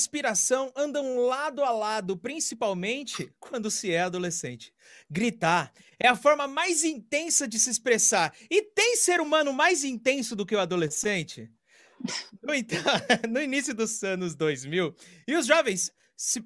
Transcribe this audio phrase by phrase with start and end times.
[0.00, 4.72] inspiração andam lado a lado, principalmente quando se é adolescente.
[5.10, 8.34] Gritar é a forma mais intensa de se expressar.
[8.50, 11.50] E tem ser humano mais intenso do que o adolescente?
[12.42, 12.52] No,
[13.30, 14.94] no início dos anos 2000,
[15.28, 15.92] e os jovens.
[16.16, 16.42] se-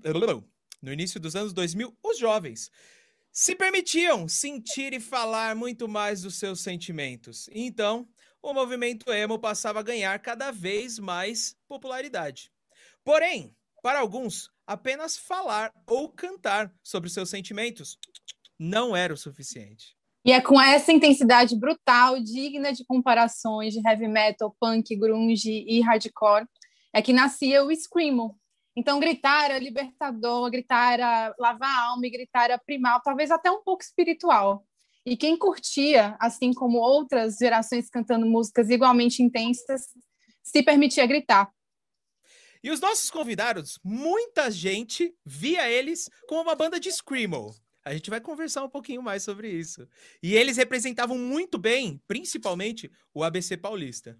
[0.83, 2.71] No início dos anos 2000, os jovens
[3.33, 7.49] se permitiam sentir e falar muito mais dos seus sentimentos.
[7.53, 8.09] Então,
[8.43, 12.53] o movimento emo passava a ganhar cada vez mais popularidade.
[13.05, 17.99] Porém, para alguns, apenas falar ou cantar sobre seus sentimentos
[18.59, 19.95] não era o suficiente.
[20.25, 25.83] E é com essa intensidade brutal, digna de comparações de heavy metal, punk, grunge e
[25.83, 26.47] hardcore,
[26.95, 28.39] é que nascia o screamo.
[28.75, 33.51] Então, gritar era libertador, gritar era lavar a alma e gritar era primal, talvez até
[33.51, 34.65] um pouco espiritual.
[35.05, 39.83] E quem curtia, assim como outras gerações cantando músicas igualmente intensas,
[40.43, 41.51] se permitia gritar.
[42.65, 47.55] E os nossos convidados, muita gente via eles como uma banda de screamo.
[47.85, 49.87] A gente vai conversar um pouquinho mais sobre isso.
[50.23, 54.19] E eles representavam muito bem, principalmente, o ABC Paulista.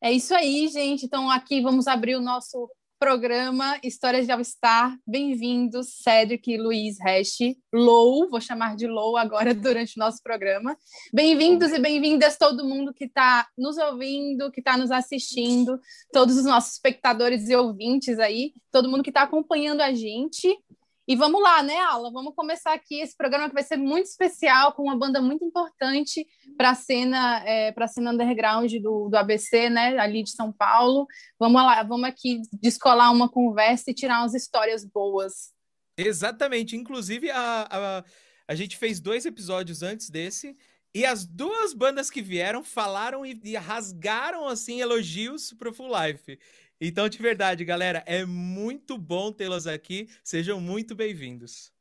[0.00, 1.04] É isso aí, gente.
[1.04, 4.98] Então, aqui vamos abrir o nosso programa Histórias de All-Star.
[5.06, 7.54] Bem-vindos, Cedric e Luiz Hash.
[7.72, 10.76] Low, vou chamar de Low agora durante o nosso programa.
[11.12, 15.78] Bem-vindos e bem-vindas todo mundo que está nos ouvindo, que está nos assistindo,
[16.10, 20.58] todos os nossos espectadores e ouvintes aí, todo mundo que está acompanhando a gente.
[21.08, 22.10] E vamos lá, né, Ala?
[22.10, 26.26] Vamos começar aqui esse programa que vai ser muito especial, com uma banda muito importante
[26.56, 30.52] para a cena, é, para a cena underground do, do ABC, né, ali de São
[30.52, 31.06] Paulo.
[31.38, 35.54] Vamos lá, vamos aqui descolar uma conversa e tirar umas histórias boas.
[35.96, 36.74] Exatamente.
[36.74, 38.04] Inclusive, a, a,
[38.48, 40.56] a gente fez dois episódios antes desse.
[40.92, 46.38] E as duas bandas que vieram falaram e, e rasgaram assim elogios pro Full Life.
[46.80, 50.08] Então, de verdade, galera, é muito bom tê-los aqui.
[50.22, 51.72] Sejam muito bem-vindos.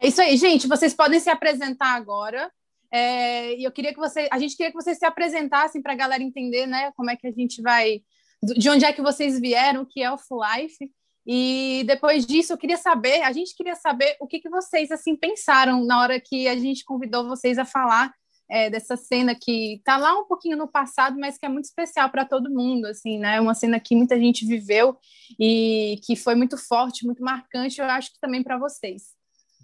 [0.00, 0.68] É isso aí, gente.
[0.68, 2.50] Vocês podem se apresentar agora.
[2.92, 6.22] É, eu queria que você, a gente queria que vocês se apresentassem para a galera
[6.22, 8.02] entender, né, como é que a gente vai,
[8.40, 10.92] de onde é que vocês vieram, o que é o Full Life.
[11.26, 15.16] E depois disso, eu queria saber, a gente queria saber o que, que vocês assim
[15.16, 18.14] pensaram na hora que a gente convidou vocês a falar
[18.48, 22.10] é, dessa cena que está lá um pouquinho no passado, mas que é muito especial
[22.10, 23.40] para todo mundo, assim, né?
[23.40, 24.96] Uma cena que muita gente viveu
[25.38, 27.80] e que foi muito forte, muito marcante.
[27.80, 29.14] Eu acho que também para vocês.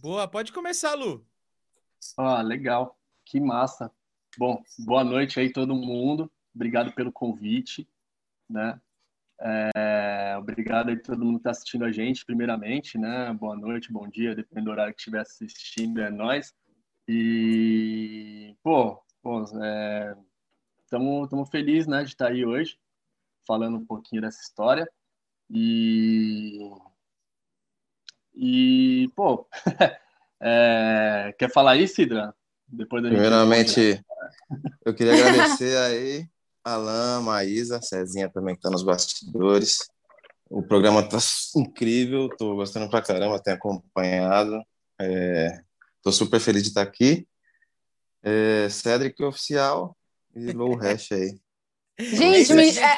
[0.01, 1.25] Boa, pode começar, Lu.
[2.17, 3.91] Ah, legal, que massa.
[4.37, 6.31] Bom, boa noite aí todo mundo.
[6.55, 7.89] Obrigado pelo convite,
[8.49, 8.81] né?
[9.41, 13.33] É, obrigado aí todo mundo que está assistindo a gente, primeiramente, né?
[13.33, 16.55] Boa noite, bom dia, dependendo do horário que estiver assistindo, é nós.
[17.09, 19.52] E, pô, estamos
[21.49, 22.78] é, felizes, né, de estar tá aí hoje,
[23.47, 24.88] falando um pouquinho dessa história.
[25.50, 26.71] E,
[28.35, 29.47] e pô,
[30.40, 32.35] é, quer falar aí, Sidra?
[32.66, 34.02] Depois da Primeiramente,
[34.85, 36.26] eu queria agradecer aí
[36.64, 39.90] Alain, Maísa, Cezinha também que está nos bastidores.
[40.49, 41.18] O programa está
[41.56, 44.62] incrível, estou gostando pra caramba, tenho acompanhado.
[46.02, 47.28] Estou é, super feliz de estar aqui.
[48.25, 49.97] É, Cedric Oficial
[50.35, 51.40] e Low Hash aí.
[52.00, 52.97] Gente, me, é,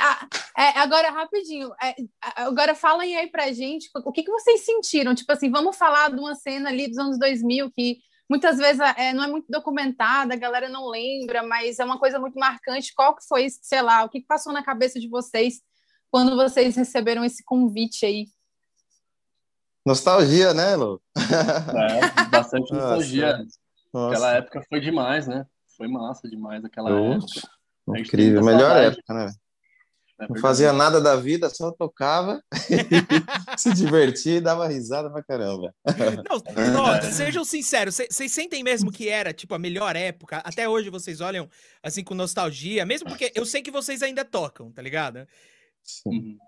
[0.57, 1.95] é, agora rapidinho, é,
[2.37, 5.15] agora falem aí pra gente o que, que vocês sentiram.
[5.15, 7.99] Tipo assim, vamos falar de uma cena ali dos anos 2000 que
[8.31, 12.19] muitas vezes é, não é muito documentada, a galera não lembra, mas é uma coisa
[12.19, 12.95] muito marcante.
[12.95, 15.61] Qual que foi, sei lá, o que, que passou na cabeça de vocês
[16.11, 18.27] quando vocês receberam esse convite aí?
[19.85, 21.01] Nostalgia, né, Lu?
[21.17, 23.45] É, bastante nostalgia.
[23.93, 24.13] Nossa.
[24.13, 25.47] Aquela época foi demais, né?
[25.77, 27.27] Foi massa demais aquela Nossa.
[27.27, 28.01] época.
[28.01, 29.31] Incrível, melhor época, né?
[30.21, 32.41] É não fazia nada da vida, só tocava,
[33.59, 35.75] se divertia e dava risada pra caramba.
[36.73, 40.39] Não, não sejam sinceros, vocês sentem mesmo que era, tipo, a melhor época?
[40.45, 41.49] Até hoje vocês olham,
[41.83, 45.27] assim, com nostalgia, mesmo porque eu sei que vocês ainda tocam, tá ligado?
[45.83, 46.39] Sim.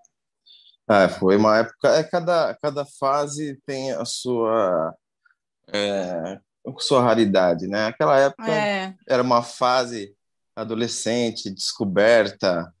[0.87, 4.95] Ah, foi uma época, é, cada, cada fase tem a sua,
[5.67, 6.39] é,
[6.79, 7.87] sua raridade, né?
[7.87, 8.95] Aquela época é.
[9.07, 10.15] era uma fase
[10.55, 12.73] adolescente, descoberta,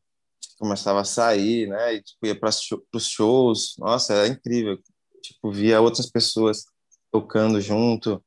[0.57, 1.95] começava a sair, né?
[1.95, 2.49] E tipo, ia para
[2.93, 3.75] os shows.
[3.77, 4.79] Nossa, era incrível.
[5.21, 6.65] Tipo, via outras pessoas
[7.11, 8.23] tocando junto.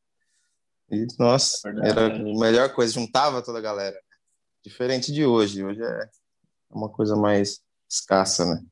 [0.91, 3.99] E, nossa, é era a melhor coisa, juntava toda a galera.
[4.63, 5.65] Diferente de hoje.
[5.65, 6.11] Hoje é
[6.71, 8.63] uma coisa mais escassa, né?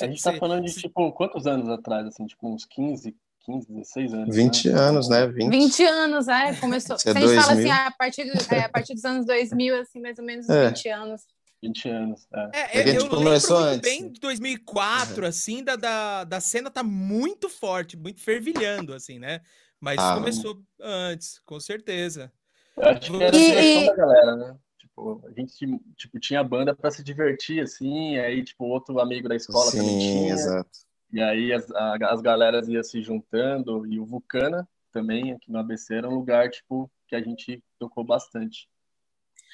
[0.00, 2.26] A gente tá falando de, tipo, quantos anos atrás, assim?
[2.26, 4.36] Tipo, uns 15, 15, 16 anos.
[4.36, 4.78] 20 né?
[4.78, 5.26] anos, né?
[5.26, 5.50] 20.
[5.50, 6.54] 20 anos, é.
[6.56, 6.98] Começou.
[6.98, 7.42] Se a gente 2000.
[7.42, 10.68] fala assim, a partir, é, a partir dos anos 2000, assim, mais ou menos é.
[10.68, 11.22] 20 anos.
[11.62, 12.26] 20 anos.
[12.32, 13.90] É, é, é eu começou lembro antes.
[13.90, 15.28] bem de 2004, uhum.
[15.28, 19.40] assim, da, da, da cena tá muito forte, muito fervilhando, assim, né?
[19.80, 22.32] Mas ah, começou antes, com certeza.
[22.76, 24.56] Eu acho que era a diversão da galera, né?
[24.98, 29.36] Tipo, a gente tipo, tinha banda para se divertir, assim, aí, tipo, outro amigo da
[29.36, 30.32] escola Sim, também tinha.
[30.32, 30.70] Exato.
[31.12, 35.58] E aí as, a, as galeras iam se juntando, e o Vulcana também, aqui no
[35.58, 38.68] ABC, era um lugar, tipo, que a gente tocou bastante.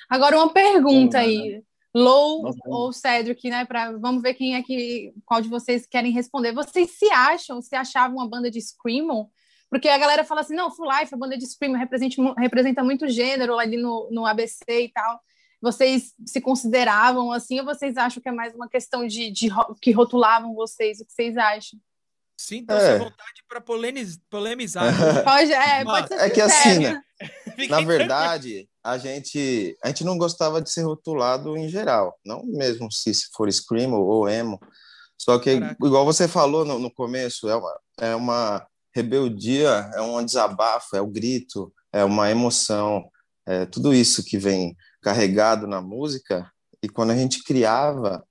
[0.08, 1.52] Agora, uma pergunta Sim, aí.
[1.56, 1.62] Né?
[1.96, 3.64] Low Nossa, ou Cedric, né?
[3.64, 6.50] Pra, vamos ver quem é que, qual de vocês querem responder.
[6.50, 9.30] Vocês se acham, se achavam uma banda de Screamo?
[9.70, 13.08] Porque a galera fala assim, não, Full Life, a banda de Screamo representa, representa muito
[13.08, 15.20] gênero ali no, no ABC e tal.
[15.64, 19.48] Vocês se consideravam assim ou vocês acham que é mais uma questão de, de
[19.80, 21.00] que rotulavam vocês?
[21.00, 21.80] O que vocês acham?
[22.38, 22.98] Sintam-se é.
[22.98, 24.84] vontade para polemizar.
[25.24, 27.00] Pode, é, pode ser é que assim, né?
[27.70, 32.92] na verdade, a gente, a gente não gostava de ser rotulado em geral, não mesmo
[32.92, 34.60] se for screamo ou emo.
[35.16, 35.86] Só que, Caraca.
[35.86, 41.00] igual você falou no, no começo, é uma, é uma rebeldia, é um desabafo, é
[41.00, 43.08] o grito, é uma emoção,
[43.46, 46.50] é tudo isso que vem carregado na música.
[46.82, 48.26] E quando a gente criava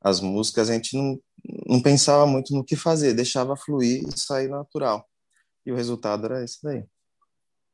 [0.00, 1.18] as músicas, a gente não,
[1.66, 5.08] não pensava muito no que fazer, deixava fluir e sair natural.
[5.64, 6.84] E o resultado era esse daí.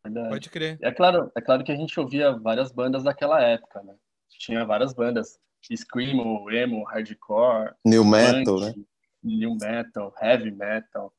[0.04, 0.28] Verdade.
[0.28, 0.78] Pode crer.
[0.80, 3.94] É claro, é claro que a gente ouvia várias bandas daquela época, né?
[4.30, 5.38] Tinha várias bandas,
[5.74, 8.74] screamo, emo, hardcore, new metal, né?
[9.22, 11.12] New metal, heavy metal,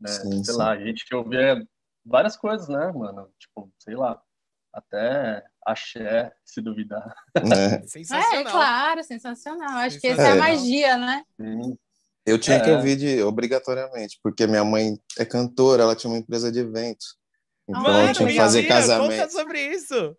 [0.00, 0.08] né?
[0.08, 0.58] Sim, sei sim.
[0.58, 1.64] lá, a gente que ouvia
[2.04, 3.30] várias coisas, né, mano?
[3.38, 4.20] Tipo, sei lá,
[4.74, 7.14] até axé, se duvidar.
[7.34, 7.80] É.
[7.86, 8.40] Sensacional.
[8.40, 9.78] É, claro, sensacional.
[9.78, 11.24] Acho que essa é a magia, né?
[11.40, 11.78] Sim.
[12.26, 12.60] Eu tinha é.
[12.60, 17.16] que ouvir de, obrigatoriamente, porque minha mãe é cantora, ela tinha uma empresa de eventos.
[17.68, 19.10] Então Mano, eu tinha que fazer casamento.
[19.10, 20.16] Conta sobre isso.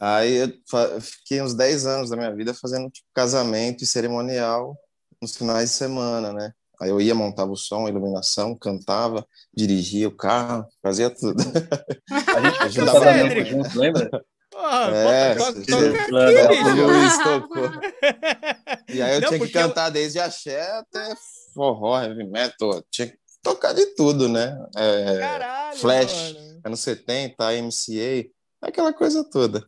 [0.00, 4.76] Aí eu fiquei uns 10 anos da minha vida fazendo tipo, casamento e cerimonial
[5.20, 6.52] nos finais de semana, né?
[6.80, 11.42] Aí eu ia, montava o som, iluminação, cantava, dirigia o carro, fazia tudo.
[12.10, 13.50] A gente ajudava Cédric.
[13.50, 14.08] junto, lembra?
[14.54, 17.70] Ah, É, toca- aqui, tocou.
[18.88, 21.14] E aí eu Não, tinha que porque eu- cantar desde axé até
[21.54, 22.82] forró, heavy metal.
[22.90, 24.56] Tinha que tocar de tudo, né?
[24.76, 26.32] É, Caralho, Flash.
[26.32, 26.60] mano.
[26.64, 28.28] anos 70, MCA,
[28.62, 29.64] aquela coisa toda.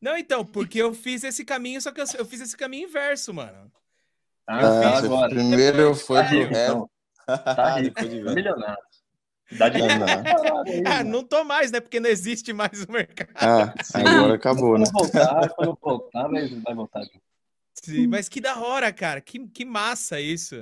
[0.00, 3.32] Não, então, porque eu fiz esse caminho, só que eu, eu fiz esse caminho inverso,
[3.32, 3.70] mano.
[4.46, 6.50] Ah, Ah, primeiro foi Tá pro rap.
[6.50, 6.90] então.
[7.26, 8.34] Tá rico, de ver.
[8.34, 8.82] milionário.
[9.52, 10.06] Dá de Não, não.
[10.86, 11.80] Ah, não tô mais, né?
[11.80, 13.30] Porque não existe mais o mercado.
[13.34, 14.84] Ah, agora acabou, né?
[14.92, 17.02] Quando voltar, quando voltar, vai, vai voltar.
[17.82, 19.20] Sim, mas que da hora, cara.
[19.20, 20.56] Que, que massa isso.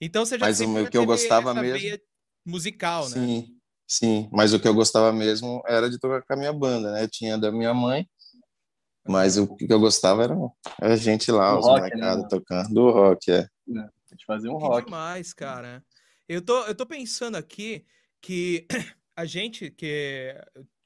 [0.00, 1.98] Então você já Mas o que eu gostava mesmo-
[2.44, 3.16] musical, né?
[3.16, 4.28] Sim, sim.
[4.32, 7.02] Mas o que eu gostava mesmo era de tocar com a minha banda, né?
[7.04, 8.08] Eu tinha da minha mãe,
[9.06, 10.34] mas o que eu gostava era
[10.80, 12.28] a gente lá, Do os rock, molecados né?
[12.28, 12.74] tocando.
[12.74, 13.40] Do rock, é.
[13.40, 14.84] A gente fazia um Que rock.
[14.86, 15.84] demais, cara.
[16.28, 17.84] Eu tô, eu tô pensando aqui
[18.20, 18.66] que
[19.16, 20.34] a gente, que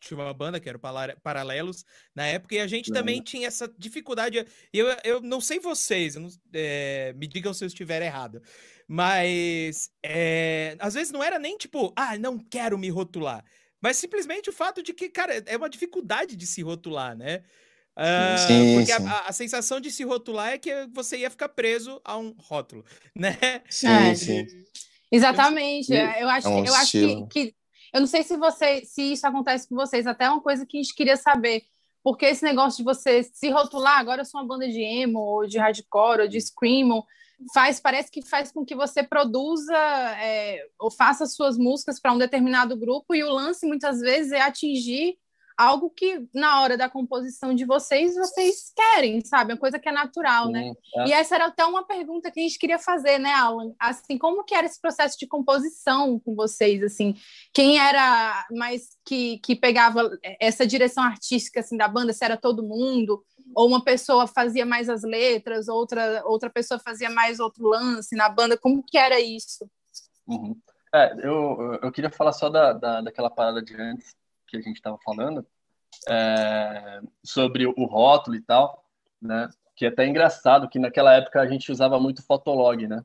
[0.01, 1.85] tinha uma banda que era o Paralelos
[2.15, 4.39] na época, e a gente também tinha essa dificuldade.
[4.73, 8.41] e Eu, eu não sei vocês, eu não- é, me digam se eu estiver errado,
[8.87, 13.45] mas é, às vezes não era nem tipo, ah, não quero me rotular,
[13.81, 17.43] mas simplesmente o fato de que, cara, é uma dificuldade de se rotular, né?
[18.01, 19.07] Ah, Sim, porque a- sim.
[19.07, 22.85] A, a sensação de se rotular é que você ia ficar preso a um rótulo,
[23.15, 23.37] né?
[23.69, 24.15] Sim, É.
[24.15, 24.47] sim.
[25.11, 25.93] Exatamente.
[25.95, 27.55] É, Eu acho, é um eu acho que, que-
[27.93, 30.83] eu não sei se você, se isso acontece com vocês, até uma coisa que a
[30.83, 31.63] gente queria saber.
[32.05, 35.47] Porque esse negócio de você se rotular, agora eu sou uma banda de emo, ou
[35.47, 37.05] de hardcore, ou de screamo,
[37.53, 39.75] faz, parece que faz com que você produza
[40.21, 44.41] é, ou faça suas músicas para um determinado grupo, e o lance muitas vezes é
[44.41, 45.17] atingir
[45.59, 49.53] algo que na hora da composição de vocês, vocês querem, sabe?
[49.53, 50.63] Uma coisa que é natural, né?
[50.63, 51.09] Sim, é.
[51.09, 53.75] E essa era até uma pergunta que a gente queria fazer, né, Alan?
[53.77, 57.17] Assim, como que era esse processo de composição com vocês, assim?
[57.53, 62.13] Quem era mais que, que pegava essa direção artística, assim, da banda?
[62.13, 63.25] Se era todo mundo?
[63.53, 68.29] Ou uma pessoa fazia mais as letras, outra, outra pessoa fazia mais outro lance na
[68.29, 68.57] banda?
[68.57, 69.69] Como que era isso?
[70.25, 70.57] Uhum.
[70.95, 74.15] É, eu, eu queria falar só da, da, daquela parada de antes
[74.49, 75.47] que a gente estava falando,
[76.09, 78.85] é, sobre o rótulo e tal,
[79.21, 79.49] né?
[79.77, 83.05] Que é até engraçado que naquela época a gente usava muito Fotolog, né?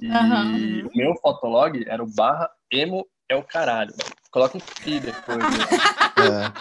[0.00, 0.86] E Aham.
[0.86, 3.94] o meu Fotolog era o barra emo é o caralho.
[4.32, 5.38] Coloca um pi depois.
[5.38, 6.52] né?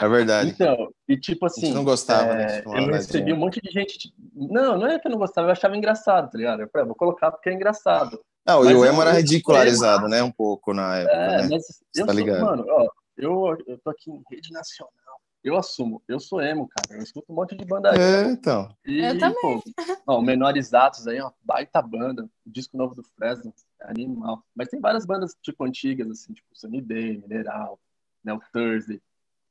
[0.00, 0.50] É, é verdade.
[0.50, 2.62] Então, e tipo A assim, gente não gostava, é, né?
[2.66, 3.96] eu recebi um monte de gente.
[3.98, 6.60] tipo, Não, não é que eu não gostava, eu achava engraçado, tá ligado?
[6.62, 8.20] Eu falei, ah, vou colocar porque é engraçado.
[8.44, 10.22] Não, e Mas o eu- emo era ridicularizado, né?
[10.22, 11.48] Um pouco na época, É, né?
[11.52, 12.40] mas eu tá sou, ligado?
[12.42, 14.92] mano, ó, eu, eu tô aqui em rede nacional.
[15.42, 16.86] Eu assumo, eu sou emo, cara.
[16.98, 18.74] Eu escuto um monte de banda É, então.
[18.84, 19.40] E, Eu também.
[19.40, 19.62] Pô,
[20.06, 22.24] ó, Menores Atos aí, ó, baita banda.
[22.46, 24.44] O disco novo do Fresno é animal.
[24.54, 27.80] Mas tem várias bandas, tipo, antigas, assim, tipo Sunny Day, Mineral,
[28.22, 29.00] né, o Thursday,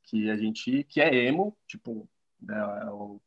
[0.03, 2.07] que a gente, que é emo, tipo,
[2.39, 3.19] né, é o-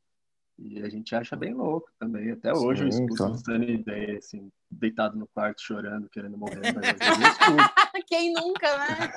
[0.58, 2.30] e a gente acha bem louco também.
[2.30, 3.32] Até hoje eu escuto claro.
[3.32, 7.74] o Sunny Day, assim, deitado no quarto, chorando, querendo morrer, mas às vezes eu escuto.
[8.06, 9.12] Quem nunca, né?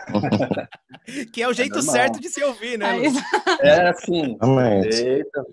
[1.32, 1.94] Que é o jeito normal.
[1.96, 2.86] certo de se ouvir, né?
[2.90, 3.20] Aí- Lu?
[3.62, 4.38] É assim,
[4.90, 5.46] deita,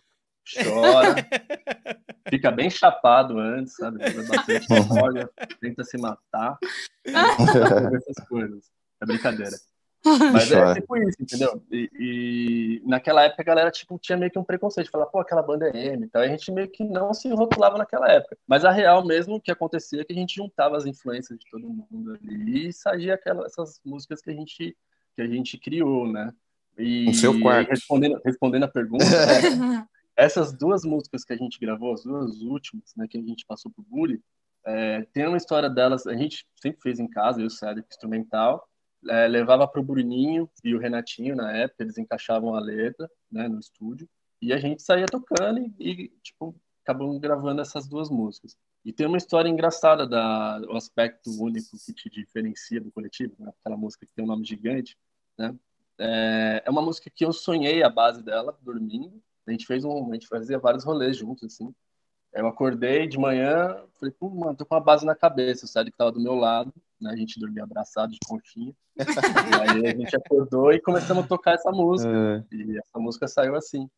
[0.62, 1.14] chora,
[2.28, 3.98] fica bem chapado antes, sabe?
[3.98, 6.56] Bastante droga, tenta se matar,
[7.04, 8.70] essas coisas.
[9.00, 9.56] É brincadeira.
[10.32, 11.62] Mas é tipo isso, entendeu?
[11.70, 15.42] E, e naquela época a galera tipo, tinha meio que um preconceito, falar, pô, aquela
[15.42, 16.22] banda é M e tal.
[16.22, 18.36] E a gente meio que não se rotulava naquela época.
[18.46, 21.68] Mas a real mesmo que acontecia é que a gente juntava as influências de todo
[21.68, 24.76] mundo ali e saía aquelas, essas músicas que a gente,
[25.14, 26.32] que a gente criou, né?
[26.76, 27.68] E No seu quarto.
[27.68, 29.04] respondendo, respondendo a pergunta,
[29.56, 29.86] né,
[30.16, 33.70] essas duas músicas que a gente gravou, as duas últimas, né, que a gente passou
[33.70, 34.20] pro Bully,
[34.64, 38.66] é, tem uma história delas, a gente sempre fez em casa, eu, Cédric, instrumental,
[39.08, 43.58] é, levava pro Bruninho e o Renatinho na época, eles encaixavam a letra, né, no
[43.58, 44.08] estúdio,
[44.40, 48.56] e a gente saía tocando e, e tipo, acabamos gravando essas duas músicas.
[48.84, 53.52] E tem uma história engraçada da o aspecto único que te diferencia do coletivo, né,
[53.60, 54.96] aquela música que tem um nome gigante,
[55.38, 55.54] né,
[55.98, 60.10] é, é uma música que eu sonhei a base dela, dormindo, a gente fez um,
[60.10, 61.74] a gente fazia vários rolês juntos, assim.
[62.32, 65.96] Eu acordei de manhã, falei, pô, mano, tô com uma base na cabeça, o Cédric
[65.96, 67.10] tava do meu lado, né?
[67.12, 68.72] A gente dormia abraçado de conchinha.
[68.96, 72.10] e aí a gente acordou e começamos a tocar essa música.
[72.50, 72.54] É.
[72.54, 73.88] E essa música saiu assim.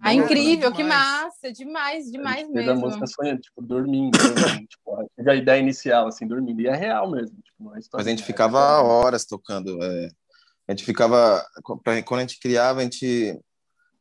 [0.00, 1.00] Ah, Nossa, incrível, que demais.
[1.00, 2.80] massa, demais, a demais a mesmo.
[2.80, 4.16] música sonhando, tipo, dormindo.
[4.16, 6.60] dormindo, tipo, a, a ideia inicial, assim, dormindo.
[6.60, 7.36] E é real mesmo.
[7.42, 8.86] Tipo, não é história Mas a gente é ficava real.
[8.86, 9.82] horas tocando.
[9.82, 10.08] é.
[10.68, 11.44] A gente ficava.
[11.62, 13.40] Quando a gente criava, a gente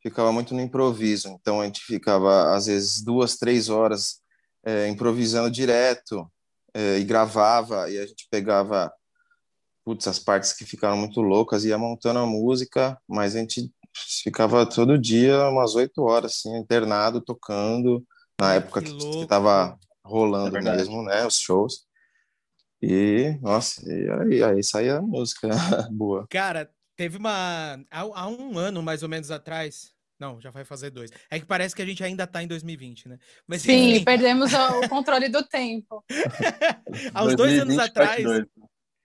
[0.02, 1.30] ficava muito no improviso.
[1.30, 4.21] Então a gente ficava, às vezes, duas, três horas
[4.63, 6.30] é, improvisando direto
[6.73, 8.91] é, e gravava, e a gente pegava
[9.88, 13.71] putz, as partes que ficaram muito loucas, ia montando a música, mas a gente
[14.21, 18.06] ficava todo dia umas oito horas, assim, internado, tocando,
[18.38, 21.88] na época que, que, que tava rolando é mesmo, né, os shows.
[22.82, 25.47] E, nossa, e aí, aí saía a música
[25.89, 26.27] boa.
[26.30, 27.80] Cara, teve uma.
[27.89, 29.93] Há, há, um ano, mais ou menos, atrás.
[30.19, 31.12] Não, já vai fazer dois.
[31.30, 33.19] É que parece que a gente ainda tá em 2020, né?
[33.45, 34.03] Mas, Sim, enfim...
[34.03, 36.03] perdemos o controle do tempo.
[37.13, 38.23] Há uns dois anos atrás.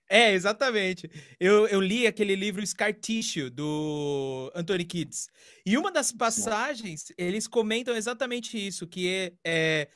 [0.08, 1.10] É, exatamente.
[1.40, 5.28] Eu, eu li aquele livro Scar Tissue, do Anthony Kids.
[5.64, 9.88] E uma das passagens, eles comentam exatamente isso, que é, é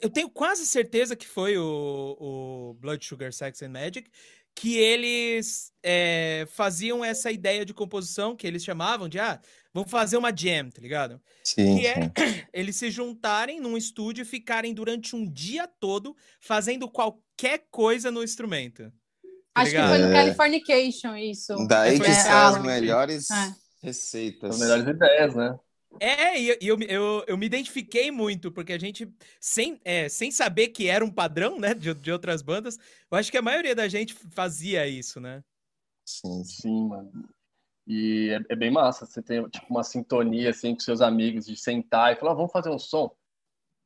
[0.00, 4.10] eu tenho quase certeza que foi o, o Blood Sugar Sex and Magic,
[4.54, 9.40] que eles é, faziam essa ideia de composição que eles chamavam de, ah,
[9.72, 11.20] vamos fazer uma jam, tá ligado?
[11.42, 12.12] Sim, que é
[12.52, 18.22] eles se juntarem num estúdio e ficarem durante um dia todo fazendo qualquer coisa no
[18.22, 18.92] instrumento.
[19.54, 20.12] Tá Acho que foi no é.
[20.12, 21.54] Californication isso.
[21.66, 23.54] Daí que são as melhores é.
[23.82, 24.54] receitas.
[24.54, 25.58] As melhores ideias, né?
[25.98, 30.68] É, e eu, eu, eu, me identifiquei muito, porque a gente, sem, é, sem saber
[30.68, 32.78] que era um padrão, né, de, de outras bandas,
[33.10, 35.42] eu acho que a maioria da gente fazia isso, né?
[36.04, 37.10] Sim, sim, mano.
[37.86, 41.56] E é, é bem massa, você tem, tipo, uma sintonia, assim, com seus amigos, de
[41.56, 43.10] sentar e falar, ah, vamos fazer um som?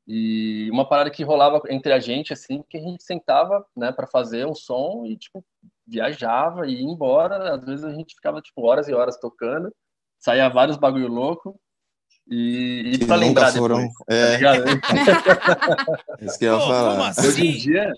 [0.07, 4.07] E uma parada que rolava entre a gente, assim, que a gente sentava, né, para
[4.07, 5.43] fazer um som e, tipo,
[5.87, 7.55] viajava e ia embora.
[7.55, 9.75] Às vezes a gente ficava, tipo, horas e horas tocando,
[10.19, 11.59] saía vários bagulho louco.
[12.27, 13.87] E, e pra lembrar foram.
[13.87, 14.39] Depois, é.
[14.39, 17.09] Tá Isso que eu ia falar.
[17.09, 17.29] Assim?
[17.29, 17.93] Hoje em dia,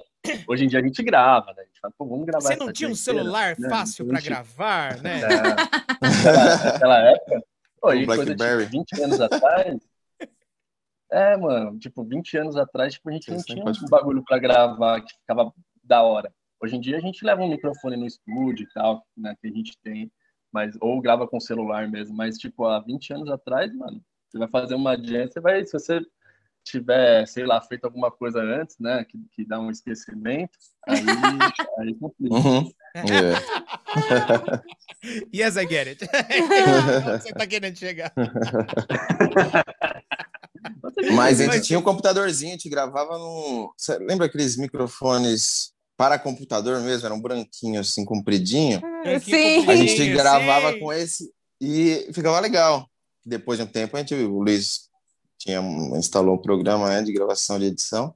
[0.48, 1.62] hoje em dia a gente grava, né?
[1.62, 3.76] A gente fala, Pô, vamos gravar Você não tinha um celular inteira, né?
[3.76, 4.12] fácil né?
[4.12, 5.20] para gravar, né?
[6.64, 7.44] Naquela época,
[7.80, 9.78] pô, coisa de 20 anos atrás,
[11.10, 15.00] é, mano, tipo, 20 anos atrás, tipo, a gente não tinha um bagulho para gravar
[15.02, 15.52] que ficava
[15.84, 16.32] da hora.
[16.60, 19.50] Hoje em dia a gente leva um microfone no estúdio e tal, né, que a
[19.50, 20.10] gente tem,
[20.50, 24.02] mas ou grava com celular mesmo, mas tipo, há 20 anos atrás, mano,
[24.36, 26.00] você vai fazer uma jam, você vai, se você
[26.62, 30.96] tiver, sei lá, feito alguma coisa antes, né, que, que dá um esquecimento, aí,
[31.78, 32.34] aí complica.
[32.34, 32.70] Uhum.
[33.06, 33.42] Yeah.
[35.34, 36.06] yes, I get it.
[37.20, 38.12] você tá querendo chegar.
[41.14, 43.72] Mas a gente tinha um computadorzinho, a gente gravava no.
[43.76, 47.06] Você lembra aqueles microfones para computador mesmo?
[47.06, 48.80] Era um branquinho assim, compridinho.
[49.22, 49.68] Sim.
[49.68, 50.80] A gente gravava sim.
[50.80, 52.88] com esse e ficava legal.
[53.26, 54.88] Depois de um tempo, a gente, o Luiz
[55.36, 55.60] tinha,
[55.98, 58.14] instalou um programa né, de gravação de edição.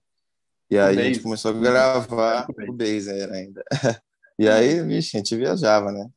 [0.70, 3.64] E aí a gente começou a gravar o Base era ainda.
[4.38, 6.08] E aí, vixe, a gente viajava, né?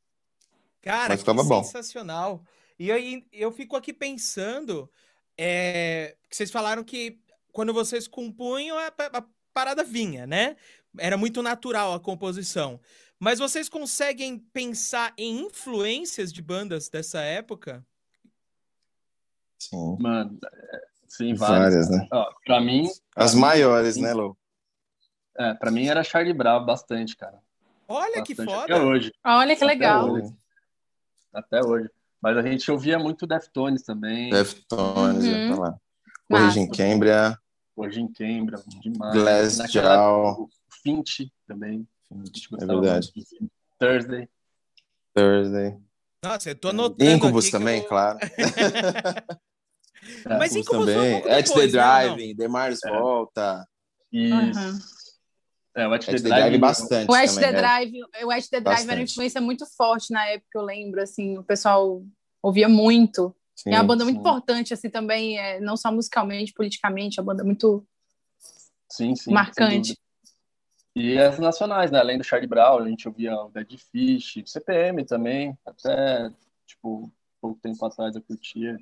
[0.82, 1.62] Cara, Mas ficava bom.
[1.62, 2.42] sensacional.
[2.80, 4.90] E aí eu fico aqui pensando
[5.38, 7.20] é, vocês falaram que
[7.52, 10.56] quando vocês compunham, a, a, parada vinha, né?
[10.98, 12.80] Era muito natural a composição.
[13.20, 17.86] Mas vocês conseguem pensar em influências de bandas dessa época?
[19.70, 19.98] Sim.
[20.00, 21.88] Mano, é, sim, várias.
[21.88, 22.08] várias né?
[22.12, 22.88] Ó, pra mim.
[23.16, 24.38] As pra maiores, mim, né, Lou?
[25.38, 27.40] É, pra mim era Charlie Brown bastante, cara.
[27.88, 28.36] Olha bastante.
[28.36, 28.64] que foda!
[28.64, 29.14] Até hoje.
[29.24, 30.06] Olha que legal.
[30.06, 30.36] Até hoje.
[31.34, 31.90] Até hoje.
[32.22, 34.30] Mas a gente ouvia muito Deftones também.
[34.30, 35.30] Deftones, uhum.
[35.30, 35.78] ia falar.
[36.30, 37.38] Origem Cambria.
[37.76, 39.58] Origem Cambria, demais.
[39.58, 40.50] Glassjaw.
[40.82, 41.88] Finch também.
[42.08, 43.12] Finch, é verdade.
[43.80, 44.30] Thursday.
[45.14, 45.78] Thursday.
[46.24, 47.88] Nossa, eu tô anotando Incubus também, eu...
[47.88, 48.20] claro.
[50.26, 51.16] é, Mas Incubus também.
[51.16, 52.90] Um At the Driving, né, Demars é.
[52.90, 53.68] Volta.
[54.12, 54.60] Isso.
[54.60, 54.80] Uhum.
[55.76, 57.10] É, o At the, Drive, bastante.
[57.10, 57.54] O At the né?
[57.54, 61.38] Drive, o At the Drive era uma influência muito forte na época, eu lembro, assim,
[61.38, 62.04] o pessoal
[62.42, 63.36] ouvia muito.
[63.56, 64.12] Sim, é uma banda sim.
[64.12, 67.84] muito importante, assim, também, é, não só musicalmente, politicamente, a banda é muito
[68.90, 69.98] sim, sim, marcante.
[70.96, 72.00] E as nacionais, né?
[72.00, 76.32] Além do Charlie Brown, a gente ouvia o Dead Fish, CPM também, até,
[76.68, 77.12] tipo,
[77.42, 78.78] pouco tempo atrás eu curtia.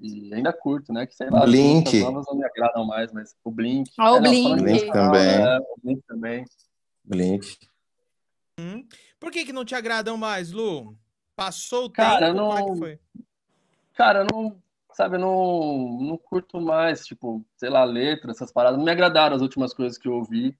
[0.00, 1.06] E ainda curto, né?
[1.06, 1.94] Que sei lá, Blink.
[1.98, 3.90] as novas não me agradam mais, mas o Blink.
[3.98, 4.48] Ah, o é, Blink.
[4.48, 5.28] Não, Blink também.
[5.28, 6.44] É, o Blink também.
[7.04, 7.58] Blink.
[8.58, 8.86] Hum.
[9.18, 10.96] Por que que não te agradam mais, Lu?
[11.36, 12.50] Passou o cara, tempo, não...
[12.50, 13.00] como é que foi?
[13.94, 14.62] Cara, eu não,
[14.94, 18.78] sabe, eu não, não curto mais, tipo, sei lá, letra, essas paradas.
[18.78, 20.56] Não me agradaram as últimas coisas que eu ouvi,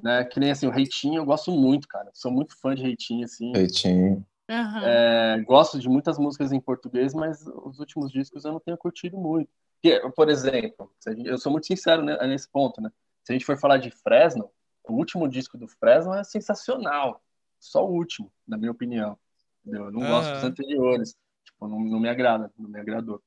[0.00, 0.24] né?
[0.24, 2.08] Que nem assim, o Reitinho, eu gosto muito, cara.
[2.14, 3.52] Sou muito fã de Reitinho, assim.
[3.52, 4.24] Reitinho.
[4.50, 4.84] Uhum.
[4.84, 9.16] É, gosto de muitas músicas em português, mas os últimos discos eu não tenho curtido
[9.16, 9.48] muito.
[9.74, 10.92] Porque, por exemplo,
[11.24, 12.90] eu sou muito sincero nesse ponto, né?
[13.22, 14.50] Se a gente for falar de Fresno,
[14.88, 17.22] o último disco do Fresno é sensacional.
[17.58, 19.18] Só o último, na minha opinião.
[19.64, 19.86] Entendeu?
[19.86, 20.08] Eu não uhum.
[20.08, 21.16] gosto dos anteriores.
[21.44, 23.22] Tipo, não, não me agrada, não me agradou.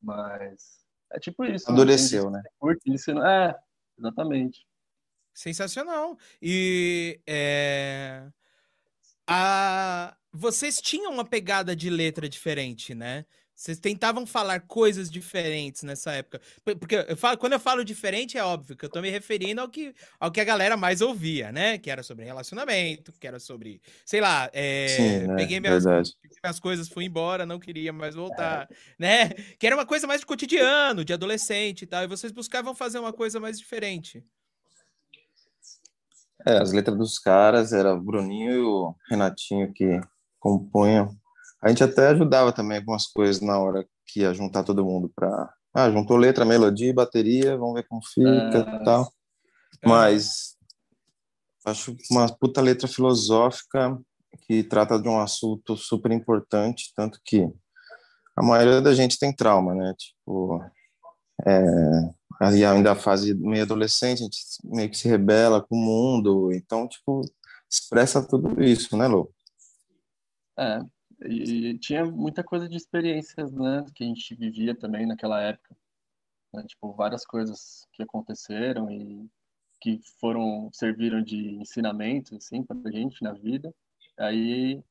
[0.00, 0.80] Mas
[1.12, 1.70] é tipo isso.
[1.70, 2.42] Endureceu, né?
[2.58, 3.26] Curte, isso não...
[3.26, 3.54] É,
[3.98, 4.66] Exatamente.
[5.32, 6.16] Sensacional.
[6.40, 8.28] E é,
[9.26, 13.24] a, vocês tinham uma pegada de letra diferente, né?
[13.54, 16.40] Vocês tentavam falar coisas diferentes nessa época.
[16.64, 19.68] Porque eu falo, quando eu falo diferente, é óbvio que eu tô me referindo ao
[19.68, 21.78] que, ao que a galera mais ouvia, né?
[21.78, 25.36] Que era sobre relacionamento, que era sobre, sei lá, é, Sim, né?
[25.36, 28.76] peguei, minhas, minhas, coisas, fui embora, não queria mais voltar, é.
[28.98, 29.28] né?
[29.56, 32.02] Que era uma coisa mais de cotidiano, de adolescente e tal.
[32.02, 34.24] E vocês buscavam fazer uma coisa mais diferente.
[36.44, 40.00] É, as letras dos caras era o Bruninho e o Renatinho que
[40.44, 41.16] compunham.
[41.62, 45.50] A gente até ajudava também algumas coisas na hora que ia juntar todo mundo para
[45.74, 48.84] ah, juntou letra, melodia, bateria, vamos ver como fica e é...
[48.84, 49.10] tal.
[49.84, 50.56] Mas
[51.64, 53.98] acho uma puta letra filosófica
[54.42, 57.48] que trata de um assunto super importante, tanto que
[58.36, 59.94] a maioria da gente tem trauma, né?
[59.96, 60.60] Tipo,
[61.46, 61.60] é,
[62.40, 66.52] aí ainda a fase meio adolescente, a gente meio que se rebela com o mundo,
[66.52, 67.22] então, tipo,
[67.70, 69.32] expressa tudo isso, né, Lô?
[70.56, 70.80] É,
[71.26, 75.76] e tinha muita coisa de experiências, né, que a gente vivia também naquela época.
[76.52, 76.64] Né?
[76.66, 79.28] Tipo, várias coisas que aconteceram e
[79.80, 83.74] que foram, serviram de ensinamento, assim, pra gente na vida.
[84.18, 84.82] Aí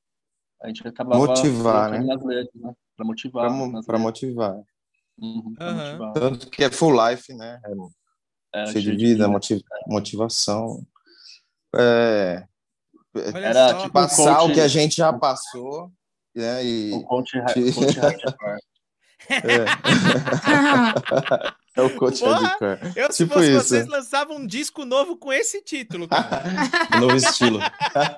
[0.62, 1.26] a gente acabava...
[1.26, 2.00] Motivar, né?
[2.00, 2.74] Nas letras, né?
[2.96, 3.72] Pra motivar.
[3.72, 4.64] Pra, pra motivar.
[5.18, 6.14] Uhum, uhum.
[6.14, 7.60] Tanto que é full life, né?
[8.54, 9.64] É, é cheio, de vida, vida.
[9.88, 10.86] motivação.
[11.76, 12.48] É,
[13.16, 15.92] era tipo, passar o que a gente já passou
[16.36, 16.66] né?
[16.66, 17.32] E, o coach,
[17.74, 18.00] coach
[19.30, 19.66] é.
[21.78, 22.80] é o coach hardcore.
[22.96, 23.60] Eu, se tipo fosse isso.
[23.60, 26.08] vocês, lançavam um disco novo com esse título,
[27.00, 27.60] novo estilo.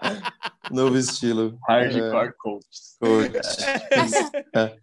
[0.71, 1.59] novo estilo.
[1.67, 2.31] Hardcore é.
[2.31, 2.67] coach.
[2.99, 3.35] coach.
[4.53, 4.77] É.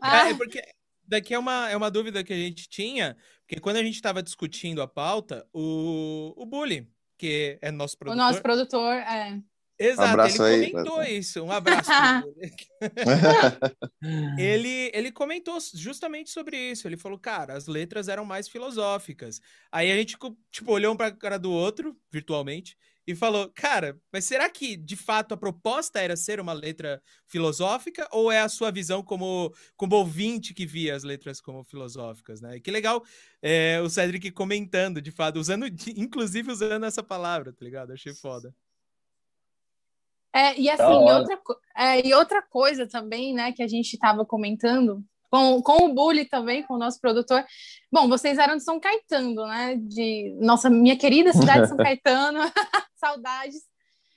[0.00, 0.28] Ah.
[0.28, 0.60] é, porque
[1.06, 3.16] daqui é uma, é uma dúvida que a gente tinha,
[3.46, 6.90] porque quando a gente estava discutindo a pauta, o, o Bully,
[7.22, 8.20] que é nosso produtor.
[8.20, 9.38] O nosso produtor, é.
[9.78, 11.18] Exato, um ele comentou aí.
[11.18, 11.40] isso.
[11.40, 11.90] Um abraço.
[14.36, 16.88] ele, ele comentou justamente sobre isso.
[16.88, 19.40] Ele falou, cara, as letras eram mais filosóficas.
[19.70, 20.16] Aí a gente,
[20.50, 24.76] tipo, olhou um para a cara do outro, virtualmente, e falou, cara, mas será que
[24.76, 29.52] de fato a proposta era ser uma letra filosófica ou é a sua visão como,
[29.76, 32.60] como ouvinte que via as letras como filosóficas, né?
[32.60, 33.02] que legal
[33.40, 37.92] é, o Cedric comentando, de fato, usando, inclusive usando essa palavra, tá ligado?
[37.92, 38.54] Achei foda.
[40.34, 41.40] É, e assim, e outra,
[41.76, 46.26] é, e outra coisa também, né, que a gente estava comentando, com, com o Bully
[46.26, 47.42] também, com o nosso produtor.
[47.90, 49.76] Bom, vocês eram de São Caetano, né?
[49.76, 52.38] De nossa, minha querida cidade de São Caetano,
[53.00, 53.62] saudades.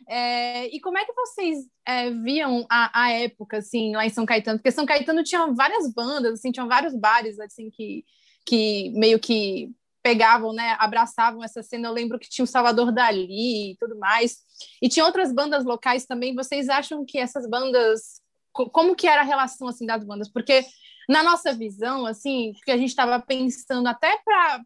[0.09, 4.25] É, e como é que vocês é, viam a, a, época, assim, lá em São
[4.25, 4.59] Caetano?
[4.59, 8.03] Porque São Caetano tinha várias bandas, assim, tinham vários bares, assim, que,
[8.45, 9.71] que meio que
[10.03, 11.87] pegavam, né, abraçavam essa cena.
[11.87, 14.39] Eu lembro que tinha o Salvador Dali e tudo mais.
[14.81, 16.35] E tinha outras bandas locais também.
[16.35, 18.21] Vocês acham que essas bandas
[18.71, 20.29] como que era a relação assim das bandas?
[20.29, 20.63] Porque
[21.07, 24.17] na nossa visão, assim, que a gente estava pensando até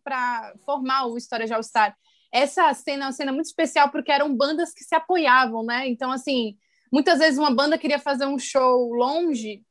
[0.04, 1.96] para formar o História de All Star,
[2.32, 5.88] essa cena é uma cena muito especial porque eram bandas que se apoiavam, né?
[5.88, 6.56] Então, assim,
[6.92, 9.64] muitas vezes uma banda queria fazer um show longe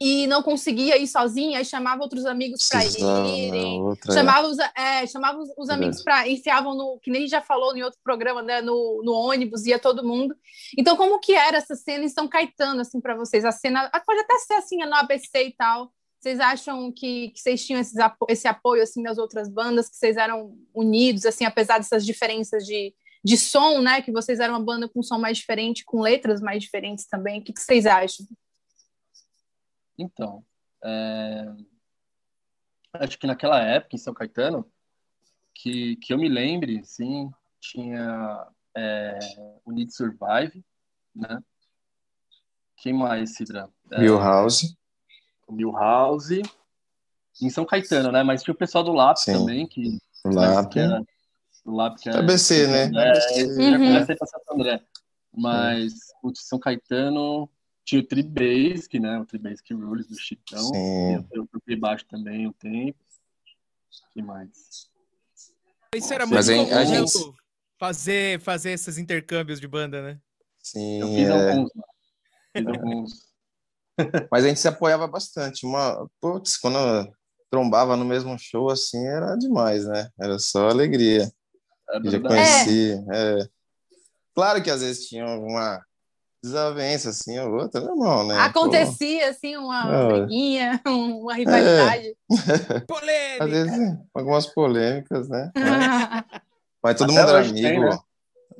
[0.00, 4.14] e não conseguia ir sozinha, aí chamava outros amigos para irem, outra, é.
[4.14, 7.40] chamava os, é, chamava os, os amigos para enfiavam no, que nem a gente já
[7.40, 10.34] falou em outro programa, né, no, no ônibus, ia todo mundo.
[10.76, 13.44] Então, como que era essa cena em São Caetano, assim, para vocês?
[13.44, 17.64] A cena, pode até ser assim, no ABC e tal, vocês acham que, que vocês
[17.64, 17.94] tinham esses,
[18.28, 22.92] esse apoio, assim, das outras bandas, que vocês eram unidos, assim, apesar dessas diferenças de,
[23.22, 26.62] de som, né, que vocês eram uma banda com som mais diferente, com letras mais
[26.62, 28.26] diferentes também, o que, que vocês acham?
[29.98, 30.44] Então,
[30.82, 31.52] é...
[32.94, 34.70] acho que naquela época, em São Caetano,
[35.54, 37.30] que, que eu me lembre, sim,
[37.60, 39.18] tinha é,
[39.64, 40.64] o Need Survive,
[41.14, 41.42] né?
[42.76, 43.70] Quem mais, Cidra?
[43.92, 44.76] É, Milhouse.
[45.46, 46.42] O Milhouse.
[47.40, 48.22] Em São Caetano, né?
[48.22, 49.32] Mas tinha o pessoal do Lápis sim.
[49.32, 49.98] também, que...
[50.24, 50.72] O Lápis.
[50.72, 51.02] Que era,
[51.64, 52.84] o Lápis que era, ABC, né?
[52.84, 53.70] É, uhum.
[53.70, 54.84] já comecei a Santo André.
[55.32, 57.48] Mas o de São Caetano
[57.84, 59.18] tinha o Tribasic, né?
[59.20, 60.62] O Tribasic Rules do Chitão.
[60.62, 61.26] Sim.
[61.32, 62.98] Eu toquei baixo também um tempo.
[62.98, 64.88] O que mais?
[65.94, 67.12] Isso era muito comum, a gente...
[67.78, 70.20] fazer, fazer esses intercâmbios de banda, né?
[70.58, 71.00] Sim.
[71.00, 71.30] Eu fiz é...
[71.30, 71.70] alguns,
[72.56, 73.34] fiz alguns.
[74.32, 75.64] Mas a gente se apoiava bastante.
[75.64, 76.78] Uma, putz, quando
[77.50, 80.10] trombava no mesmo show, assim, era demais, né?
[80.18, 81.30] Era só alegria.
[81.90, 82.92] É já conheci.
[83.12, 83.42] É.
[83.42, 83.48] É.
[84.34, 85.80] Claro que às vezes tinha alguma
[86.44, 88.38] desavença, assim, ou outra, normal, né?
[88.38, 89.30] Acontecia, Pô.
[89.30, 90.06] assim, uma é.
[90.08, 92.16] briguinha, uma rivalidade.
[92.68, 92.80] É.
[92.80, 93.44] Polêmica!
[93.44, 95.50] Às vezes, algumas polêmicas, né?
[96.82, 97.66] Mas, todo Até mundo era amigo.
[97.66, 97.98] Tem, né?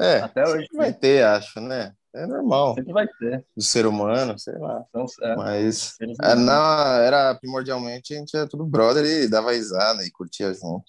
[0.01, 1.92] É, Até hoje vai ter, acho, né?
[2.14, 2.75] É normal.
[2.75, 3.44] Sempre vai ter.
[3.57, 4.85] Do ser humano, sei lá.
[4.88, 10.03] Então, é, Mas é, não, era primordialmente a gente era tudo brother e dava risada
[10.05, 10.85] e curtia junto.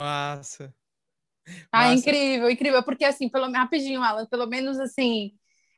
[0.00, 0.72] Massa.
[1.70, 1.94] Ah, Massa.
[1.94, 2.82] incrível, incrível.
[2.84, 5.32] Porque assim, pelo rapidinho, Alan, pelo menos assim,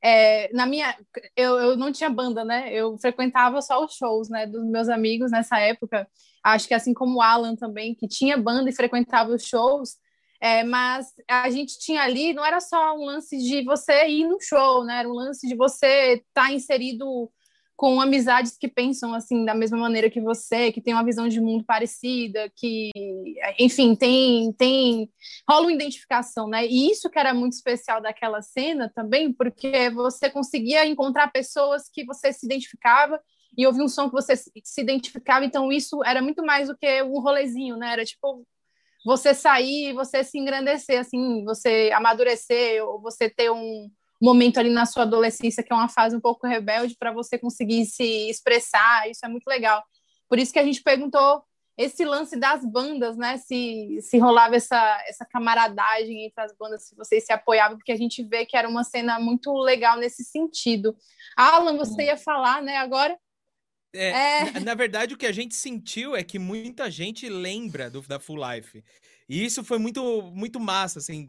[0.04, 0.94] é, na minha,
[1.34, 2.70] eu, eu não tinha banda, né?
[2.70, 6.06] Eu frequentava só os shows, né, dos meus amigos nessa época.
[6.42, 9.96] Acho que assim como o Alan também, que tinha banda e frequentava os shows,
[10.38, 14.38] é, mas a gente tinha ali, não era só um lance de você ir no
[14.42, 14.98] show, né?
[14.98, 17.32] Era um lance de você estar tá inserido
[17.76, 21.40] com amizades que pensam assim da mesma maneira que você, que tem uma visão de
[21.40, 22.90] mundo parecida, que,
[23.58, 25.10] enfim, tem tem
[25.48, 26.66] rola uma identificação, né?
[26.66, 32.04] E isso que era muito especial daquela cena também, porque você conseguia encontrar pessoas que
[32.04, 33.20] você se identificava
[33.56, 37.02] e ouvir um som que você se identificava, então isso era muito mais do que
[37.02, 37.92] um rolezinho, né?
[37.92, 38.46] Era tipo
[39.04, 43.90] você sair, você se engrandecer, assim, você amadurecer, ou você ter um
[44.24, 47.86] momento ali na sua adolescência que é uma fase um pouco rebelde para você conseguir
[47.86, 49.82] se expressar, isso é muito legal.
[50.28, 51.42] Por isso que a gente perguntou
[51.76, 53.36] esse lance das bandas, né?
[53.38, 57.96] Se, se rolava essa, essa camaradagem entre as bandas, se vocês se apoiavam, porque a
[57.96, 60.96] gente vê que era uma cena muito legal nesse sentido.
[61.36, 63.18] Alan, você ia falar, né, agora?
[63.92, 64.50] É, é.
[64.52, 68.20] Na, na, verdade, o que a gente sentiu é que muita gente lembra do, da
[68.20, 68.82] Full Life.
[69.28, 71.26] E isso foi muito, muito massa, assim.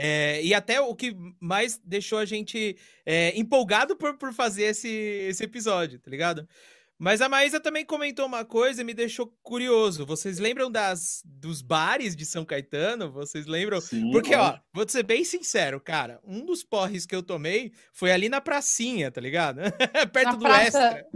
[0.00, 4.88] É, e até o que mais deixou a gente é, empolgado por, por fazer esse,
[4.88, 6.48] esse episódio, tá ligado?
[6.98, 10.04] Mas a Maísa também comentou uma coisa e me deixou curioso.
[10.04, 13.12] Vocês lembram das, dos bares de São Caetano?
[13.12, 13.80] Vocês lembram?
[13.80, 16.18] Sim, Porque, ó, vou ser bem sincero, cara.
[16.24, 19.60] Um dos porres que eu tomei foi ali na pracinha, tá ligado?
[20.12, 20.64] Perto na do praça...
[20.64, 21.06] Extra.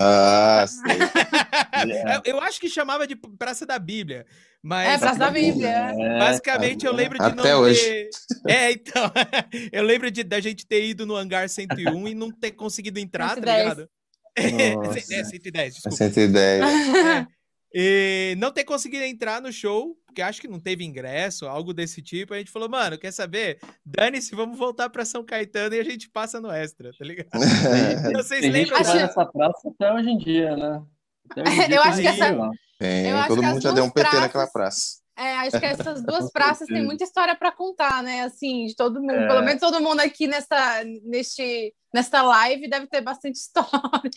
[0.00, 0.82] Ah, sim.
[1.90, 2.22] yeah.
[2.24, 4.24] eu, acho que chamava de Praça da Bíblia.
[4.62, 5.68] Mas, é, Praça da Bíblia.
[5.68, 7.82] É, basicamente, eu lembro de Até não hoje.
[7.82, 8.10] ter...
[8.48, 9.12] É, então.
[9.72, 13.34] eu lembro de, da gente ter ido no hangar 101 e não ter conseguido entrar,
[13.34, 13.44] 110.
[13.44, 13.90] tá ligado?
[14.38, 15.96] É, 110, desculpa.
[15.96, 16.62] 110.
[16.62, 17.26] É.
[17.74, 22.00] E não ter conseguido entrar no show, porque acho que não teve ingresso, algo desse
[22.00, 22.32] tipo.
[22.32, 23.60] A gente falou, mano, quer saber?
[23.84, 27.28] Dane-se, vamos voltar para São Caetano e a gente passa no extra, tá ligado?
[28.16, 28.78] Vocês Tem lembram?
[28.78, 30.82] Gente que nessa praça até hoje em dia, né?
[31.68, 32.50] Dia eu acho que essa.
[32.78, 34.20] Tem, todo mundo já deu um PT praças...
[34.20, 34.98] naquela praça.
[35.18, 38.22] É, acho que essas duas praças têm muita história para contar, né?
[38.22, 39.12] Assim, de todo mundo.
[39.12, 39.26] É.
[39.26, 44.10] Pelo menos todo mundo aqui nessa, neste, nesta live deve ter bastante história.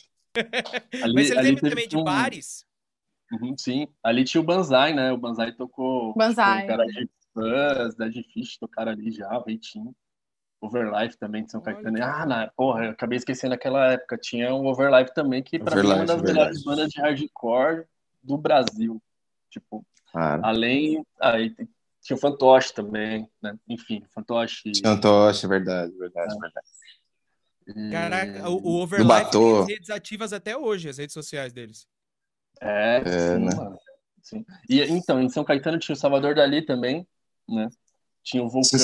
[1.04, 2.04] Ali, Mas você lembra também de um...
[2.04, 2.66] bares?
[3.32, 5.12] Uhum, sim, ali tinha o Banzai, né?
[5.12, 6.14] O Banzai tocou.
[6.16, 6.66] Banzai.
[6.66, 9.96] O cara de Fãs, Dead Fish tocaram ali já, Veitinho.
[10.62, 11.98] Overlife também de São Caetano.
[12.04, 14.18] Ah, na, porra, eu acabei esquecendo naquela época.
[14.18, 16.38] Tinha o Overlife também, que pra Overlife, mim é uma das verdade.
[16.38, 17.86] melhores bandas de hardcore
[18.22, 19.02] do Brasil.
[19.50, 20.46] Tipo, claro.
[20.46, 21.04] além.
[21.20, 21.56] Aí
[22.02, 23.58] tinha o Fantoche também, né?
[23.68, 24.72] Enfim, Fantoche.
[24.84, 26.40] Fantoche, verdade, verdade, é.
[26.40, 26.68] verdade.
[27.92, 31.88] Caraca, o, o Overlife tem redes ativas até hoje, as redes sociais deles.
[32.62, 33.56] É, é sim, né?
[33.56, 33.78] mano.
[34.22, 34.46] Sim.
[34.70, 37.08] E então, em São Caetano tinha o Salvador Dali também,
[37.50, 37.70] né?
[38.24, 38.82] Tinha o Vulcano.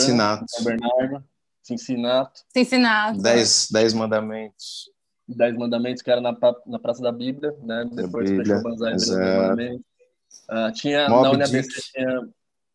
[0.47, 1.23] São Bernardo,
[1.61, 2.43] Cincinnati.
[2.49, 3.21] Cincinnati.
[3.21, 4.89] Dez, dez mandamentos.
[5.27, 7.85] Dez mandamentos que era na, na Praça da Bíblia, né?
[7.93, 9.85] Depois Bíblia, fechou o Banzai mandamentos.
[10.49, 12.29] Uh, tinha Mob na UniABC tinha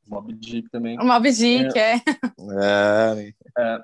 [0.06, 0.98] Mob Dick também.
[0.98, 1.94] O Mob Dick, é.
[1.94, 3.34] É.
[3.58, 3.80] é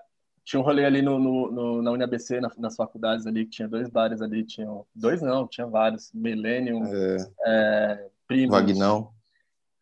[0.49, 3.69] tinha um rolê ali no, no, no na UniABC, na, nas faculdades ali, que tinha
[3.69, 7.17] dois bares ali, tinham dois não, tinha vários, Millennium, é.
[7.45, 8.59] É, Primos.
[8.59, 9.13] Vagnão.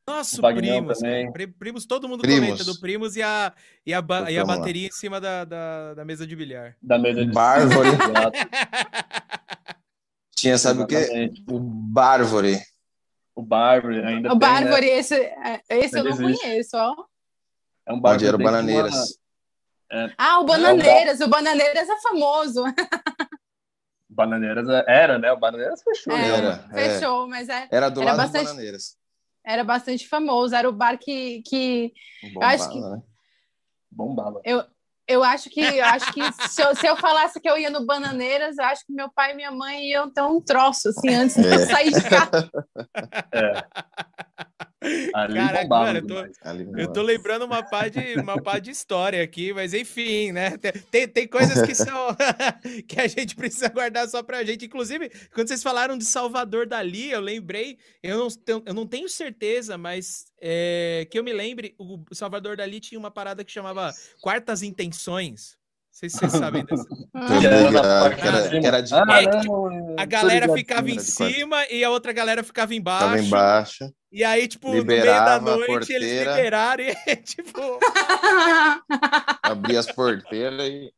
[0.09, 1.33] Nossa, Primos, também.
[1.57, 2.49] Primos, todo mundo primos.
[2.49, 3.53] comenta do Primos e a,
[3.85, 4.89] e a, ba e a bateria lá.
[4.89, 6.77] em cima da, da, da, mesa de bilhar.
[6.83, 7.91] Da mesa de Bárvore.
[10.35, 11.43] tinha, sabe Exatamente.
[11.43, 11.53] o quê?
[11.53, 12.59] O Bárvore.
[13.37, 14.99] O Bárvore, ainda O Bárvore, né?
[14.99, 16.43] esse, é, esse eu não existe.
[16.43, 17.05] conheço, ó.
[17.87, 18.17] É um Bárvore.
[18.17, 19.26] Onde era o Bananeiras.
[19.91, 22.65] É, ah, o Bananeiras, é o, o Bananeiras é famoso.
[24.09, 25.31] Bananeiras é, era, né?
[25.33, 26.13] O Bananeiras fechou.
[26.13, 28.97] É, era, fechou, mas é, era do era lado bastante, Bananeiras.
[29.45, 31.43] Era bastante famoso, era o bar que.
[31.47, 33.03] que Bombava, eu acho que, né?
[33.91, 34.41] Bombava.
[34.45, 34.65] Eu,
[35.07, 37.87] eu acho que, eu acho que se, eu, se eu falasse que eu ia no
[37.87, 41.37] Bananeiras, eu acho que meu pai e minha mãe iam ter um troço, assim, antes
[41.37, 42.51] de eu sair de casa.
[43.33, 43.67] É.
[45.15, 49.53] Ali Caraca, eu tô, eu tô lembrando uma pá, de, uma pá de história aqui,
[49.53, 50.57] mas enfim, né?
[50.91, 52.17] Tem, tem coisas que são
[52.87, 54.67] que a gente precisa guardar só pra gente.
[54.67, 58.29] Inclusive, quando vocês falaram de Salvador Dali, eu lembrei, eu não,
[58.67, 63.11] eu não tenho certeza, mas é, que eu me lembre, o Salvador Dali tinha uma
[63.11, 65.57] parada que chamava Quartas Intenções.
[65.97, 66.85] Sei se vocês sabem dessa.
[69.97, 73.07] a galera ficava em cima e a outra galera ficava embaixo.
[73.07, 73.91] Ficava embaixo.
[74.13, 77.81] E aí, tipo, Liberava no meio da noite, eles liberaram e, tipo...
[79.43, 80.93] Abria as porteiras e...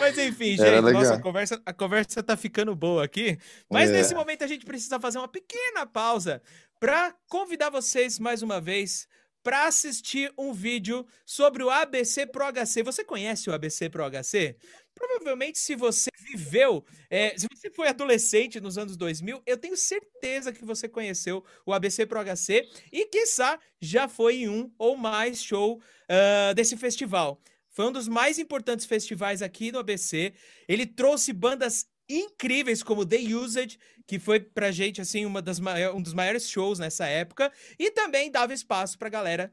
[0.00, 3.38] Mas enfim, gente, nossa, a conversa, a conversa tá ficando boa aqui.
[3.70, 3.92] Mas é.
[3.92, 6.42] nesse momento a gente precisa fazer uma pequena pausa
[6.78, 9.08] para convidar vocês mais uma vez
[9.46, 12.82] para assistir um vídeo sobre o ABC Pro HC.
[12.82, 14.56] Você conhece o ABC Pro HC?
[14.92, 20.52] Provavelmente, se você viveu, é, se você foi adolescente nos anos 2000, eu tenho certeza
[20.52, 25.40] que você conheceu o ABC Pro HC e, quiçá, já foi em um ou mais
[25.40, 27.40] show uh, desse festival.
[27.70, 30.34] Foi um dos mais importantes festivais aqui no ABC.
[30.66, 35.60] Ele trouxe bandas incríveis como The Used, que foi pra gente assim uma das
[35.94, 39.52] um dos maiores shows nessa época, e também dava espaço pra galera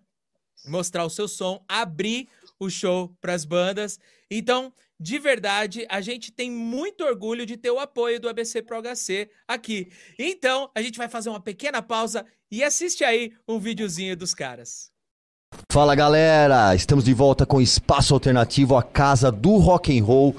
[0.66, 2.30] mostrar o seu som, abrir
[2.60, 4.00] o show para as bandas.
[4.30, 8.82] Então, de verdade, a gente tem muito orgulho de ter o apoio do ABC Pro
[8.82, 9.92] HC aqui.
[10.18, 14.92] Então, a gente vai fazer uma pequena pausa e assiste aí um videozinho dos caras.
[15.72, 20.36] Fala galera, estamos de volta com Espaço Alternativo, a casa do rock and roll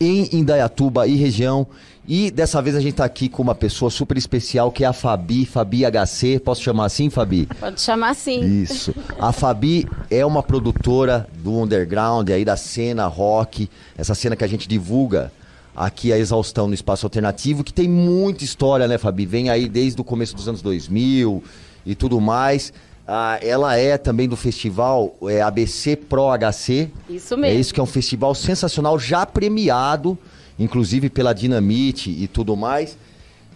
[0.00, 1.66] em Indaiatuba e região.
[2.10, 4.94] E dessa vez a gente está aqui com uma pessoa super especial que é a
[4.94, 6.38] Fabi, Fabi HC.
[6.42, 7.46] Posso chamar assim, Fabi?
[7.60, 8.62] Pode chamar assim.
[8.62, 8.94] Isso.
[9.20, 14.46] A Fabi é uma produtora do underground aí da cena rock, essa cena que a
[14.46, 15.30] gente divulga
[15.76, 19.26] aqui a exaustão no espaço alternativo, que tem muita história, né, Fabi?
[19.26, 21.44] Vem aí desde o começo dos anos 2000
[21.84, 22.72] e tudo mais.
[23.06, 26.90] Ah, ela é também do festival é, ABC Pro HC.
[27.10, 27.54] Isso mesmo.
[27.54, 30.18] É isso que é um festival sensacional, já premiado,
[30.58, 32.98] inclusive pela Dinamite e tudo mais.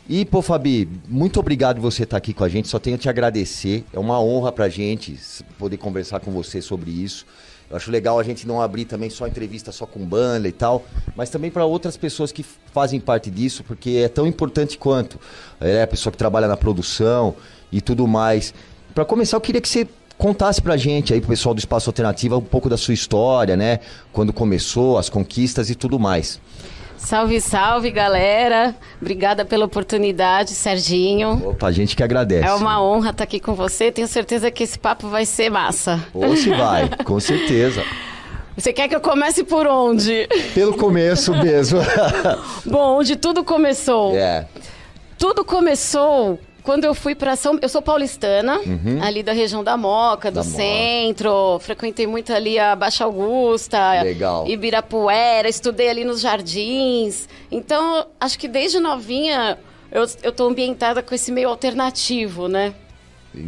[0.09, 2.69] E, pô, Fabi, muito obrigado você estar aqui com a gente.
[2.69, 3.85] Só tenho a te agradecer.
[3.93, 5.19] É uma honra pra gente
[5.59, 7.25] poder conversar com você sobre isso.
[7.71, 10.85] Eu acho legal a gente não abrir também só entrevista só com banda e tal,
[11.17, 15.19] mas também para outras pessoas que fazem parte disso, porque é tão importante quanto.
[15.59, 17.35] É a pessoa que trabalha na produção
[17.73, 18.53] e tudo mais.
[18.95, 19.89] Para começar, eu queria que você
[20.19, 23.81] contasse pra gente aí, pro pessoal do Espaço Alternativa, um pouco da sua história, né?
[24.13, 26.39] Quando começou, as conquistas e tudo mais.
[27.05, 28.75] Salve, salve, galera.
[29.01, 31.49] Obrigada pela oportunidade, Serginho.
[31.49, 32.47] Opa, a gente que agradece.
[32.47, 33.91] É uma honra estar aqui com você.
[33.91, 36.01] Tenho certeza que esse papo vai ser massa.
[36.15, 37.85] Ou se vai, com certeza.
[38.57, 40.29] Você quer que eu comece por onde?
[40.55, 41.81] Pelo começo mesmo.
[42.65, 44.15] Bom, onde tudo começou.
[44.15, 44.47] É.
[45.19, 47.59] Tudo começou quando eu fui para São...
[47.61, 49.03] Eu sou paulistana, uhum.
[49.03, 51.31] ali da região da Moca, do da centro.
[51.31, 51.65] Moca.
[51.65, 54.03] Frequentei muito ali a Baixa Augusta.
[54.03, 54.47] Legal.
[54.49, 57.29] Ibirapuera, estudei ali nos jardins.
[57.51, 59.59] Então, acho que desde novinha
[59.91, 62.75] eu, eu tô ambientada com esse meio alternativo, né?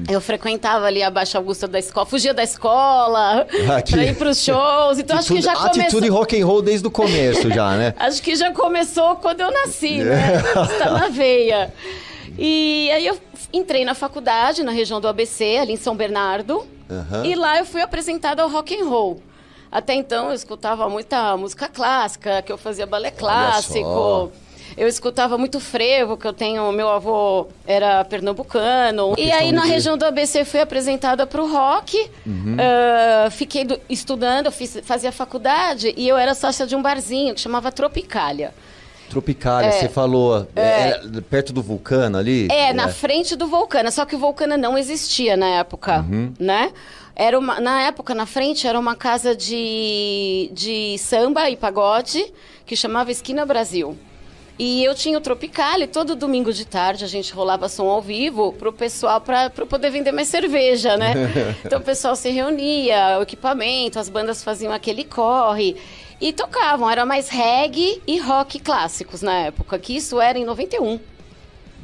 [0.09, 3.47] Eu frequentava ali a Baixa Augusta da escola, fugia da escola
[3.77, 3.93] Aqui.
[3.93, 4.99] pra ir pros shows.
[4.99, 5.83] Então acho que já começou.
[5.83, 7.95] Atitude rock and roll desde o começo já, né?
[8.01, 10.43] acho que já começou quando eu nasci, né?
[10.73, 11.73] Está na veia.
[12.39, 13.19] E aí eu
[13.53, 16.67] entrei na faculdade, na região do ABC, ali em São Bernardo.
[16.89, 17.25] Uhum.
[17.25, 19.23] E lá eu fui apresentada ao rock and roll.
[19.71, 24.31] Até então eu escutava muita música clássica, que eu fazia balé clássico.
[24.77, 26.71] Eu escutava muito frevo, que eu tenho.
[26.73, 29.15] Meu avô era pernambucano.
[29.17, 32.11] E aí, na região do ABC, fui apresentada para o rock.
[32.27, 32.57] Uhum.
[32.57, 35.95] Uh, fiquei do, estudando, fiz, fazia faculdade.
[35.97, 38.53] E eu era sócia de um barzinho que chamava Tropicália.
[39.15, 41.01] Tropicália, é, você falou, é,
[41.31, 42.49] perto do Vulcano ali?
[42.51, 46.33] É, é, na frente do Vulcano, só que o Vulcano não existia na época, uhum.
[46.39, 46.73] né?
[47.15, 52.27] Era uma, na época, na frente, era uma casa de, de samba e pagode
[52.67, 53.97] que chamava Esquina Brasil.
[54.59, 58.03] E eu tinha o Tropical e todo domingo de tarde a gente rolava som ao
[58.03, 61.15] vivo pro pessoal para poder vender mais cerveja, né?
[61.65, 65.77] então o pessoal se reunia, o equipamento, as bandas faziam aquele corre.
[66.21, 70.99] E tocavam, era mais reggae e rock clássicos na época, que isso era em 91.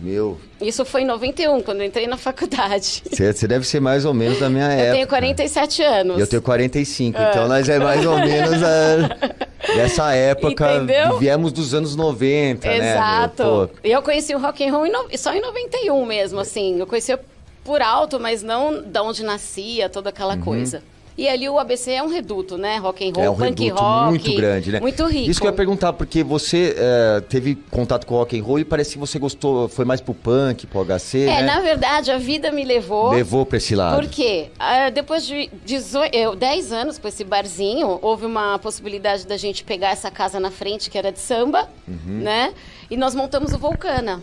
[0.00, 0.40] Meu.
[0.60, 3.02] Isso foi em 91, quando eu entrei na faculdade.
[3.10, 4.88] Você deve ser mais ou menos da minha eu época.
[4.88, 6.18] Eu tenho 47 anos.
[6.18, 7.28] Eu tenho 45, ah.
[7.30, 9.36] então nós é mais ou menos a,
[9.74, 10.76] dessa época.
[10.76, 11.18] Entendeu?
[11.18, 12.82] Viemos dos anos 90, Exato.
[12.82, 12.92] né?
[12.92, 13.70] Exato.
[13.84, 15.06] E eu conheci o rock and roll em no...
[15.18, 16.78] só em 91 mesmo, assim.
[16.78, 17.14] Eu conheci
[17.62, 20.40] por alto, mas não da onde nascia, toda aquela uhum.
[20.40, 20.82] coisa.
[21.20, 22.78] E ali o ABC é um reduto, né?
[22.78, 24.08] Rock and roll, é um punk rock.
[24.08, 24.80] muito grande, né?
[24.80, 25.30] Muito rico.
[25.30, 28.64] Isso que eu ia perguntar, porque você é, teve contato com rock and roll e
[28.64, 31.42] parece que você gostou, foi mais pro punk, pro HC, É, né?
[31.42, 33.10] na verdade, a vida me levou...
[33.10, 34.00] Levou pra esse lado.
[34.00, 34.48] Por quê?
[34.58, 39.90] Ah, depois de 18, 10 anos com esse barzinho, houve uma possibilidade da gente pegar
[39.90, 42.22] essa casa na frente, que era de samba, uhum.
[42.22, 42.54] né?
[42.90, 44.22] E nós montamos o Vulcana.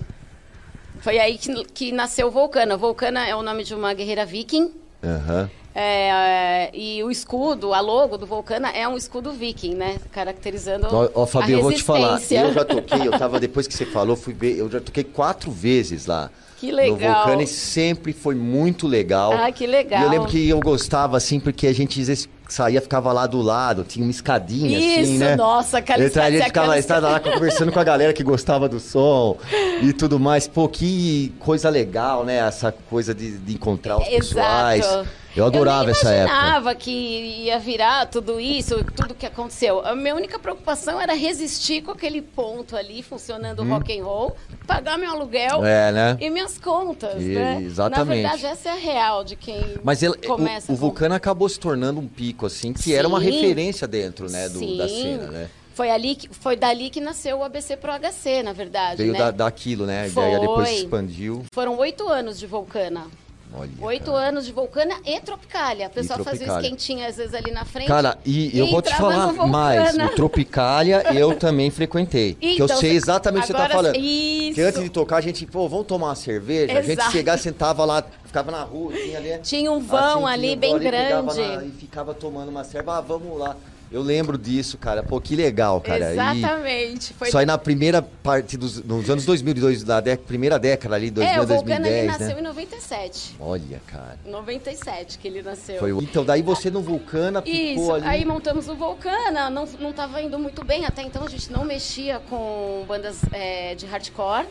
[1.01, 2.75] Foi aí que, que nasceu o Vulcana.
[2.75, 4.71] Vulcana é o nome de uma guerreira viking,
[5.07, 5.49] Uhum.
[5.79, 9.97] É, e o escudo, a logo do Vulcana é um escudo viking, né?
[10.11, 12.19] Caracterizando Ó, ó Fabio, eu vou te falar.
[12.31, 15.51] Eu já toquei, eu tava, depois que você falou, fui ver, eu já toquei quatro
[15.51, 16.31] vezes lá.
[16.57, 16.97] Que legal.
[16.97, 19.31] No Vulcana e sempre foi muito legal.
[19.31, 20.01] Ah, que legal.
[20.01, 23.27] E eu lembro que eu gostava, assim, porque a gente às vezes saía, ficava lá
[23.27, 25.35] do lado, tinha uma escadinha Isso, assim, né?
[25.35, 28.69] nossa, aquela Então a gente ficava na estrada lá conversando com a galera que gostava
[28.69, 29.37] do som
[29.81, 30.47] e tudo mais.
[30.47, 32.37] Pô, que coisa legal, né?
[32.37, 34.17] Essa coisa de, de encontrar os Exato.
[34.27, 35.07] pessoais.
[35.37, 36.33] Eu adorava eu essa época.
[36.33, 39.85] Eu imaginava que ia virar tudo isso, tudo que aconteceu.
[39.85, 43.69] A minha única preocupação era resistir com aquele ponto ali, funcionando hum.
[43.69, 44.35] rock and roll,
[44.65, 46.17] pagar meu aluguel é, né?
[46.19, 47.61] e minhas contas, e, né?
[47.61, 48.23] Exatamente.
[48.23, 50.71] Na verdade, essa é a real de quem Mas ele, começa.
[50.71, 52.93] O, o Vulcano acabou se tornando um pico, assim, que Sim.
[52.93, 55.49] era uma referência dentro, né, do, da cena, né?
[55.75, 58.97] Foi, ali que, foi dali que nasceu o ABC Pro HC, na verdade.
[58.97, 59.19] Veio né?
[59.19, 60.05] da, daquilo, né?
[60.05, 60.39] A foi.
[60.39, 61.45] depois expandiu.
[61.53, 63.05] Foram oito anos de Vulcana.
[63.53, 64.27] Olha, Oito cara.
[64.29, 65.87] anos de Vulcana e Tropicália.
[65.87, 67.87] O pessoal fazia o esquentinho às vezes ali na frente.
[67.87, 69.95] Cara, e, e eu vou te falar mais.
[69.97, 72.37] No Tropicália eu também frequentei.
[72.41, 73.95] Então, que eu sei exatamente o que você tá falando.
[73.95, 74.55] Isso.
[74.55, 76.73] Que antes de tocar a gente, pô, vamos tomar uma cerveja.
[76.73, 76.79] Exato.
[76.79, 79.39] A gente chegava, sentava lá, ficava na rua, tinha ali.
[79.39, 81.39] Tinha um vão assim, ali bem ali, grande.
[81.41, 82.97] Na, e ficava tomando uma cerveja.
[82.97, 83.55] Ah, vamos lá.
[83.91, 85.01] Eu lembro disso, cara.
[85.01, 86.11] Pô, que legal, cara.
[86.11, 87.13] Exatamente.
[87.13, 87.31] Foi...
[87.31, 91.33] Só aí na primeira parte dos nos anos 2002, da década, primeira década ali, 2000,
[91.33, 92.17] é, o 2010, ele né?
[92.17, 93.35] nasceu em 97.
[93.39, 94.19] Olha, cara.
[94.25, 95.79] 97 que ele nasceu.
[95.79, 95.91] Foi...
[95.91, 98.05] Então, daí você no Vulcana ficou Isso, ali...
[98.05, 101.63] aí montamos o Vulcana, não, não tava indo muito bem, até então a gente não
[101.63, 104.47] mexia com bandas é, de hardcore.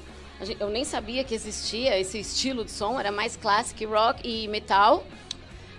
[0.60, 5.02] Eu nem sabia que existia esse estilo de som, era mais classic rock e metal.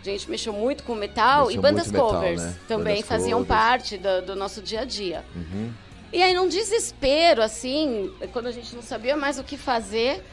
[0.09, 2.59] A gente mexeu muito com metal mexeu e bandas covers metal, né?
[2.67, 3.59] também bandas faziam covers.
[3.59, 5.23] parte do, do, nosso dia a dia.
[5.35, 5.71] Uhum.
[6.11, 10.23] E aí, num desespero, assim, quando a gente não sabia mais o que fazer,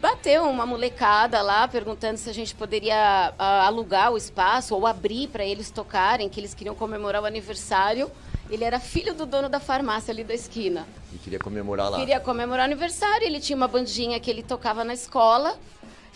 [0.00, 5.28] bateu uma molecada lá perguntando se a gente poderia uh, alugar o espaço ou abrir
[5.28, 8.10] para eles tocarem, que eles queriam comemorar o aniversário.
[8.48, 10.86] Ele era filho do dono da farmácia ali da esquina.
[11.12, 11.98] E queria comemorar lá.
[11.98, 13.26] Queria comemorar o aniversário.
[13.26, 15.58] Ele tinha uma bandinha que ele tocava na escola.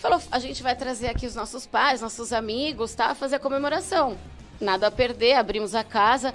[0.01, 3.15] Falou, a gente vai trazer aqui os nossos pais, nossos amigos, tá?
[3.15, 4.17] Fazer a comemoração.
[4.59, 6.33] Nada a perder, abrimos a casa.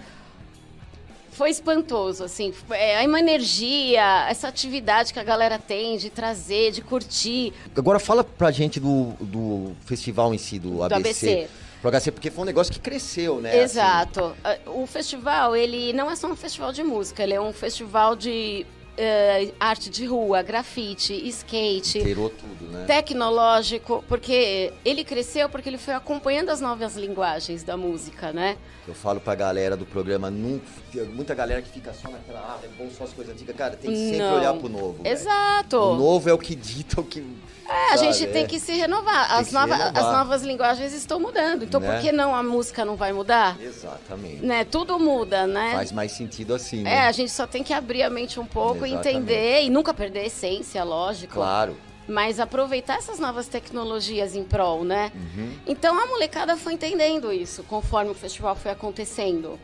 [1.32, 2.53] Foi espantoso, assim.
[2.70, 7.53] É uma energia, essa atividade que a galera tem de trazer, de curtir.
[7.76, 11.49] Agora fala pra gente do, do festival em si, do, do ABC.
[11.82, 12.11] ABC.
[12.11, 13.63] Porque foi um negócio que cresceu, né?
[13.63, 14.36] Exato.
[14.43, 14.59] Assim.
[14.68, 18.63] O festival, ele não é só um festival de música, ele é um festival de
[18.95, 21.99] Uh, arte de rua, grafite, skate.
[21.99, 22.85] Inteirou tudo, né?
[22.85, 28.57] Tecnológico, porque ele cresceu porque ele foi acompanhando as novas linguagens da música, né?
[28.87, 30.65] Eu falo pra galera do programa, nunca,
[31.11, 33.55] muita galera que fica só naquela, ah, é bom só as coisas antigas.
[33.55, 34.37] Cara, tem que sempre Não.
[34.37, 35.01] olhar pro novo.
[35.03, 35.77] Exato.
[35.77, 37.25] O novo é o que dita o que.
[37.67, 38.27] É, a gente é.
[38.27, 39.33] tem que se renovar.
[39.33, 39.97] As, nova, renovar.
[39.97, 41.63] as novas linguagens estão mudando.
[41.63, 41.91] Então, né?
[41.91, 43.59] por que não a música não vai mudar?
[43.59, 44.45] Exatamente.
[44.45, 44.63] Né?
[44.65, 45.71] Tudo muda, né?
[45.73, 46.93] Faz mais sentido assim, né?
[46.93, 49.17] É, a gente só tem que abrir a mente um pouco, Exatamente.
[49.17, 51.33] entender e nunca perder a essência, lógico.
[51.33, 51.75] Claro.
[52.07, 55.11] Mas aproveitar essas novas tecnologias em prol, né?
[55.15, 55.53] Uhum.
[55.65, 59.59] Então a molecada foi entendendo isso conforme o festival foi acontecendo.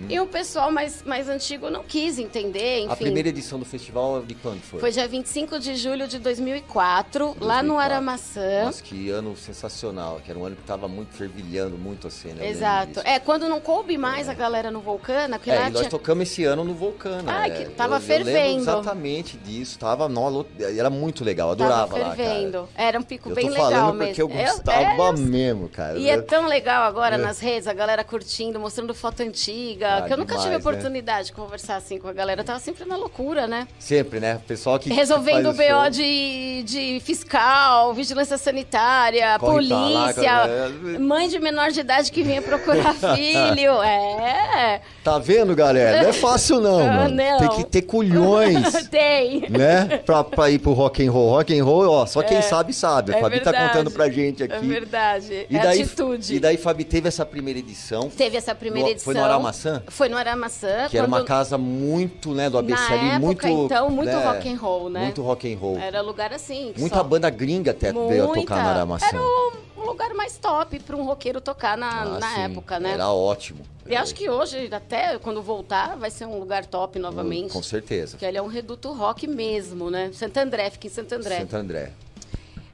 [0.00, 0.06] Uhum.
[0.08, 2.92] E o pessoal mais, mais antigo não quis entender, enfim.
[2.92, 4.80] A primeira edição do festival de quando foi?
[4.80, 7.46] Foi dia 25 de julho de 2004, 2004.
[7.46, 8.64] lá no Aramaçã.
[8.64, 12.44] Nossa, que ano sensacional, que era um ano que estava muito fervilhando muito a cena.
[12.44, 13.00] Exato.
[13.04, 14.30] É, quando não coube mais é.
[14.30, 15.38] a galera no Vulcana...
[15.38, 15.90] Que é, e nós tinha...
[15.90, 17.40] tocamos esse ano no Vulcana.
[17.40, 17.50] Ah, é.
[17.50, 18.54] que tava eu, fervendo.
[18.54, 22.60] Eu exatamente disso, tava, no, era muito legal, adorava tava fervendo.
[22.60, 24.06] lá, Era um pico eu bem legal mesmo.
[24.06, 25.98] porque eu gostava eu, é, mesmo, cara.
[25.98, 27.18] E é tão legal agora é.
[27.18, 30.42] nas redes, a galera curtindo, mostrando foto antiga, ah, que eu nunca demais.
[30.42, 31.24] tive tive oportunidade né?
[31.24, 32.40] de conversar assim com a galera.
[32.40, 33.66] Eu tava sempre na loucura, né?
[33.78, 34.40] Sempre, né?
[34.46, 34.92] Pessoal que.
[34.92, 41.80] Resolvendo o BO de, de fiscal, vigilância sanitária, Corre polícia, lá, mãe de menor de
[41.80, 43.82] idade que vinha procurar filho.
[43.82, 44.80] É.
[45.02, 46.02] Tá vendo, galera?
[46.02, 47.14] Não é fácil, não, ah, mano.
[47.14, 47.38] Não.
[47.38, 48.88] Tem que ter culhões.
[48.90, 49.48] Tem.
[49.48, 49.98] Né?
[50.04, 51.30] Pra, pra ir pro rock and roll.
[51.30, 52.42] Rock and roll, ó, só quem é.
[52.42, 53.14] sabe, sabe.
[53.14, 53.72] A é Fabi tá verdade.
[53.72, 54.54] tá contando pra gente aqui.
[54.54, 55.46] É verdade.
[55.48, 56.34] E é daí, atitude.
[56.34, 58.08] E daí, Fabi, teve essa primeira edição.
[58.08, 59.12] Teve essa primeira no, edição.
[59.12, 59.65] Foi no Aramaçã?
[59.88, 60.88] Foi no Aramaçã maçã.
[60.88, 63.64] Que era uma casa muito, né, do ABC Na ali, época, muito.
[63.64, 65.00] então, muito né, rock and roll, né?
[65.04, 65.78] Muito rock and roll.
[65.78, 66.72] Era lugar assim.
[66.76, 67.04] Muita só...
[67.04, 68.08] banda gringa até Muita.
[68.08, 69.06] veio a tocar na Aramaçã.
[69.06, 72.92] Era o lugar mais top para um roqueiro tocar na, ah, na época, né?
[72.92, 73.64] Era ótimo.
[73.86, 77.52] E acho que hoje, até quando voltar, vai ser um lugar top novamente.
[77.52, 78.12] Com certeza.
[78.12, 80.10] Porque ele é um reduto rock mesmo, né?
[80.12, 81.38] Santo André, fica em Santo André.
[81.38, 81.92] Santo André.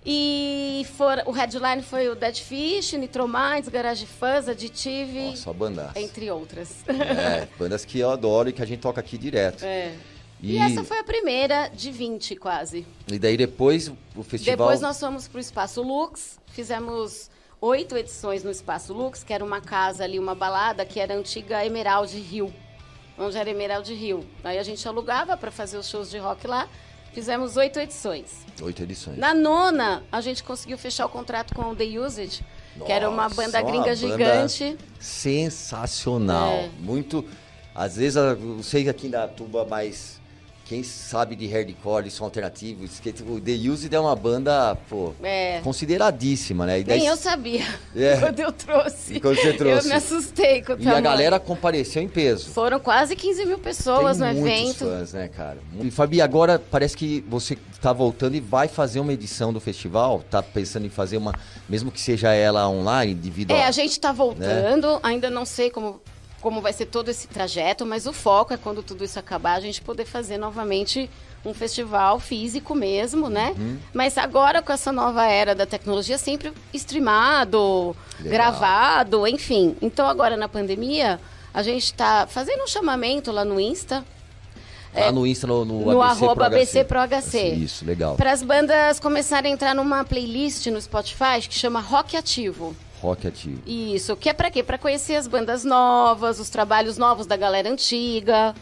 [0.04, 5.26] E for, o headline foi o Dead Fish, Nitrominds, Garage Fuzz, Additive.
[5.26, 5.94] Nossa, só bandas.
[5.94, 6.84] Entre outras.
[6.88, 9.64] É, bandas que eu adoro e que a gente toca aqui direto.
[9.64, 9.94] É.
[10.40, 10.54] E...
[10.54, 12.84] e, essa foi a primeira de 20, quase.
[13.06, 14.56] E daí depois o festival.
[14.56, 17.30] Depois nós fomos pro Espaço Lux, fizemos
[17.60, 21.16] oito edições no Espaço Lux, que era uma casa ali, uma balada, que era a
[21.16, 22.52] antiga Emerald Rio,
[23.16, 24.26] onde era Emerald Rio.
[24.42, 26.68] Aí a gente alugava para fazer os shows de rock lá.
[27.12, 28.46] Fizemos oito edições.
[28.62, 29.18] Oito edições.
[29.18, 32.42] Na nona, a gente conseguiu fechar o contrato com o The Usage,
[32.74, 34.64] Nossa, que era uma banda gringa uma gigante.
[34.64, 36.52] Banda sensacional.
[36.52, 36.70] É.
[36.78, 37.24] Muito.
[37.74, 40.21] Às vezes eu sei que aqui na tuba mais
[40.72, 45.60] quem sabe de hardcore, som alternativo, skate, o The Used é uma banda, pô, é.
[45.62, 46.80] consideradíssima, né?
[46.80, 47.00] E daí...
[47.00, 48.16] Nem eu sabia é.
[48.16, 49.16] quando eu trouxe.
[49.16, 49.86] E quando você trouxe.
[49.86, 52.48] Eu me assustei com o E a galera compareceu em peso.
[52.52, 54.78] Foram quase 15 mil pessoas Tem no evento.
[54.86, 55.58] fãs, né, cara?
[55.78, 60.24] E Fabi, agora parece que você está voltando e vai fazer uma edição do festival,
[60.30, 61.34] tá pensando em fazer uma,
[61.68, 65.00] mesmo que seja ela online, devido É, a, a gente está voltando, né?
[65.02, 66.00] ainda não sei como
[66.42, 69.60] como vai ser todo esse trajeto, mas o foco é quando tudo isso acabar, a
[69.60, 71.08] gente poder fazer novamente
[71.44, 73.54] um festival físico mesmo, né?
[73.56, 73.78] Uhum.
[73.94, 78.32] Mas agora com essa nova era da tecnologia, sempre streamado, Legal.
[78.32, 79.76] gravado, enfim.
[79.80, 81.20] Então agora na pandemia,
[81.54, 84.04] a gente está fazendo um chamamento lá no Insta.
[84.94, 87.54] Lá é, no Insta, no, no, no ABC arroba Pro ABC Pro HC.
[87.54, 88.16] Isso, legal.
[88.16, 92.76] Para as bandas começarem a entrar numa playlist no Spotify que chama Rock Ativo.
[93.02, 93.60] Rock ativo.
[93.66, 94.62] Isso, que é para quê?
[94.62, 98.54] Para conhecer as bandas novas, os trabalhos novos da galera antiga.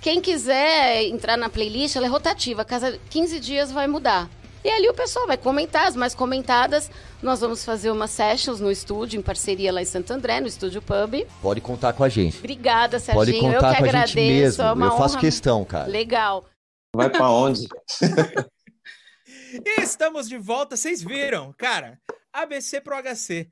[0.00, 4.30] Quem quiser entrar na playlist, ela é rotativa, cada 15 dias vai mudar.
[4.62, 6.88] E ali o pessoal vai comentar, as mais comentadas.
[7.20, 10.80] Nós vamos fazer umas sessions no estúdio, em parceria lá em Santo André, no Estúdio
[10.80, 11.26] Pub.
[11.42, 12.38] Pode contar com a gente.
[12.38, 13.24] Obrigada, Serginho.
[13.26, 14.18] Pode contar Eu que com agradeço.
[14.18, 14.84] a gente mesmo.
[14.84, 15.88] É Eu faço questão, cara.
[15.88, 16.44] Legal.
[16.94, 17.66] Vai para onde?
[19.66, 21.98] e estamos de volta, vocês viram, cara.
[22.32, 23.48] ABC Pro HC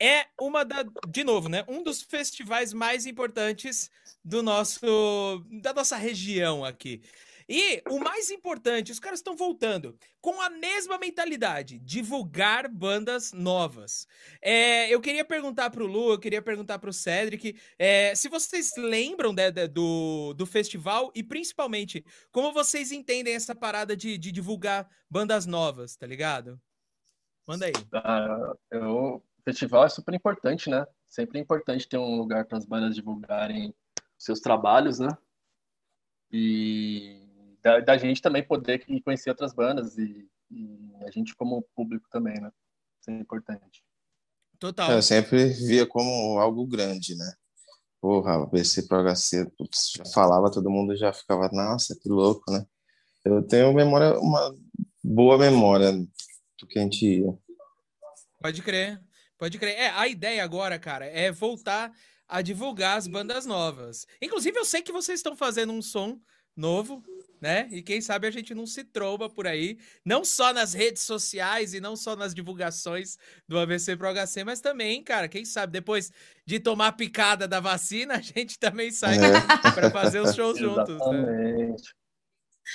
[0.00, 1.64] é uma da, de novo, né?
[1.68, 3.90] Um dos festivais mais importantes
[4.24, 7.02] do nosso da nossa região aqui.
[7.48, 14.08] E o mais importante, os caras estão voltando com a mesma mentalidade, divulgar bandas novas.
[14.42, 18.28] É, eu queria perguntar para o Lu, eu queria perguntar para o Cedric, é, se
[18.28, 24.32] vocês lembram de, do, do festival e principalmente como vocês entendem essa parada de, de
[24.32, 26.60] divulgar bandas novas, tá ligado?
[27.46, 27.72] Manda aí.
[27.72, 30.84] Uh, eu festival é super importante, né?
[31.06, 33.72] Sempre é importante ter um lugar para as bandas divulgarem
[34.18, 35.08] seus trabalhos, né?
[36.32, 42.08] E da, da gente também poder conhecer outras bandas e, e, a gente como público
[42.10, 42.50] também, né?
[43.00, 43.84] Isso é importante.
[44.58, 44.90] Total.
[44.90, 47.32] Eu sempre via como algo grande, né?
[48.00, 52.66] Porra, BC pro HC, putz, já falava, todo mundo já ficava, nossa, que louco, né?
[53.24, 54.54] Eu tenho memória, uma
[55.02, 57.38] boa memória do que a gente ia.
[58.40, 59.05] Pode crer.
[59.38, 59.76] Pode crer.
[59.76, 61.92] É, a ideia agora, cara, é voltar
[62.28, 64.06] a divulgar as bandas novas.
[64.20, 66.20] Inclusive, eu sei que vocês estão fazendo um som
[66.56, 67.02] novo,
[67.40, 67.68] né?
[67.70, 71.74] E quem sabe a gente não se tromba por aí, não só nas redes sociais
[71.74, 76.10] e não só nas divulgações do AVC Pro HC, mas também, cara, quem sabe depois
[76.46, 79.70] de tomar a picada da vacina, a gente também sai é.
[79.72, 80.88] para fazer os shows juntos.
[80.88, 80.94] Né?
[80.94, 81.82] Exatamente.
[81.82, 82.05] Né?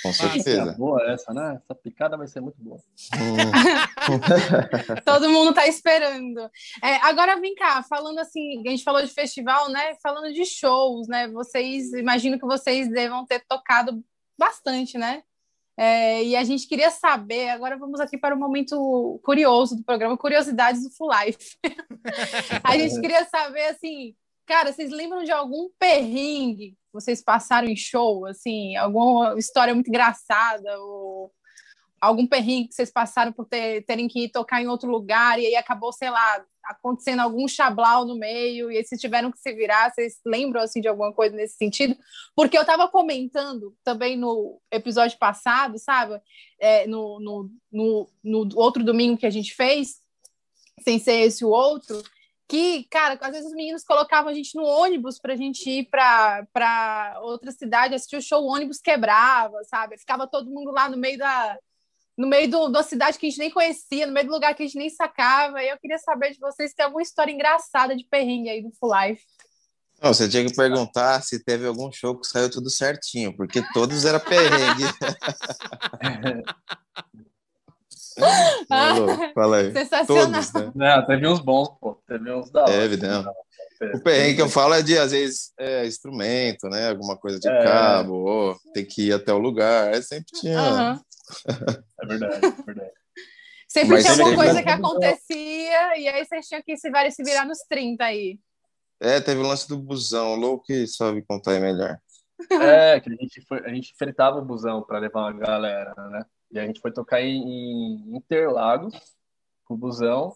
[0.02, 0.70] Com certeza.
[0.70, 1.60] Ah, boa essa, né?
[1.62, 2.80] Essa picada vai ser muito boa.
[5.04, 6.40] Todo mundo está esperando.
[6.82, 9.94] É, agora vem cá, falando assim, a gente falou de festival, né?
[10.02, 11.28] Falando de shows, né?
[11.28, 14.02] Vocês, imagino que vocês devam ter tocado
[14.38, 15.22] bastante, né?
[15.76, 19.82] É, e a gente queria saber, agora vamos aqui para o um momento curioso do
[19.82, 21.56] programa, Curiosidades do Full Life.
[22.62, 24.14] a gente queria saber, assim,
[24.52, 30.78] cara, vocês lembram de algum perrengue vocês passaram em show, assim, alguma história muito engraçada
[30.78, 31.32] ou
[31.98, 35.46] algum perrengue que vocês passaram por ter, terem que ir tocar em outro lugar e
[35.46, 39.54] aí acabou, sei lá, acontecendo algum chablau no meio e aí vocês tiveram que se
[39.54, 41.96] virar, vocês lembram assim de alguma coisa nesse sentido?
[42.36, 46.20] Porque eu estava comentando também no episódio passado, sabe?
[46.60, 50.00] É, no, no, no, no outro domingo que a gente fez,
[50.82, 52.02] sem ser esse o outro,
[52.52, 55.88] que, cara, às vezes os meninos colocavam a gente no ônibus para a gente ir
[55.88, 59.96] para outra cidade, assistir o show, o ônibus quebrava, sabe?
[59.96, 61.58] Ficava todo mundo lá no meio da
[62.14, 64.62] no meio do, da cidade que a gente nem conhecia, no meio do lugar que
[64.62, 65.62] a gente nem sacava.
[65.62, 68.70] E eu queria saber de vocês se tem alguma história engraçada de perrengue aí do
[68.78, 69.24] Full Life.
[70.02, 74.04] Não, você tinha que perguntar se teve algum show que saiu tudo certinho, porque todos
[74.04, 74.84] era perrengue.
[79.34, 79.72] Fala aí.
[79.72, 80.24] Sensacional.
[80.26, 80.72] Todos, né?
[80.74, 82.00] Não, teve uns bons, pô.
[82.06, 82.72] Teve uns da hora.
[82.72, 83.24] Teve, né?
[83.94, 86.90] O perrengue que eu falo é de, às vezes, é, instrumento, né?
[86.90, 87.64] Alguma coisa de é.
[87.64, 89.92] cabo, ou tem que ir até o lugar.
[89.92, 90.60] É, sempre tinha.
[90.60, 91.00] Uhum.
[92.02, 92.92] é verdade, é verdade.
[93.68, 97.46] Sempre Mas tinha alguma coisa que acontecia e aí vocês tinham que se, se virar
[97.46, 98.38] nos 30 aí.
[99.00, 101.98] É, teve o lance do busão, louco que sabe contar aí melhor.
[102.50, 106.24] É, que a gente, foi, a gente fretava o busão para levar uma galera, né?
[106.52, 108.94] E a gente foi tocar em, Interlagos
[109.64, 110.34] com o busão.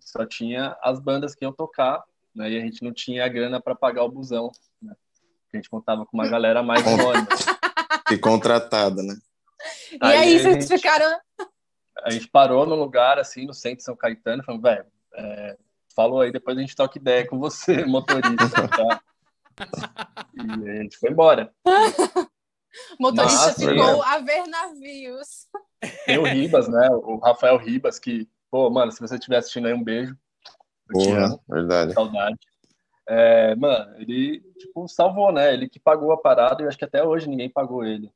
[0.00, 2.02] só tinha as bandas que iam tocar,
[2.34, 2.50] né?
[2.50, 4.94] E a gente não tinha a grana para pagar o busão, né?
[5.52, 7.26] A gente contava com uma galera mais anônima.
[8.10, 9.14] E contratada, né?
[9.90, 11.18] E aí, aí vocês gente, ficaram.
[12.04, 15.56] A gente parou no lugar, assim, no centro de São Caetano, falando, velho, é,
[15.96, 19.02] falou aí, depois a gente toca ideia com você, motorista, tá?
[20.32, 21.52] E a gente foi embora.
[22.98, 25.46] O motorista Nossa, ficou a ver navios.
[26.04, 26.88] Tem o Ribas, né?
[26.90, 30.16] O Rafael Ribas, que, pô, mano, se você estiver assistindo aí, um beijo.
[30.90, 31.92] Porra, verdade.
[31.92, 32.38] Saudade.
[33.08, 35.52] É, mano, ele, tipo, salvou, né?
[35.54, 38.12] Ele que pagou a parada e acho que até hoje ninguém pagou ele.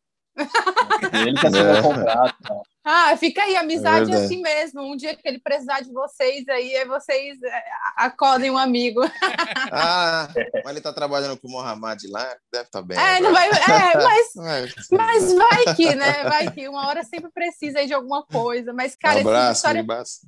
[1.12, 1.82] Ele que assinou é.
[1.82, 2.62] contrato.
[2.84, 4.82] Ah, fica aí, amizade é assim mesmo.
[4.82, 7.62] Um dia que ele precisar de vocês aí, aí vocês é,
[7.96, 9.00] acodem um amigo.
[9.74, 10.28] Ah,
[10.64, 12.98] mas ele tá trabalhando com o Mohamed lá, deve estar tá bem.
[12.98, 14.32] É, não vai, é mas,
[14.92, 16.24] mas vai que, né?
[16.24, 18.72] Vai que uma hora sempre precisa aí de alguma coisa.
[18.74, 20.20] Mas, cara, um abraço, essas,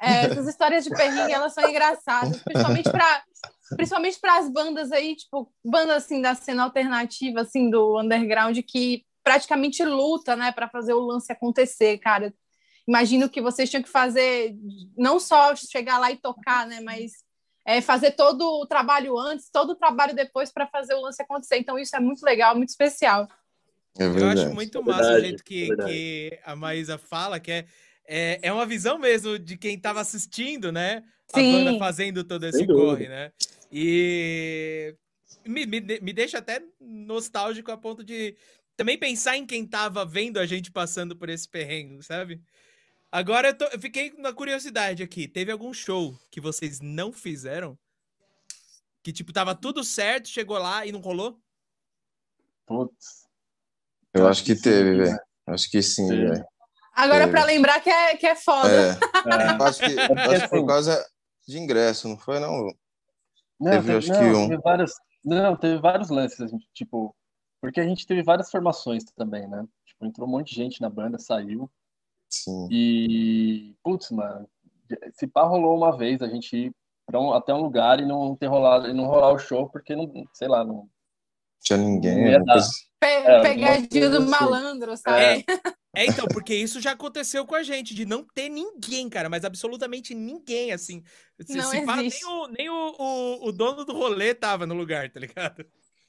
[0.00, 3.24] é, essas histórias de perrengue, elas são engraçadas, principalmente para
[3.76, 9.04] principalmente para as bandas aí, tipo, bandas assim da cena alternativa, assim, do underground, que
[9.24, 12.32] praticamente luta, né, para fazer o lance acontecer, cara.
[12.86, 14.54] Imagino que vocês tinham que fazer,
[14.96, 17.24] não só chegar lá e tocar, né, mas
[17.64, 21.56] é, fazer todo o trabalho antes, todo o trabalho depois para fazer o lance acontecer.
[21.56, 23.26] Então, isso é muito legal, muito especial.
[23.98, 27.66] É eu acho muito massa verdade, o jeito que, que a Maísa fala, que é,
[28.06, 31.02] é, é uma visão mesmo de quem estava assistindo, né?
[31.32, 31.52] A Sim.
[31.52, 33.32] banda fazendo todo esse corre, né?
[33.72, 34.94] E
[35.44, 38.36] me, me, me deixa até nostálgico a ponto de
[38.76, 42.42] também pensar em quem tava vendo a gente passando por esse perrengue, sabe?
[43.10, 45.28] Agora eu, tô, eu fiquei na curiosidade aqui.
[45.28, 47.78] Teve algum show que vocês não fizeram?
[49.02, 51.38] Que, tipo, tava tudo certo, chegou lá e não rolou?
[52.66, 53.28] Putz.
[54.12, 55.18] Eu acho que teve, velho.
[55.46, 56.44] Acho que sim, velho.
[56.94, 58.68] Agora, para lembrar que é, que é foda.
[58.68, 58.90] É.
[58.90, 58.96] é.
[59.62, 61.06] Acho, que, acho que por causa
[61.46, 62.68] de ingresso, não foi, não?
[63.60, 64.48] Não, teve, teve acho não, que um.
[64.48, 64.92] Teve vários,
[65.24, 67.14] não, teve vários lances, assim, tipo,
[67.64, 69.66] porque a gente teve várias formações também, né?
[69.86, 71.70] Tipo, entrou um monte de gente na banda, saiu.
[72.28, 72.68] Sim.
[72.70, 74.46] E, putz, mano,
[75.14, 76.74] se pá rolou uma vez a gente ir
[77.06, 79.96] pra um, até um lugar e não ter rolado, e não rolar o show, porque
[79.96, 80.90] não, sei lá, não.
[81.62, 82.38] Tinha ninguém.
[82.38, 82.68] Não coisa...
[83.00, 84.28] Pe é, pegadinha do assim.
[84.28, 85.22] malandro, sabe?
[85.96, 86.02] É.
[86.02, 89.42] é, então, porque isso já aconteceu com a gente, de não ter ninguém, cara, mas
[89.42, 91.02] absolutamente ninguém, assim.
[91.40, 94.74] Se, não se fala, nem, o, nem o, o, o dono do rolê tava no
[94.74, 95.64] lugar, tá ligado?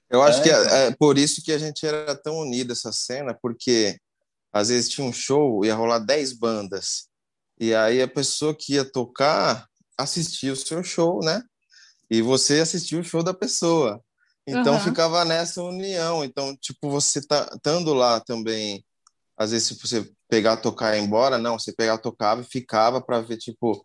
[0.10, 0.76] Eu acho é, que é, então.
[0.78, 4.00] é, por isso que a gente era tão unido essa cena, porque
[4.54, 7.08] às vezes tinha um show, ia rolar 10 bandas,
[7.60, 11.42] e aí a pessoa que ia tocar assistia o seu show, né?
[12.10, 14.02] E você assistia o show da pessoa.
[14.46, 14.80] Então uhum.
[14.80, 16.24] ficava nessa união.
[16.24, 18.86] Então, tipo, você tá estando lá também,
[19.38, 23.02] às vezes, se você pegar, tocar e ir embora, não, você pegar, tocava e ficava
[23.02, 23.84] para ver, tipo,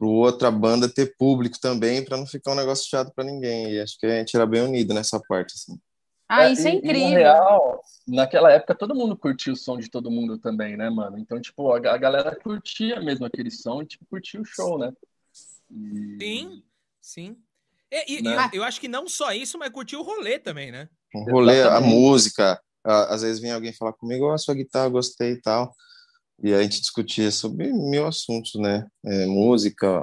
[0.00, 3.72] para outra banda ter público também, para não ficar um negócio chato para ninguém.
[3.72, 5.78] E acho que a gente era bem unido nessa parte, assim.
[6.26, 7.08] Ah, é, isso é, incrível.
[7.08, 11.18] E, real, naquela época todo mundo curtia o som de todo mundo também, né, mano?
[11.18, 14.90] Então, tipo, a, a galera curtia mesmo aquele som e, tipo, curtia o show, né?
[15.70, 16.16] E...
[16.18, 16.62] Sim,
[16.98, 17.36] sim.
[17.92, 18.50] E, e né?
[18.54, 20.88] eu acho que não só isso, mas curtiu o rolê também, né?
[21.14, 21.92] O rolê, Exatamente.
[21.92, 22.62] a música.
[22.82, 25.74] Às vezes vem alguém falar comigo, ó, oh, sua guitarra, gostei e tal.
[26.42, 28.86] E a gente discutia sobre mil assuntos, né?
[29.04, 30.02] É, música.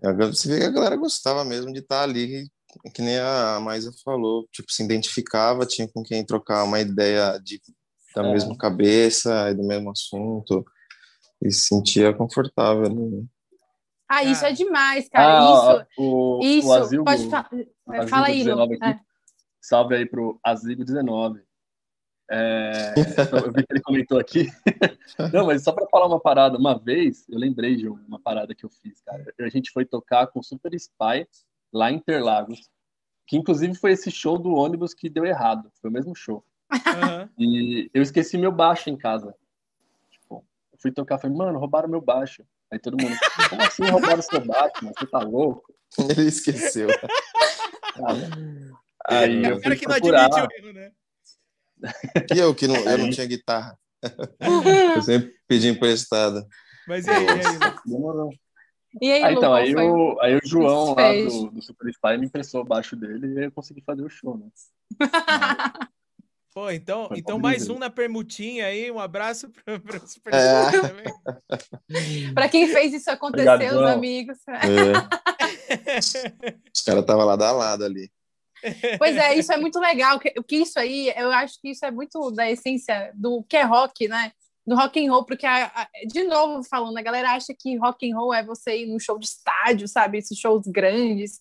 [0.00, 2.48] Você vê que a galera gostava mesmo de estar ali,
[2.94, 7.60] que nem a Maisa falou, tipo, se identificava, tinha com quem trocar uma ideia de,
[8.14, 8.32] da é.
[8.32, 10.64] mesma cabeça, do mesmo assunto,
[11.42, 12.88] e se sentia confortável.
[12.88, 13.24] Né?
[14.08, 15.40] Ah, isso é demais, cara.
[15.40, 17.50] Ah, isso, o, isso, o pode falar.
[18.08, 18.74] Fala aí, Lu.
[18.84, 19.00] É.
[19.60, 21.47] Salve aí pro Asigo 19.
[22.30, 24.48] É, eu vi que ele comentou aqui.
[25.32, 28.64] Não, mas só para falar uma parada, uma vez eu lembrei de uma parada que
[28.64, 29.24] eu fiz, cara.
[29.40, 31.26] A gente foi tocar com Super Spy
[31.72, 32.68] lá em Interlagos,
[33.26, 35.70] que inclusive foi esse show do ônibus que deu errado.
[35.80, 36.44] Foi o mesmo show.
[36.70, 37.28] Uhum.
[37.38, 39.34] E eu esqueci meu baixo em casa.
[40.10, 42.44] Tipo, eu fui tocar, falei, mano, roubaram meu baixo.
[42.70, 43.16] Aí todo mundo,
[43.48, 44.84] como assim roubaram seu baixo?
[44.84, 44.94] Mano?
[44.98, 45.74] Você tá louco?
[45.98, 46.88] Ele esqueceu.
[49.06, 50.92] Aí é o cara que não admite o erro, né?
[52.34, 53.78] E eu que não, eu não tinha guitarra.
[54.94, 56.46] Eu sempre pedi emprestado.
[56.86, 58.30] Mas e aí, e aí Demorou.
[59.00, 62.26] E aí, ah, então, aí, o, aí o João lá do, do Super Spy me
[62.26, 64.46] emprestou abaixo dele e eu consegui fazer o show, né?
[66.54, 70.64] Pô, então, então mais um na permutinha aí, um abraço para o Super é.
[70.64, 72.34] Spy também.
[72.34, 74.38] para quem fez isso acontecer, Obrigado, os amigos.
[74.48, 75.98] É.
[76.74, 78.10] Os caras estavam lá da lado ali.
[78.98, 80.18] Pois é, isso é muito legal.
[80.18, 83.62] Que, que isso aí, eu acho que isso é muito da essência do que é
[83.62, 84.32] rock, né?
[84.68, 88.10] do rock and roll, porque a, a, de novo falando, a galera acha que rock
[88.10, 91.40] and roll é você ir num show de estádio, sabe, esses shows grandes.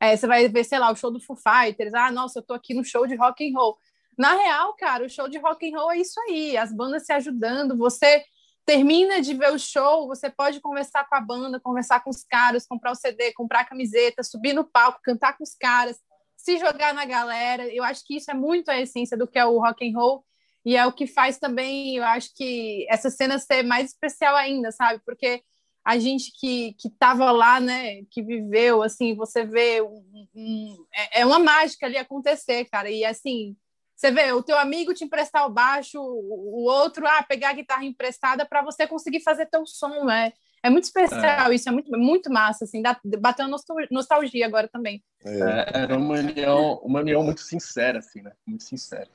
[0.00, 1.94] É, você vai ver, sei lá, o show do Foo Fighters.
[1.94, 3.78] Ah, nossa, eu tô aqui no show de rock and roll.
[4.18, 7.12] Na real, cara, o show de rock and roll é isso aí, as bandas se
[7.12, 8.24] ajudando, você
[8.66, 12.66] termina de ver o show, você pode conversar com a banda, conversar com os caras,
[12.66, 15.98] comprar o CD, comprar a camiseta, subir no palco, cantar com os caras,
[16.44, 17.66] se jogar na galera.
[17.74, 20.24] Eu acho que isso é muito a essência do que é o rock and roll
[20.64, 24.70] e é o que faz também, eu acho que essa cena ser mais especial ainda,
[24.72, 25.00] sabe?
[25.04, 25.42] Porque
[25.84, 31.20] a gente que que estava lá, né, que viveu, assim, você vê um, um, é,
[31.20, 32.90] é uma mágica ali acontecer, cara.
[32.90, 33.56] E assim,
[33.96, 37.84] você vê o teu amigo te emprestar o baixo, o outro ah, pegar a guitarra
[37.84, 40.32] emprestada para você conseguir fazer teu som, né?
[40.64, 41.54] É muito especial é.
[41.54, 43.46] isso, é muito, muito massa, assim, dá, bateu
[43.90, 45.04] nostalgia agora também.
[45.22, 45.38] É.
[45.38, 48.32] é, era uma união, uma união muito sincera, assim, né?
[48.46, 49.06] Muito sincera.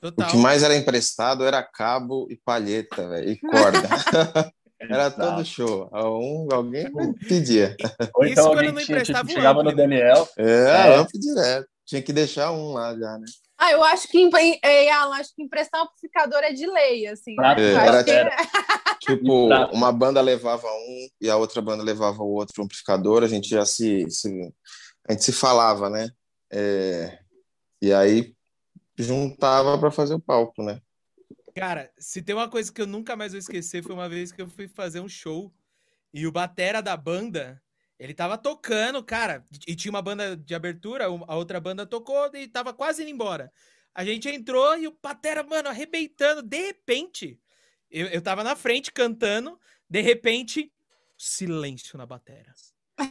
[0.00, 0.28] Total.
[0.28, 3.80] O que mais era emprestado era cabo e palheta, véio, e corda.
[4.78, 5.90] era todo show.
[5.92, 6.88] Um, alguém
[7.28, 7.76] pedia.
[8.14, 10.28] Ou então Isso alguém tinha, tipo, chegava no Daniel.
[10.36, 11.06] É, é.
[11.18, 11.68] direto.
[11.84, 13.26] Tinha que deixar um lá já, né?
[13.62, 14.28] Ah, eu acho que,
[14.60, 17.36] é, Alan, acho que emprestar amplificador é de lei, assim.
[17.36, 17.54] Né?
[17.58, 18.10] É, era, que...
[19.02, 19.16] É.
[19.16, 23.48] tipo, uma banda levava um e a outra banda levava o outro amplificador, a gente
[23.48, 24.28] já se, se
[25.08, 26.08] a gente se falava, né?
[26.52, 27.18] É,
[27.80, 28.34] e aí
[28.96, 30.80] juntava para fazer o palco, né?
[31.54, 34.42] Cara, se tem uma coisa que eu nunca mais vou esquecer foi uma vez que
[34.42, 35.52] eu fui fazer um show
[36.12, 37.60] e o batera da banda
[38.02, 42.48] ele tava tocando, cara, e tinha uma banda de abertura, a outra banda tocou e
[42.48, 43.52] tava quase indo embora.
[43.94, 46.42] A gente entrou e o Patera, mano, arrebentando.
[46.42, 47.38] De repente,
[47.88, 49.56] eu, eu tava na frente cantando,
[49.88, 50.72] de repente,
[51.16, 52.52] silêncio na batera.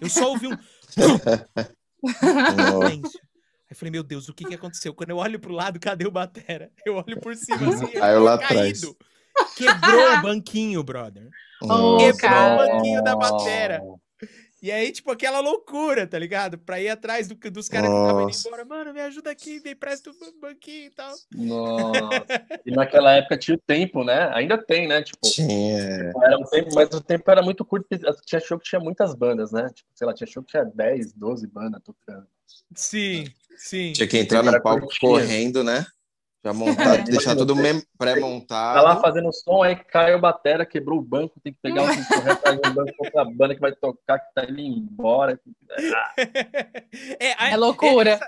[0.01, 0.57] Eu só ouvi um.
[2.19, 3.21] silêncio.
[3.69, 4.93] Aí falei, meu Deus, o que, que aconteceu?
[4.93, 6.69] Quando eu olho pro lado, cadê o Batera?
[6.85, 8.81] Eu olho por cima assim, Aí eu lá atrás.
[9.55, 11.29] Quebrou o banquinho, brother.
[11.61, 12.53] Oh, Quebrou cara.
[12.53, 13.81] o banquinho da Batera.
[14.61, 16.55] E aí, tipo, aquela loucura, tá ligado?
[16.59, 18.65] Pra ir atrás do, dos caras que estavam indo embora.
[18.65, 21.15] Mano, me ajuda aqui, me empresta o banquinho e tal.
[21.33, 21.99] Nossa.
[22.63, 24.29] e naquela época tinha o tempo, né?
[24.35, 25.01] Ainda tem, né?
[25.01, 26.11] Tipo, tinha.
[26.23, 27.87] Era um tempo, mas o tempo era muito curto.
[28.23, 29.67] Tinha show que tinha muitas bandas, né?
[29.73, 32.27] Tipo, sei lá, tinha show que tinha 10, 12 bandas tocando.
[32.75, 33.25] Sim,
[33.57, 33.93] sim.
[33.93, 35.87] Tinha que entrar no palco correndo, né?
[36.43, 37.55] Já montado, deixar tudo
[37.97, 38.75] pré-montado.
[38.75, 42.05] Tá lá fazendo som, aí caiu a batera, quebrou o banco, tem que pegar um
[42.05, 45.39] correr atrás do banco, outra banda que vai tocar, que tá indo embora.
[47.19, 48.19] É, a, é loucura.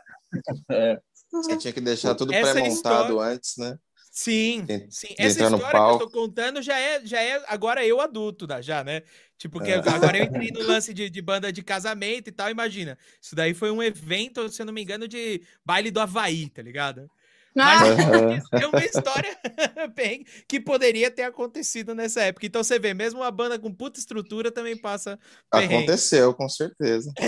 [0.70, 0.99] É.
[1.32, 3.78] Você tinha que deixar tudo pré-montado antes, né?
[4.11, 5.16] Sim, sim.
[5.18, 8.84] Essa história que eu tô contando já é, já é agora eu adulto, né, já,
[8.84, 9.01] né?
[9.39, 9.78] Tipo, que é.
[9.78, 12.95] agora eu entrei no lance de, de, banda de casamento e tal, imagina.
[13.20, 16.61] Isso daí foi um evento, se eu não me engano, de baile do Havaí, tá
[16.61, 17.09] ligado?
[17.56, 18.60] Mas ah.
[18.60, 19.38] é uma história
[19.95, 22.45] bem que poderia ter acontecido nessa época.
[22.45, 25.20] Então você vê, mesmo uma banda com puta estrutura também passa.
[25.51, 25.76] Perrengue.
[25.76, 27.14] Aconteceu, com certeza.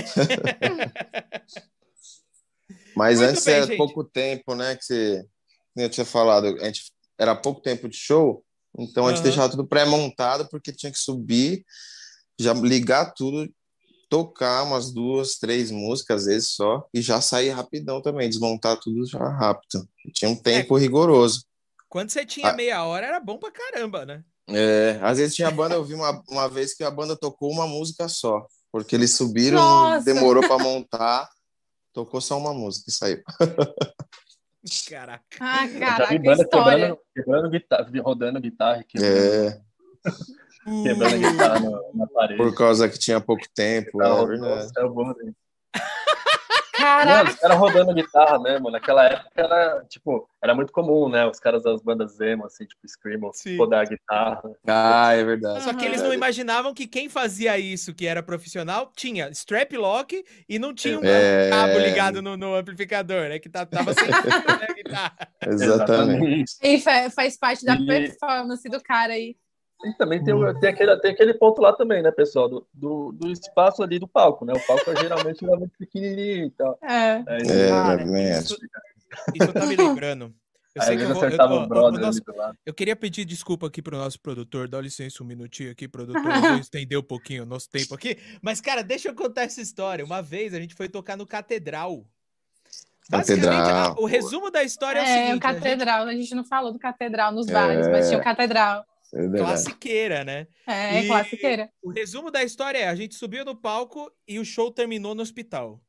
[2.95, 3.77] Mas Muito antes bem, era gente.
[3.77, 4.75] pouco tempo, né?
[4.75, 5.25] Que você,
[5.75, 8.43] eu tinha falado, a gente era pouco tempo de show,
[8.77, 9.23] então a gente uhum.
[9.23, 11.65] deixava tudo pré-montado porque tinha que subir,
[12.39, 13.49] já ligar tudo
[14.09, 19.05] tocar umas duas, três músicas, às vezes só, e já sair rapidão também, desmontar tudo
[19.05, 19.87] já rápido.
[20.13, 20.81] Tinha um tempo é.
[20.81, 21.43] rigoroso.
[21.89, 22.53] Quando você tinha ah.
[22.53, 24.23] meia hora, era bom pra caramba, né?
[24.47, 27.65] É, às vezes tinha banda, eu vi uma, uma vez que a banda tocou uma
[27.65, 30.05] música só, porque eles subiram, Nossa.
[30.05, 31.27] demorou para montar,
[31.91, 33.23] tocou só uma música e saiu.
[34.89, 35.23] Caraca.
[35.39, 38.83] Ah, caraca, já vi banda quebrando, quebrando guitarra, rodando guitarra.
[38.83, 39.15] Quebrando.
[39.15, 39.61] É.
[40.83, 42.37] Quebrando a guitarra na, na, parede.
[42.37, 43.99] Por causa que tinha pouco tempo.
[43.99, 44.71] Tá, é verdade.
[46.85, 47.31] Caraca.
[47.31, 48.69] os caras rodando guitarra mesmo.
[48.69, 51.25] Naquela época era, tipo, era muito comum, né?
[51.25, 54.41] Os caras das bandas emo, assim, tipo, Screamo, rodar a guitarra.
[54.67, 55.63] Ah, é verdade.
[55.63, 60.23] Só que eles não imaginavam que quem fazia isso, que era profissional, tinha strap lock
[60.47, 61.49] e não tinha um é...
[61.49, 63.39] cabo ligado no, no, amplificador, né?
[63.39, 65.27] Que tá, tava sem a guitarra.
[65.47, 66.55] Exatamente.
[66.61, 67.85] E faz parte da e...
[67.85, 69.35] performance do cara aí.
[69.83, 72.47] E também tem, tem, aquele, tem aquele ponto lá também, né, pessoal?
[72.47, 74.53] Do, do, do espaço ali do palco, né?
[74.53, 76.79] O palco é geralmente é muito pequenininho e tal.
[76.81, 78.57] É, é, cara, é isso,
[79.33, 80.33] isso tá me lembrando.
[80.73, 82.21] Eu, sei que eu, vou, eu, eu, nosso,
[82.65, 86.57] eu, queria pedir desculpa aqui pro nosso produtor, dá licença um minutinho aqui, produtor, vou
[86.57, 88.17] estender um pouquinho o nosso tempo aqui.
[88.41, 90.03] Mas, cara, deixa eu contar essa história.
[90.03, 92.05] Uma vez a gente foi tocar no Catedral.
[93.09, 93.93] Catedral.
[93.93, 95.31] A, o resumo da história é, é o seguinte.
[95.31, 96.19] É, o Catedral, a gente...
[96.19, 96.35] a gente...
[96.35, 98.85] não falou do Catedral nos bares, mas tinha o Catedral.
[99.15, 100.45] É classiqueira, né?
[100.67, 101.69] É, e classiqueira.
[101.81, 105.21] O resumo da história é: a gente subiu no palco e o show terminou no
[105.21, 105.81] hospital.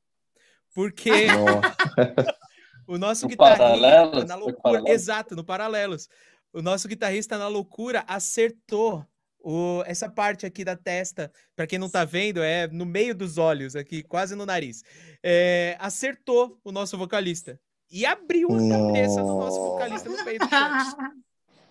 [0.72, 1.10] Porque
[2.86, 4.24] o nosso no guitarrista.
[4.24, 6.08] Na loucura, exato, no Paralelos.
[6.52, 9.04] o nosso guitarrista na loucura acertou
[9.40, 13.38] o, essa parte aqui da testa, para quem não tá vendo, é no meio dos
[13.38, 14.82] olhos, aqui, quase no nariz.
[15.22, 17.58] É, acertou o nosso vocalista.
[17.90, 20.46] E abriu a cabeça do nosso vocalista no meio do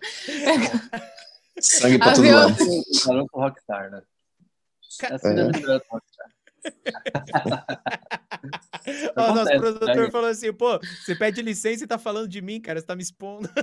[1.60, 2.56] Sangue pra todo lado.
[3.04, 4.02] Com Rockstar, né?
[5.02, 5.40] Essa é.
[5.40, 5.50] é.
[9.16, 10.12] Ó, nosso produtor né?
[10.12, 13.02] falou assim: pô, você pede licença e tá falando de mim, cara, você tá me
[13.04, 13.50] expondo.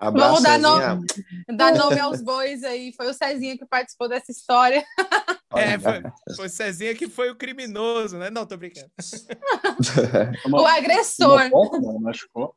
[0.00, 1.06] Vamos dar nome,
[1.56, 2.92] dar nome aos bois aí.
[2.92, 4.84] Foi o Cezinha que participou dessa história.
[5.54, 6.02] É, foi,
[6.36, 8.28] foi o Cezinha que foi o criminoso, né?
[8.28, 8.90] Não, tô brincando.
[10.52, 11.48] o agressor.
[12.00, 12.54] Machucou.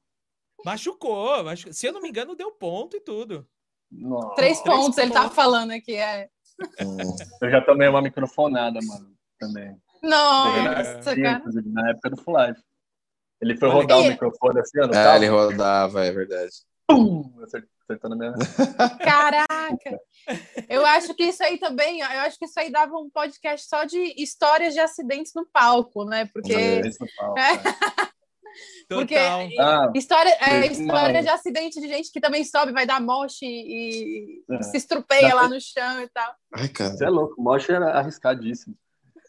[0.66, 1.74] Machucou, machucou.
[1.74, 3.48] Se eu não me engano, deu ponto e tudo.
[3.92, 4.36] Nossa.
[4.36, 6.30] Três, Três pontos, ele tá falando aqui, é.
[7.42, 9.76] Eu já tomei uma microfonada, mano, também.
[10.04, 11.44] Nossa, cara.
[11.66, 12.62] Na época do Full Life.
[13.42, 14.08] Ele foi rodar e...
[14.08, 16.52] o microfone assim, ó, É, ele rodava, é verdade.
[16.88, 17.34] Pum!
[17.42, 18.34] Acertou na minha...
[19.00, 20.00] Caraca!
[20.68, 23.86] Eu acho que isso aí também, eu acho que isso aí dava um podcast só
[23.86, 26.26] de histórias de acidentes no palco, né?
[26.34, 26.82] Porque...
[26.82, 28.09] no palco, é.
[28.90, 28.96] É.
[28.96, 33.46] Porque ah, história, é, história de acidente de gente que também sobe, vai dar moche
[33.46, 34.62] e, é.
[34.64, 36.34] se estrupeia dá lá no chão e tal.
[36.54, 36.92] Ai, cara.
[36.92, 38.76] Você é louco, moche era arriscadíssimo.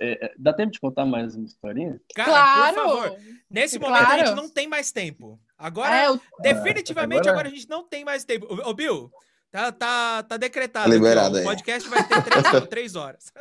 [0.01, 2.01] É, é, dá tempo de contar mais uma historinha?
[2.15, 2.75] Cara, claro.
[2.75, 3.19] por favor.
[3.51, 3.95] Nesse claro.
[3.95, 5.39] momento a gente não tem mais tempo.
[5.59, 6.19] Agora, é, eu...
[6.41, 7.33] definitivamente, agora...
[7.33, 7.49] agora...
[7.49, 8.47] a gente não tem mais tempo.
[8.65, 9.11] Ô, Bill,
[9.51, 10.89] Tá, tá, tá decretado.
[10.89, 13.33] Tá liberado aqui, o podcast vai ter três, três horas.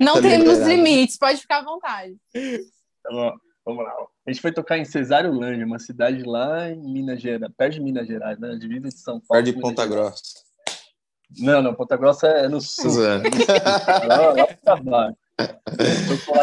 [0.00, 0.68] Não tá temos liberado.
[0.70, 2.16] limites, pode ficar à vontade.
[3.02, 3.32] Tá bom.
[3.64, 3.92] Vamos lá.
[4.26, 7.80] A gente foi tocar em Cesário Lândia, uma cidade lá em Minas Gerais, perto de
[7.80, 8.56] Minas Gerais, né?
[8.56, 9.42] Divisa de São Paulo.
[9.42, 10.22] Perto de Ponta Grossa.
[11.38, 12.90] Não, não, Ponta Grossa é no sul.
[14.06, 15.16] lá, lá pra baixo.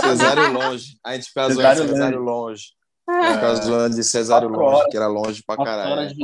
[0.02, 0.98] Cesário longe.
[1.04, 2.64] A gente ficava zoando Cesário longe.
[3.08, 6.16] A gente ficava zoando de Cesário longe, que era longe pra caralho.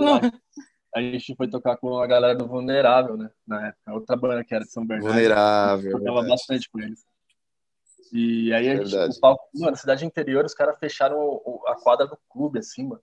[0.96, 3.30] A gente foi tocar com a galera do Vulnerável, né?
[3.46, 3.94] Na época.
[3.94, 5.12] Outra banda que era de São Bernardo.
[5.12, 5.92] Vulnerável.
[5.92, 7.04] Tocava bastante com eles.
[8.18, 12.18] E aí a gente, o palco, mano, cidade interior, os caras fecharam a quadra do
[12.30, 13.02] clube, assim, mano.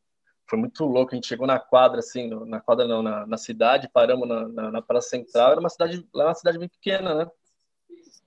[0.49, 1.13] Foi muito louco.
[1.13, 4.71] A gente chegou na quadra, assim, na quadra não, na, na cidade, paramos na, na,
[4.71, 5.53] na, Praça Central.
[5.53, 7.31] Era uma cidade, lá uma cidade bem pequena, né?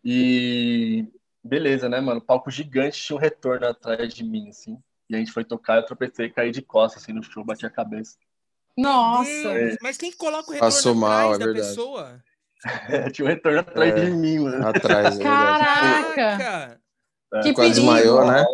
[0.04, 1.08] E
[1.44, 2.22] beleza, né, mano?
[2.22, 4.78] Palco gigante, tinha um retorno atrás de mim, assim.
[5.10, 7.66] E a gente foi tocar, eu tropecei e caí de costas, assim, no show, bati
[7.66, 8.16] a cabeça.
[8.78, 9.26] Nossa!
[9.26, 11.68] Deus, mas quem coloca o retorno Passou mal, é da verdade.
[11.68, 12.24] pessoa?
[13.14, 14.68] tinha um retorno atrás é, de mim, mano.
[14.68, 16.80] Atrás, é Caraca!
[17.34, 18.46] É, que quase desmaiou, né?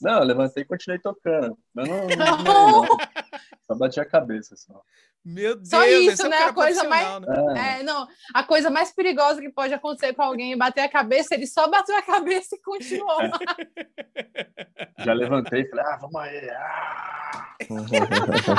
[0.00, 1.56] Não, eu levantei e continuei tocando.
[1.72, 2.86] Mas não, não, não,
[3.66, 4.82] Só bati a cabeça só.
[5.24, 6.36] Meu Deus, só isso, é né?
[6.38, 7.78] A coisa mais, né?
[7.78, 11.34] É, não, a coisa mais perigosa que pode acontecer com alguém é bater a cabeça,
[11.34, 13.18] ele só bateu a cabeça e continuou.
[14.98, 16.50] Já levantei e falei, ah, vamos aí.
[16.50, 17.56] Ah.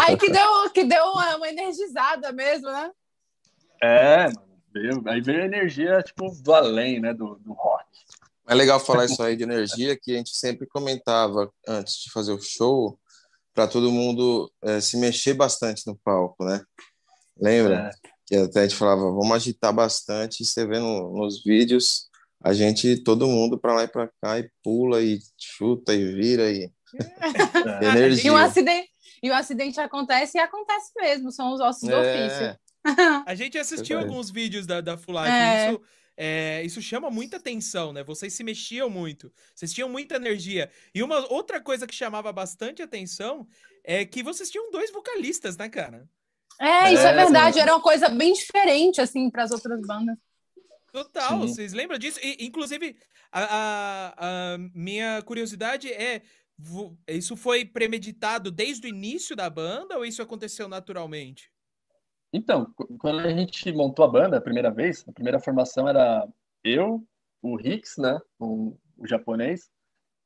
[0.08, 2.90] aí que deu, que deu uma, uma energizada mesmo, né?
[3.84, 4.54] É, mano.
[4.74, 7.14] Veio, aí veio a energia, tipo, do além, né?
[7.14, 7.86] Do, do rock.
[8.48, 12.34] É legal falar isso aí de energia, que a gente sempre comentava antes de fazer
[12.34, 13.00] o show,
[13.54, 16.62] para todo mundo é, se mexer bastante no palco, né?
[17.40, 17.90] Lembra?
[17.90, 18.10] É.
[18.26, 22.10] Que até a gente falava, vamos agitar bastante, e você vê no, nos vídeos,
[22.44, 26.52] a gente, todo mundo para lá e para cá, e pula, e chuta, e vira,
[26.52, 26.72] e...
[27.82, 27.86] É.
[27.88, 28.30] energia.
[28.30, 28.90] E um, acidente,
[29.22, 32.28] e o acidente acontece, e acontece mesmo, são os ossos do é.
[32.28, 32.64] ofício.
[33.26, 35.70] A gente assistiu alguns vídeos da, da Full Life, é.
[35.70, 35.82] isso,
[36.18, 38.04] é, isso chama muita atenção, né?
[38.04, 40.70] Vocês se mexiam muito, vocês tinham muita energia.
[40.94, 43.48] E uma outra coisa que chamava bastante atenção
[43.84, 46.08] é que vocês tinham dois vocalistas, né, cara?
[46.60, 50.16] É, isso é, é verdade, era uma coisa bem diferente, assim, para as outras bandas.
[50.92, 51.40] Total, Sim.
[51.40, 52.20] vocês lembram disso?
[52.22, 52.96] E, inclusive,
[53.32, 56.22] a, a, a minha curiosidade é
[57.08, 61.52] isso foi premeditado desde o início da banda ou isso aconteceu naturalmente?
[62.34, 66.28] Então, quando a gente montou a banda a primeira vez, a primeira formação era
[66.64, 67.06] eu,
[67.44, 69.70] o Rix, né, o, o japonês,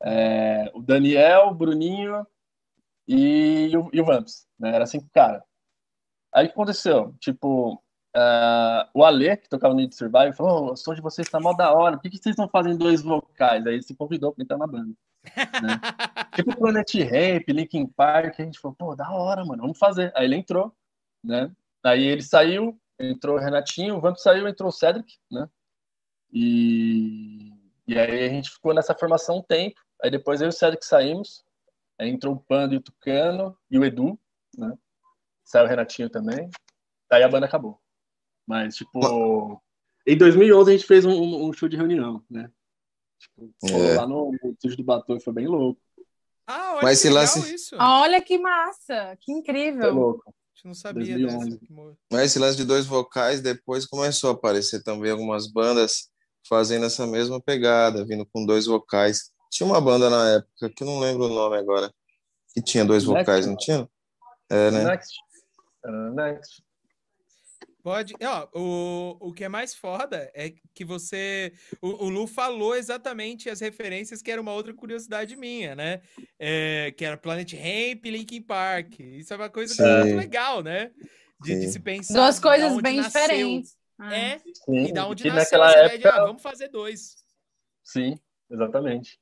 [0.01, 2.26] é, o Daniel, o Bruninho
[3.05, 5.43] e o, e o Vamps, né, era cinco caras.
[6.34, 7.14] Aí o que aconteceu?
[7.20, 7.74] Tipo,
[8.16, 11.39] uh, o Ale, que tocava no Need Survive, falou: oh, o som de vocês tá
[11.39, 13.66] mal da hora, por que, que vocês não fazem dois vocais?
[13.66, 14.93] Aí ele se convidou pra entrar na banda.
[15.26, 15.80] Né?
[16.36, 20.12] tipo Planet Ramp, Linkin Park, a gente falou, pô, da hora, mano, vamos fazer.
[20.16, 20.74] Aí ele entrou,
[21.24, 21.51] né?
[21.88, 25.47] Aí ele saiu, entrou o Renatinho, o Vamp saiu, entrou o Cedric, né?
[26.33, 27.49] E,
[27.88, 29.79] e aí a gente ficou nessa formação um tempo.
[30.03, 31.45] Aí depois eu e o Cedric saímos.
[31.97, 34.19] Aí entrou o Pando e o Tucano e o Edu,
[34.57, 34.77] né?
[35.45, 36.49] Saiu o Renatinho também.
[37.09, 37.79] Aí a banda acabou.
[38.45, 39.61] Mas, tipo,
[40.05, 42.51] em 2011 a gente fez um, um show de reunião, né?
[43.17, 43.95] Tipo, é.
[43.95, 45.81] lá no, no estúdio do Batom, foi bem louco.
[46.45, 47.55] Ah, olha Mas que lance...
[47.55, 47.75] isso.
[47.79, 49.81] Olha que massa, que incrível.
[49.81, 50.33] Foi louco.
[50.66, 51.49] Não sabia 2011.
[51.51, 51.97] dessa.
[52.12, 56.10] Mas esse lance de dois vocais, depois começou a aparecer também algumas bandas
[56.47, 59.32] fazendo essa mesma pegada, vindo com dois vocais.
[59.51, 61.91] Tinha uma banda na época, que eu não lembro o nome agora,
[62.53, 63.24] que tinha dois Next.
[63.24, 63.89] vocais, não tinha?
[64.49, 64.84] É, né?
[64.84, 65.16] Next.
[65.86, 66.66] Uh, next.
[67.88, 68.13] Pode.
[68.21, 71.53] Ó, o, o que é mais foda é que você.
[71.81, 76.01] O, o, Lu falou exatamente as referências, que era uma outra curiosidade minha, né?
[76.38, 78.99] É, que era Planet Ramp e Linkin Park.
[78.99, 79.99] Isso é uma coisa Sim.
[80.01, 80.91] muito legal, né?
[81.39, 82.15] De, de, se pensar.
[82.15, 83.21] Duas coisas bem nasceu.
[83.21, 83.77] diferentes.
[84.11, 85.97] É, Sim, e da onde nasceu naquela essa época...
[85.97, 87.15] de, ah, vamos fazer dois.
[87.85, 88.19] Sim,
[88.51, 89.17] exatamente.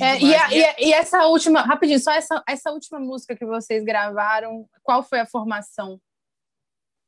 [0.00, 3.84] É, e, a, e, e, essa última, rapidinho, só essa, essa última música que vocês
[3.84, 6.00] gravaram, qual foi a formação?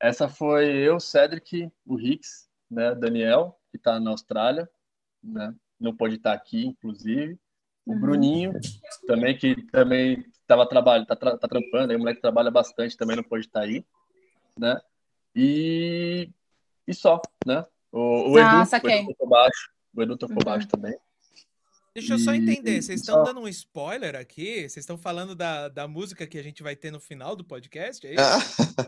[0.05, 4.69] Essa foi eu, Cedric, o Hicks, né, Daniel, que está na Austrália,
[5.23, 7.39] né, não pode estar tá aqui, inclusive.
[7.87, 8.01] O uhum.
[8.01, 8.53] Bruninho,
[9.07, 13.23] também, que também estava trabalhando, tá, tá trampando, aí o moleque trabalha bastante, também não
[13.23, 13.83] pode estar tá aí,
[14.59, 14.79] né?
[15.35, 16.29] E,
[16.87, 17.65] e só, né?
[17.91, 20.45] O, o ah, Edu, o Edu tocou baixo, o Edu tocou uhum.
[20.45, 20.99] baixo também.
[21.95, 24.63] Deixa eu só entender, vocês estão dando um spoiler aqui?
[24.63, 28.05] Vocês estão falando da, da música que a gente vai ter no final do podcast?
[28.05, 28.81] É isso?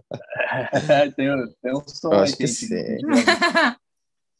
[0.90, 2.68] é, tem, tem um som aí que, que sim.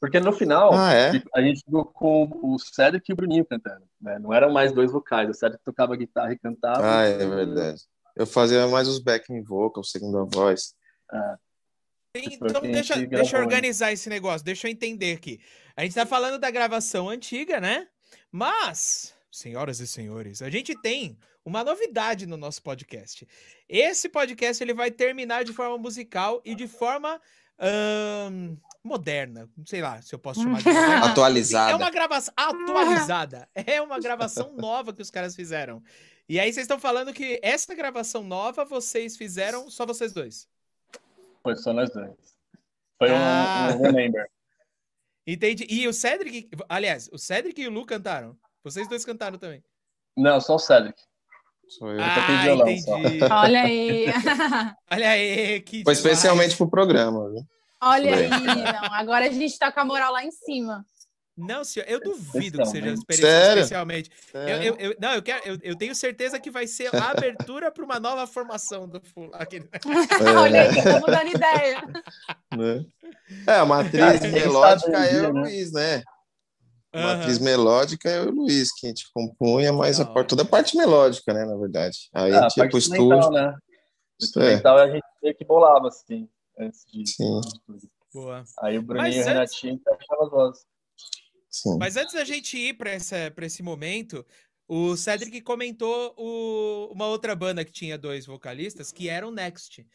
[0.00, 1.12] Porque no final, ah, é?
[1.32, 3.86] a gente ficou com o Cedric e o Bruninho cantando.
[4.00, 4.18] Né?
[4.18, 5.30] Não eram mais dois vocais.
[5.30, 6.80] O Cedric tocava guitarra e cantava.
[6.82, 7.82] Ah, é verdade.
[8.16, 10.74] Eu fazia mais os backing vocals, segunda voz.
[11.08, 11.38] Ah.
[12.16, 15.38] Então, deixa, deixa eu organizar esse negócio, deixa eu entender aqui.
[15.76, 17.86] A gente tá falando da gravação antiga, né?
[18.30, 23.26] Mas, senhoras e senhores, a gente tem uma novidade no nosso podcast.
[23.68, 27.20] Esse podcast ele vai terminar de forma musical e de forma
[28.30, 29.48] hum, moderna.
[29.56, 31.06] Não sei lá se eu posso chamar de moderna.
[31.06, 31.72] atualizada.
[31.72, 33.48] É uma gravação atualizada.
[33.54, 35.82] É uma gravação nova que os caras fizeram.
[36.28, 40.48] E aí vocês estão falando que essa gravação nova vocês fizeram só vocês dois?
[41.42, 42.10] Foi só nós dois.
[42.98, 43.68] Foi ah.
[43.72, 44.28] um, um remember.
[45.26, 45.66] Entendi.
[45.68, 48.36] E o Cedric, aliás, o Cedric e o Lu cantaram.
[48.62, 49.62] Vocês dois cantaram também.
[50.16, 51.00] Não, só o Cedric.
[51.68, 52.00] Sou eu.
[52.00, 53.18] Ah, violão, entendi.
[53.18, 53.26] Só.
[53.42, 54.06] Olha aí.
[54.90, 55.98] Olha aí, que Foi demais.
[55.98, 57.42] especialmente pro programa, viu?
[57.82, 58.94] Olha aí, não.
[58.94, 60.86] Agora a gente tá com a moral lá em cima.
[61.36, 63.58] Não, senhor, eu duvido que seja Sério?
[63.58, 64.10] especialmente.
[64.32, 64.54] Sério?
[64.54, 67.70] Eu, eu, eu, não, eu, quero, eu, eu tenho certeza que vai ser a abertura
[67.70, 69.02] para uma nova formação do
[69.34, 69.68] aquele...
[69.74, 70.30] é.
[70.32, 71.82] Olha aí, tá mudando ideia.
[72.56, 72.86] Né?
[73.46, 75.40] É, a matriz melódica é o né?
[75.42, 76.02] Luiz, né?
[76.92, 77.04] A uhum.
[77.04, 81.34] matriz melódica é o Luiz, que a gente compunha, mas a, toda a parte melódica,
[81.34, 82.08] né, na verdade.
[82.14, 83.30] Aí, ah, tipo, o estúdio.
[83.30, 83.54] Né?
[84.18, 84.84] O instrumental é.
[84.84, 86.26] a gente meio que bolava, assim,
[86.58, 87.06] antes de.
[87.06, 87.40] Sim.
[88.14, 88.42] Boa.
[88.60, 90.66] Aí o Bruninho e o Renatinho fechavam as vozes.
[91.78, 92.94] Mas antes da gente ir para
[93.46, 94.24] esse momento,
[94.68, 99.86] o Cedric comentou o, uma outra banda que tinha dois vocalistas, que era o Next.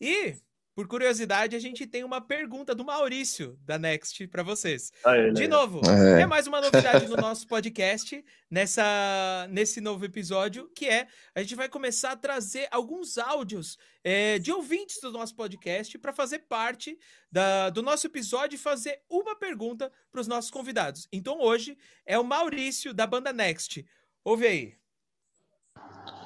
[0.00, 0.36] E,
[0.78, 4.92] por curiosidade, a gente tem uma pergunta do Maurício, da Next, para vocês.
[5.04, 6.20] Aí, De novo, é.
[6.20, 6.24] é.
[6.26, 11.68] mais uma novidade no nosso podcast, nessa, nesse novo episódio, que é, a gente vai
[11.68, 16.96] começar a trazer alguns áudios é, de ouvintes do nosso podcast para fazer parte
[17.28, 21.08] da, do nosso episódio e fazer uma pergunta para os nossos convidados.
[21.12, 21.76] Então hoje
[22.06, 23.84] é o Maurício da banda Next.
[24.22, 24.74] Ouve aí.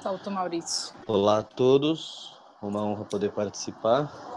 [0.03, 0.95] Solta Maurício.
[1.07, 4.32] Olá a todos, uma honra poder participar.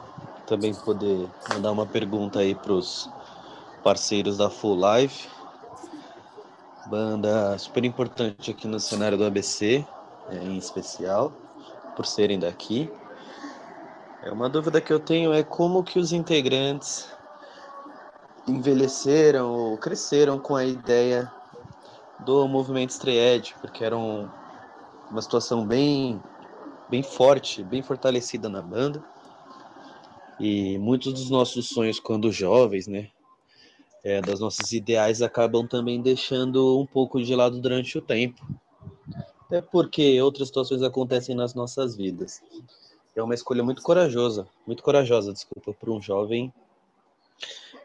[0.47, 3.11] Também poder mandar uma pergunta aí para os
[3.83, 5.29] parceiros da Full Life.
[6.87, 9.85] Banda super importante aqui no cenário do ABC,
[10.31, 11.33] em especial,
[11.97, 12.91] por serem daqui.
[14.23, 17.09] É uma dúvida que eu tenho é como que os integrantes
[18.47, 21.31] envelheceram ou cresceram com a ideia
[22.21, 24.29] do movimento Stray porque era um,
[25.11, 26.21] uma situação bem
[26.89, 29.03] bem forte, bem fortalecida na banda.
[30.39, 33.11] E muitos dos nossos sonhos quando jovens, né,
[34.05, 38.47] é, das nossas ideais acabam também deixando um pouco de lado durante o tempo.
[39.47, 42.43] Até porque outras situações acontecem nas nossas vidas
[43.17, 46.53] é uma escolha muito corajosa, muito corajosa, desculpa, para um jovem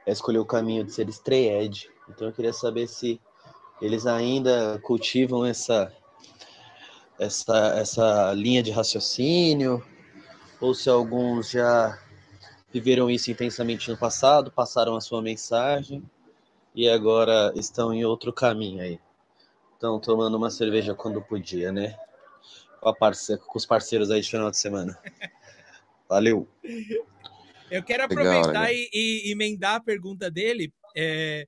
[0.06, 1.90] é escolher o caminho de ser edge.
[2.10, 3.20] Então eu queria saber se
[3.82, 5.92] eles ainda cultivam essa
[7.18, 9.84] essa essa linha de raciocínio
[10.60, 11.98] ou se alguns já
[12.74, 16.04] viveram isso intensamente no passado, passaram a sua mensagem
[16.74, 19.00] e agora estão em outro caminho aí.
[19.74, 21.98] Estão tomando uma cerveja quando podia, né?
[22.82, 23.38] com, parce...
[23.38, 24.98] com os parceiros aí de final de semana.
[26.10, 26.48] Valeu.
[27.70, 31.48] Eu quero aproveitar Legal, e, e, emendar a pergunta dele, é,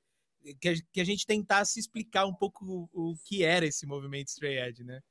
[0.61, 4.29] que, a, que, a, gente tentasse explicar um pouco o, o, que era esse movimento
[4.29, 5.01] Stray Edge, né?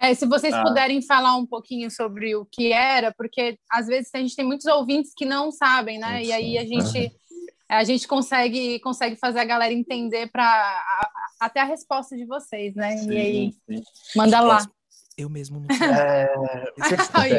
[0.00, 0.62] É, se vocês ah.
[0.62, 4.64] puderem falar um pouquinho sobre o que era, porque às vezes a gente tem muitos
[4.66, 6.24] ouvintes que não sabem, né?
[6.24, 7.12] E aí a gente
[7.68, 12.96] a gente consegue consegue fazer a galera entender para até a resposta de vocês, né?
[12.96, 13.82] Sim, e aí sim.
[14.16, 14.66] manda lá.
[15.18, 15.86] Eu mesmo não sei.
[15.86, 16.32] É,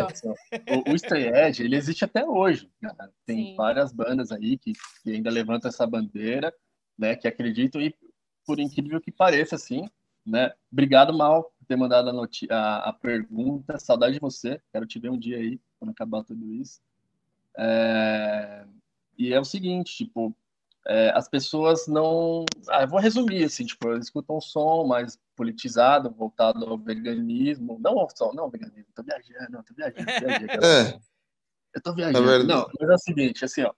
[0.87, 2.69] o, o Stray Edge, ele existe até hoje.
[2.79, 2.91] Né?
[3.25, 3.55] Tem sim.
[3.55, 6.53] várias bandas aí que, que ainda levantam essa bandeira,
[6.95, 7.15] né?
[7.15, 7.95] Que acreditam e
[8.45, 9.89] por incrível que pareça, assim,
[10.23, 10.51] né?
[10.71, 13.77] Obrigado, Mal, por ter mandado a, a, a, pergunta.
[13.77, 14.59] Saudade de você.
[14.71, 16.81] Quero te ver um dia aí, quando acabar tudo isso.
[17.57, 18.65] É...
[19.17, 20.35] E é o seguinte, tipo,
[20.87, 22.45] é, as pessoas não...
[22.69, 27.77] Ah, eu vou resumir, assim, tipo, eles escutam um som mais politizado, voltado ao veganismo.
[27.79, 28.87] Não ao som, não ao veganismo.
[28.95, 30.05] Tô viajando, não, tô viajando.
[30.05, 30.99] Tô viajando é.
[31.75, 32.31] Eu tô viajando.
[32.31, 33.73] É não, mas é o seguinte, assim, ó.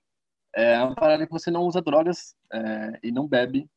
[0.55, 3.67] É uma parada que você não usa drogas é, e não bebe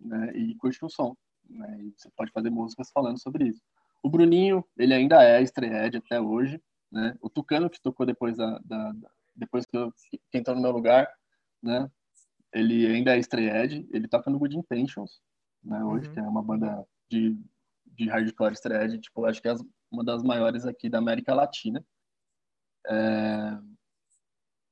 [0.00, 1.16] né, e curte o som.
[1.48, 1.82] Né?
[1.82, 3.60] E você pode fazer músicas falando sobre isso.
[4.02, 6.60] O Bruninho, ele ainda é estreed até hoje.
[6.90, 7.16] Né?
[7.20, 10.70] O Tucano, que tocou depois, da, da, da depois que, eu, que entrou no meu
[10.70, 11.10] lugar,
[11.62, 11.90] né?
[12.52, 13.88] ele ainda é estreed.
[13.92, 15.20] Ele toca no Good Intentions,
[15.62, 15.82] né?
[15.84, 16.14] hoje, uhum.
[16.14, 17.36] que é uma banda de,
[17.86, 19.00] de hardcore estreed.
[19.00, 19.54] Tipo, acho que é
[19.90, 21.84] uma das maiores aqui da América Latina.
[22.86, 23.58] É...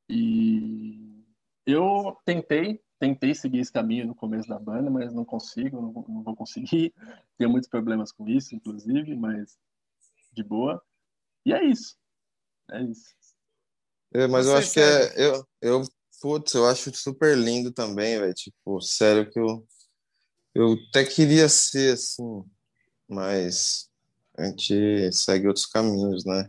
[0.08, 1.24] E
[1.66, 6.22] eu tentei tentei seguir esse caminho no começo da banda, mas não consigo, não, não
[6.22, 6.94] vou conseguir.
[7.36, 9.58] Tenho muitos problemas com isso, inclusive, mas
[10.32, 10.80] de boa.
[11.44, 11.96] E é isso.
[12.70, 13.12] É isso.
[14.14, 15.14] É, mas eu acho que é.
[15.16, 15.82] Eu, eu,
[16.20, 18.34] putz, eu acho super lindo também, velho.
[18.34, 19.66] Tipo, sério que eu.
[20.54, 22.44] Eu até queria ser assim,
[23.08, 23.90] mas
[24.38, 26.48] a gente segue outros caminhos, né?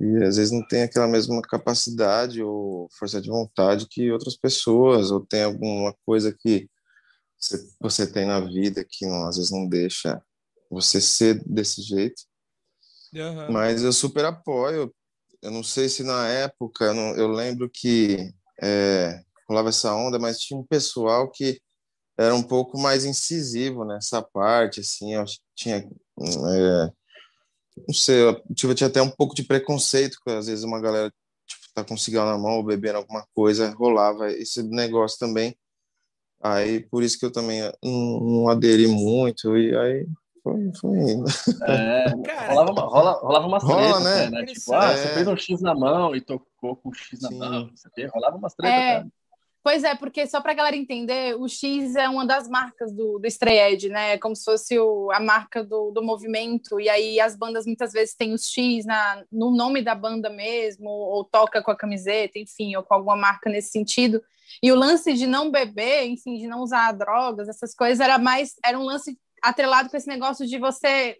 [0.00, 5.10] E às vezes não tem aquela mesma capacidade ou força de vontade que outras pessoas,
[5.10, 6.68] ou tem alguma coisa que
[7.38, 10.20] você, você tem na vida que não, às vezes não deixa
[10.70, 12.22] você ser desse jeito.
[13.12, 13.52] Uhum.
[13.52, 14.92] Mas eu super apoio.
[15.40, 20.18] Eu não sei se na época, eu, não, eu lembro que é, rolava essa onda,
[20.18, 21.60] mas tinha um pessoal que
[22.18, 26.92] era um pouco mais incisivo nessa parte, assim, eu tinha é,
[27.76, 30.80] não sei, eu, tipo, eu tinha até um pouco de preconceito, porque às vezes uma
[30.80, 31.12] galera
[31.46, 35.56] tipo, tá com cigarro na mão ou bebendo alguma coisa, rolava esse negócio também.
[36.42, 40.06] Aí, por isso que eu também não, não aderi muito, e aí
[40.42, 41.24] foi, foi indo.
[41.66, 42.10] É,
[42.48, 44.30] rolava, uma, rola, rolava umas rola, tretas, né?
[44.30, 44.46] né?
[44.46, 47.38] Tipo, ah, você fez um X na mão e tocou com um X na Sim.
[47.38, 48.92] mão, você rolava umas tretas, é.
[48.92, 49.08] Cara.
[49.64, 53.18] Pois é, porque só para a galera entender, o X é uma das marcas do,
[53.18, 54.12] do Stray né?
[54.12, 56.78] É como se fosse o, a marca do, do movimento.
[56.78, 60.90] E aí as bandas muitas vezes têm os X na, no nome da banda mesmo,
[60.90, 64.22] ou toca com a camiseta, enfim, ou com alguma marca nesse sentido.
[64.62, 68.56] E o lance de não beber, enfim, de não usar drogas, essas coisas, era mais
[68.62, 71.16] era um lance atrelado com esse negócio de você.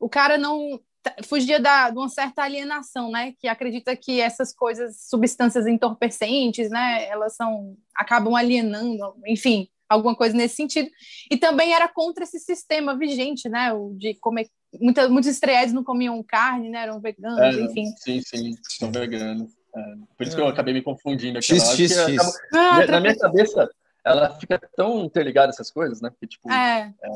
[0.00, 0.80] O cara não
[1.24, 3.32] fugia da, de uma certa alienação, né?
[3.38, 7.06] Que acredita que essas coisas, substâncias entorpecentes, né?
[7.08, 10.90] Elas são acabam alienando, enfim, alguma coisa nesse sentido.
[11.30, 13.72] E também era contra esse sistema vigente, né?
[13.72, 14.48] O de comer
[14.80, 16.82] muita, muitos estreados não comiam carne, né?
[16.82, 17.86] Eram veganos, é, enfim.
[17.96, 19.52] Sim, sim, são veganos.
[19.74, 19.80] É,
[20.16, 20.34] por isso é.
[20.36, 21.46] que eu acabei me confundindo aqui.
[21.46, 22.18] X, X, X.
[22.18, 22.32] Acabo...
[22.54, 23.70] Ah, na minha cabeça,
[24.04, 26.10] ela fica tão interligada essas coisas, né?
[26.10, 26.92] Porque, tipo, é.
[27.02, 27.10] é.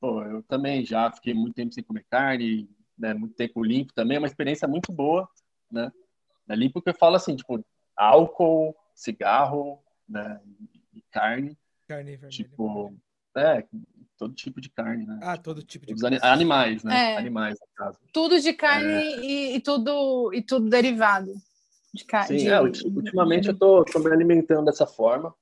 [0.00, 2.68] pô, eu também já fiquei muito tempo sem comer carne,
[2.98, 5.28] né, muito tempo limpo também, é uma experiência muito boa,
[5.70, 5.90] né?
[6.48, 7.64] É limpo que eu falo assim, tipo,
[7.96, 10.40] álcool, cigarro, né,
[10.92, 11.58] e carne.
[11.88, 12.30] Carne vermelha.
[12.30, 12.94] Tipo,
[13.36, 13.66] é,
[14.16, 15.18] todo tipo de carne, né?
[15.22, 16.18] Ah, todo tipo de carne.
[16.22, 17.12] Animais, né?
[17.12, 17.16] É.
[17.16, 17.98] Animais, no caso.
[18.12, 19.20] Tudo de carne é.
[19.20, 21.32] e, e, tudo, e tudo derivado
[21.92, 22.38] de carne.
[22.38, 22.50] Sim, de...
[22.50, 25.34] é, ultimamente eu tô, tô me alimentando dessa forma.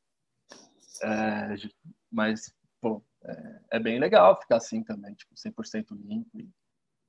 [1.02, 1.56] É,
[2.10, 6.48] mas, pô, é, é, bem legal ficar assim também, tipo, 100% limpo e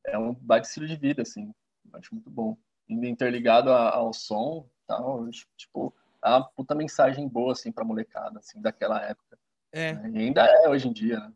[0.05, 1.53] é um baita estilo de vida, assim.
[1.93, 2.57] Acho muito bom.
[2.87, 5.93] Indo interligado ao som tal, tipo,
[6.23, 9.37] é uma puta mensagem boa, assim, pra molecada, assim, daquela época.
[9.71, 9.93] É.
[9.93, 10.11] Né?
[10.13, 11.33] E ainda é hoje em dia, né?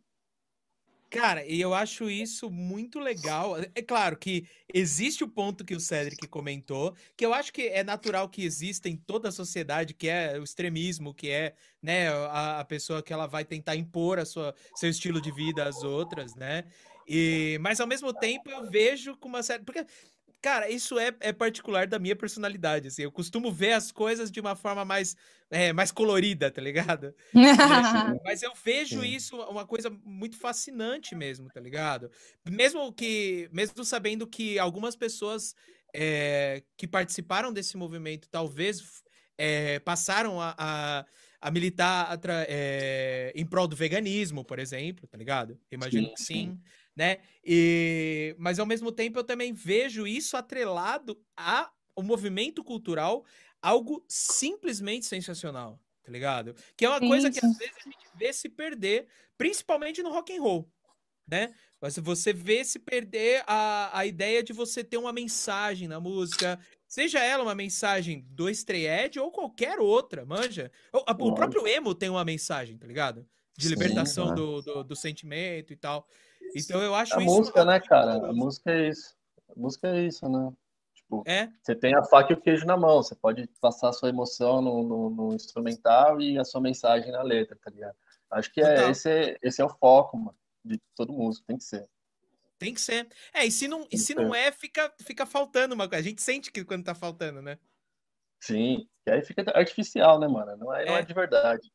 [1.10, 3.56] Cara, e eu acho isso muito legal.
[3.73, 7.81] É claro que existe o ponto que o Cedric comentou, que eu acho que é
[7.81, 12.60] natural que exista em toda a sociedade, que é o extremismo, que é, né, a,
[12.60, 16.35] a pessoa que ela vai tentar impor a sua, seu estilo de vida às outras,
[16.35, 16.65] né?
[17.08, 19.64] E, mas ao mesmo tempo eu vejo com uma série.
[19.64, 19.86] Porque,
[20.42, 22.90] cara, isso é, é particular da minha personalidade.
[22.90, 25.16] Assim, eu costumo ver as coisas de uma forma mais,
[25.50, 27.16] é, mais colorida, tá ligado?
[28.26, 32.12] mas eu vejo isso uma coisa muito fascinante mesmo, tá ligado?
[32.50, 33.50] Mesmo que.
[33.54, 35.56] Mesmo sabendo que algumas pessoas
[35.96, 39.04] é, que participaram desse movimento talvez
[39.38, 41.06] é, passaram a, a
[41.40, 45.60] a militar é, em prol do veganismo, por exemplo, tá ligado?
[45.72, 46.60] Imagino sim, que sim, sim,
[46.98, 47.19] né?
[47.45, 53.24] E, mas ao mesmo tempo eu também vejo isso atrelado ao movimento cultural,
[53.61, 56.56] algo simplesmente sensacional, tá ligado?
[56.76, 59.07] Que é uma sim, coisa que às vezes a gente vê se perder,
[59.38, 60.68] principalmente no rock and roll,
[61.28, 61.53] né?
[61.80, 66.60] Mas você vê se perder a, a ideia de você ter uma mensagem na música,
[66.88, 70.72] seja ela uma mensagem do Stray ou qualquer outra, manja.
[70.91, 73.28] O, a, o, próprio emo tem uma mensagem, tá ligado?
[73.56, 76.07] De libertação Sim, do, do, do, sentimento e tal.
[76.58, 77.32] Então eu acho a isso.
[77.32, 78.30] A música, né, cara?
[78.30, 79.16] A música é isso.
[79.50, 80.52] A música é isso, né?
[80.94, 81.50] Tipo, é?
[81.62, 84.62] você tem a faca e o queijo na mão, você pode passar a sua emoção
[84.62, 87.96] no, no, no instrumental e a sua mensagem na letra, tá ligado?
[88.30, 90.36] Acho que é, esse, esse é o foco, mano
[90.68, 91.88] de todo músico, tem que ser.
[92.60, 93.08] Tem que ser.
[93.34, 96.02] É, e se não, e se não é, fica, fica faltando uma coisa.
[96.02, 97.58] A gente sente que quando tá faltando, né?
[98.40, 100.58] Sim, que aí fica artificial, né, mano?
[100.58, 100.86] Não é, é.
[100.86, 101.72] Não é de verdade.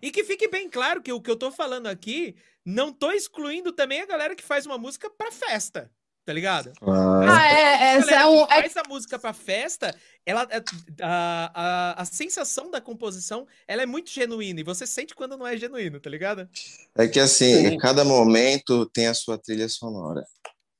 [0.00, 3.72] E que fique bem claro que o que eu tô falando aqui, não tô excluindo
[3.72, 5.90] também a galera que faz uma música pra festa
[6.28, 6.74] tá ligado?
[6.82, 8.42] Ah, é, essa é um.
[8.44, 9.94] É faz a música pra festa,
[10.26, 10.62] ela, é,
[11.00, 15.46] a, a, a sensação da composição, ela é muito genuína, e você sente quando não
[15.46, 16.46] é genuíno, tá ligado?
[16.94, 17.78] É que assim, Sim.
[17.78, 20.22] cada momento tem a sua trilha sonora.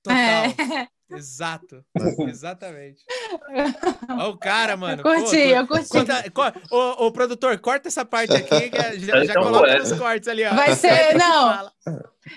[0.03, 0.19] Total.
[0.19, 0.89] É.
[1.11, 1.83] Exato,
[2.29, 3.03] exatamente.
[4.11, 5.01] Olha o cara, mano.
[5.01, 6.31] Eu curti, Pô, eu curti.
[6.31, 8.71] Conta, ô, ô, produtor, corta essa parte aqui,
[9.01, 10.55] já, já coloca nos cortes ali, ó.
[10.55, 11.71] Vai ser, não.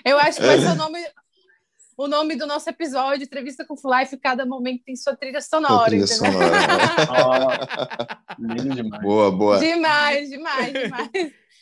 [0.04, 0.98] Eu acho que vai ser o nome,
[1.98, 5.90] o nome do nosso episódio, Entrevista com Life, cada momento tem sua trilha sonora.
[5.90, 7.68] Trilha sonora.
[8.40, 9.02] Lindo demais.
[9.02, 9.58] Boa, boa.
[9.58, 11.10] Demais, demais, demais.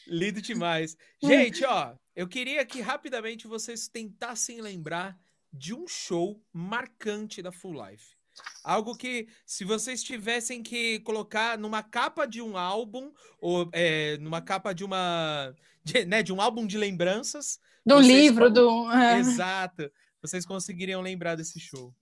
[0.06, 0.96] Lindo demais.
[1.20, 5.16] Gente, ó, eu queria que rapidamente vocês tentassem lembrar
[5.52, 8.16] de um show marcante da Full Life.
[8.64, 14.40] Algo que, se vocês tivessem que colocar numa capa de um álbum, ou é, numa
[14.40, 15.54] capa de uma.
[15.82, 17.58] De, né, de um álbum de lembranças.
[17.84, 18.90] Do livro, do.
[18.92, 19.18] É.
[19.18, 19.90] Exato
[20.22, 21.94] vocês conseguiriam lembrar desse show?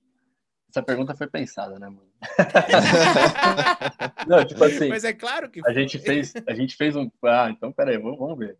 [0.68, 2.10] Essa pergunta foi pensada, né, mano?
[4.28, 4.88] Não, tipo assim.
[4.88, 5.70] Mas é claro que foi.
[5.70, 7.10] a gente fez, a gente fez um.
[7.24, 8.58] Ah, então peraí, vamos, vamos ver.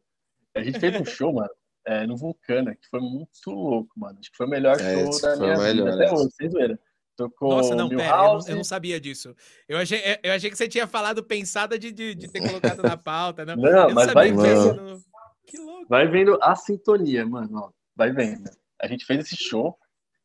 [0.55, 1.51] A gente fez um show, mano,
[1.89, 4.19] é, no Vulcana, que foi muito louco, mano.
[4.19, 6.79] Acho que foi o melhor é, show da minha vida até hoje, sem zoeira.
[7.17, 9.35] Tocou Nossa, não, pera, eu não, eu não, sabia disso.
[9.69, 12.97] Eu achei, eu achei que você tinha falado pensada de, de, de ter colocado na
[12.97, 13.45] pauta.
[13.57, 14.75] Não, não mas vai vendo.
[14.75, 15.03] No...
[15.45, 15.87] Que louco.
[15.89, 17.59] Vai vendo a sintonia, mano.
[17.59, 18.49] Ó, vai vendo
[18.81, 19.77] a gente fez esse show,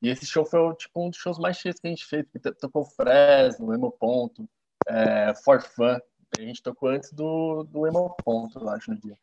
[0.01, 2.51] e esse show foi tipo um dos shows mais cheios que a gente fez, porque
[2.53, 4.47] tocou Fresno, Emo Ponto,
[4.87, 5.97] é, For Fun,
[6.37, 9.17] a gente tocou antes do, do Emo Ponto, eu acho, no dia.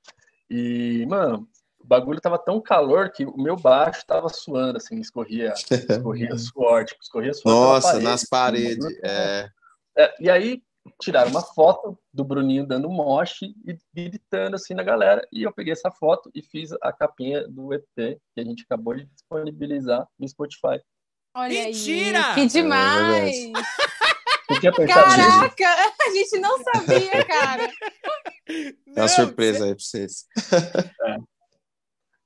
[0.49, 1.49] E, mano,
[1.81, 5.53] o bagulho tava tão calor que o meu baixo tava suando, assim, escorria,
[5.89, 7.55] escorria suor, tipo, escorria suor.
[7.55, 9.49] Nossa, parede, nas paredes, é.
[9.97, 10.15] é.
[10.21, 10.63] E aí,
[11.01, 15.27] tiraram uma foto do Bruninho dando moche e gritando assim na galera.
[15.33, 18.95] E eu peguei essa foto e fiz a capinha do EP que a gente acabou
[18.95, 20.81] de disponibilizar no Spotify.
[21.35, 22.29] Olha Mentira!
[22.29, 23.37] Aí, que demais!
[24.51, 25.65] É Caraca,
[26.03, 27.71] a gente não sabia, cara.
[28.49, 30.27] É uma surpresa aí pra vocês.
[31.03, 31.17] É.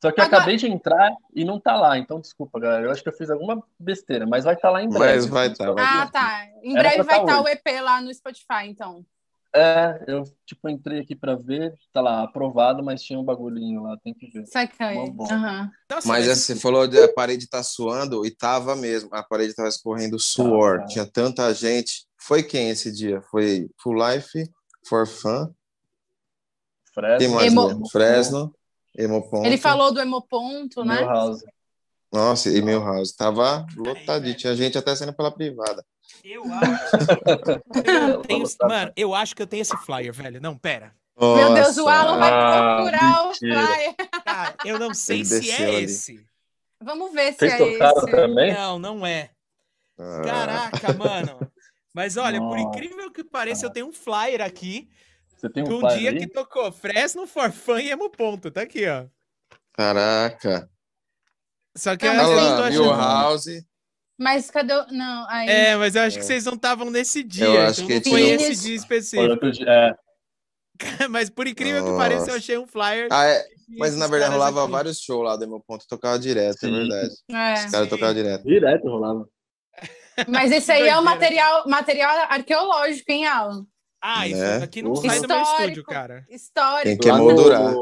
[0.04, 0.42] Só que eu Agora...
[0.42, 2.84] acabei de entrar e não tá lá, então desculpa, galera.
[2.84, 5.14] Eu acho que eu fiz alguma besteira, mas vai estar tá lá em breve.
[5.14, 5.74] Mas vai estar.
[5.74, 6.46] Tá, ah, tá.
[6.62, 9.02] Em breve vai estar tá, tá o EP lá no Spotify, então.
[9.56, 13.96] É, eu tipo entrei aqui para ver, tá lá aprovado, mas tinha um bagulhinho lá,
[14.04, 14.44] tem que ver.
[14.46, 15.04] Sacanha.
[15.04, 15.70] Uhum.
[16.04, 19.70] Mas assim, você falou de a parede tá suando e tava mesmo, a parede tava
[19.70, 22.04] escorrendo suor, ah, tinha tanta gente.
[22.18, 23.22] Foi quem esse dia?
[23.22, 24.50] Foi Full Life,
[24.86, 25.50] For Fun?
[26.92, 27.18] Fresno.
[27.18, 27.88] Quem mais Emo...
[27.88, 28.54] Fresno.
[28.96, 29.46] Hemoponto.
[29.46, 31.00] Ele falou do Hemoponto, né?
[31.00, 31.44] Milhouse.
[32.12, 33.16] Nossa, e Milhouse.
[33.16, 34.36] Tava lotadinho.
[34.36, 35.84] Tinha gente até saindo pela privada.
[36.22, 36.96] Eu acho.
[37.90, 38.44] eu tenho...
[38.62, 40.40] Mano, eu acho que eu tenho esse flyer, velho.
[40.40, 40.94] Não, pera.
[41.16, 41.44] Nossa.
[41.44, 43.94] Meu Deus, o Alan vai ah, procurar ah, o flyer.
[44.24, 45.84] Cara, eu não sei Ele se é ali.
[45.84, 46.26] esse.
[46.82, 48.10] Vamos ver se Vocês é esse.
[48.10, 48.54] Também?
[48.54, 49.30] Não, não é.
[49.98, 50.22] Ah.
[50.24, 51.52] Caraca, mano.
[51.92, 52.56] Mas olha, Nossa.
[52.56, 54.88] por incrível que pareça, eu tenho um flyer aqui
[55.44, 56.18] você tem um, um dia aí?
[56.18, 58.50] que tocou Fresno, Forfã e Emo Ponto.
[58.50, 59.04] Tá aqui, ó.
[59.72, 60.70] Caraca.
[61.76, 62.90] Só que ah, eu não tô achando.
[62.90, 63.64] House.
[64.16, 64.86] Mas cadê o...
[64.92, 65.48] Não, aí...
[65.48, 66.20] É, mas eu acho é.
[66.20, 67.46] que vocês não estavam nesse dia.
[67.46, 69.46] Eu acho então que não foi esse dia específico.
[69.68, 69.94] É.
[71.10, 71.92] mas por incrível Nossa.
[71.92, 73.08] que pareça, eu achei um flyer.
[73.10, 73.44] Ah, é.
[73.76, 74.72] Mas na verdade rolava aqui.
[74.72, 76.74] vários shows lá do meu ponto, tocava direto, é Sim.
[76.74, 77.14] é verdade.
[77.30, 77.54] É.
[77.54, 78.44] Os caras tocavam direto.
[78.44, 79.28] Direto rolava.
[80.28, 83.66] Mas esse aí é o material, material arqueológico, hein, Alan?
[84.06, 84.56] Ah, isso né?
[84.62, 85.08] aqui não Porra.
[85.08, 86.26] sai do meu estúdio, cara.
[86.28, 86.84] Histórico.
[86.84, 87.74] Tem que moldurar.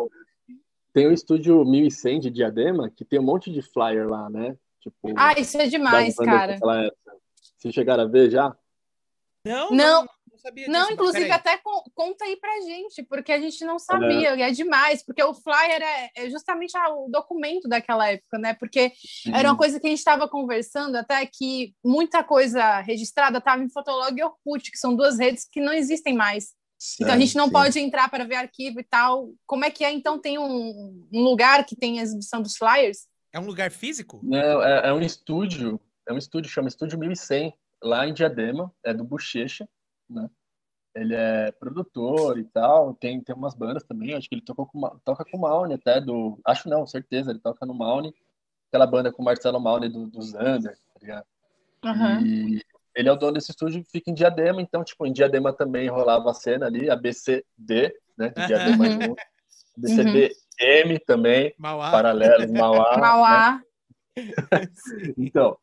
[0.93, 4.57] Tem o estúdio 1100 de Diadema, que tem um monte de flyer lá, né?
[4.81, 6.61] Tipo, ah, isso é demais, cara.
[7.59, 8.57] Vocês chegaram a ver já?
[9.45, 10.07] Não, não.
[10.43, 10.79] Sabia disso.
[10.79, 11.59] Não, inclusive, até
[11.95, 14.37] conta aí pra gente, porque a gente não sabia, é.
[14.39, 18.55] e é demais, porque o flyer é, é justamente o documento daquela época, né?
[18.55, 19.33] Porque Sim.
[19.35, 23.71] era uma coisa que a gente estava conversando, até que muita coisa registrada estava em
[23.71, 26.55] Fotolog e Orkut, que são duas redes que não existem mais.
[26.79, 27.53] Sim, então a gente não sim.
[27.53, 29.31] pode entrar para ver arquivo e tal.
[29.47, 29.93] Como é que é?
[29.93, 33.07] Então tem um, um lugar que tem a exibição dos flyers?
[33.33, 34.21] É um lugar físico?
[34.23, 35.81] Não, é, é um estúdio.
[36.07, 39.69] É um estúdio, chama Estúdio 1100 lá em Diadema, é do Bochecha,
[40.13, 40.29] né?
[40.95, 44.81] Ele é produtor e tal, tem, tem umas bandas também, acho que ele tocou com,
[45.05, 46.39] toca com o Maune até, do...
[46.45, 48.15] Acho não, certeza, ele toca no Maune,
[48.69, 51.27] aquela banda com o Marcelo Maune do, do Zander, tá ligado?
[51.85, 52.27] Uhum.
[52.27, 52.63] E
[52.95, 56.31] ele é o dono desse estúdio, fica em Diadema, então, tipo, em Diadema também rolava
[56.31, 59.01] a cena ali, a BCD, né, de Diadema uhum.
[59.01, 59.23] junto,
[59.77, 61.91] BCDM também, Mauá.
[61.91, 62.97] paralelos, Mauá.
[63.01, 63.53] Mauá.
[63.55, 63.63] Né?
[65.17, 65.57] então,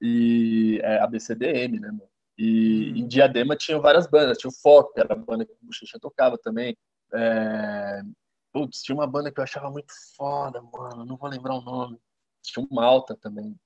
[0.00, 2.13] e é, ABCDM, né, mano?
[2.36, 2.96] E hum.
[2.96, 5.98] em Diadema tinha várias bandas, tinha o Foco, que era a banda que o Bochecha
[5.98, 6.76] tocava também.
[7.12, 8.02] É...
[8.52, 11.98] Putz, tinha uma banda que eu achava muito foda, mano, não vou lembrar o nome.
[12.42, 13.58] Tinha um Malta também,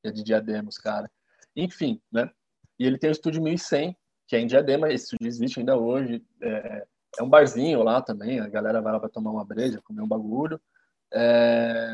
[0.00, 1.10] que é de Diadema, os cara.
[1.54, 2.30] Enfim, né?
[2.78, 3.96] E ele tem o Estúdio 1100,
[4.26, 6.24] que é em Diadema, esse estúdio existe ainda hoje.
[6.40, 6.86] É,
[7.18, 10.08] é um barzinho lá também, a galera vai lá para tomar uma breja, comer um
[10.08, 10.60] bagulho.
[11.12, 11.92] É...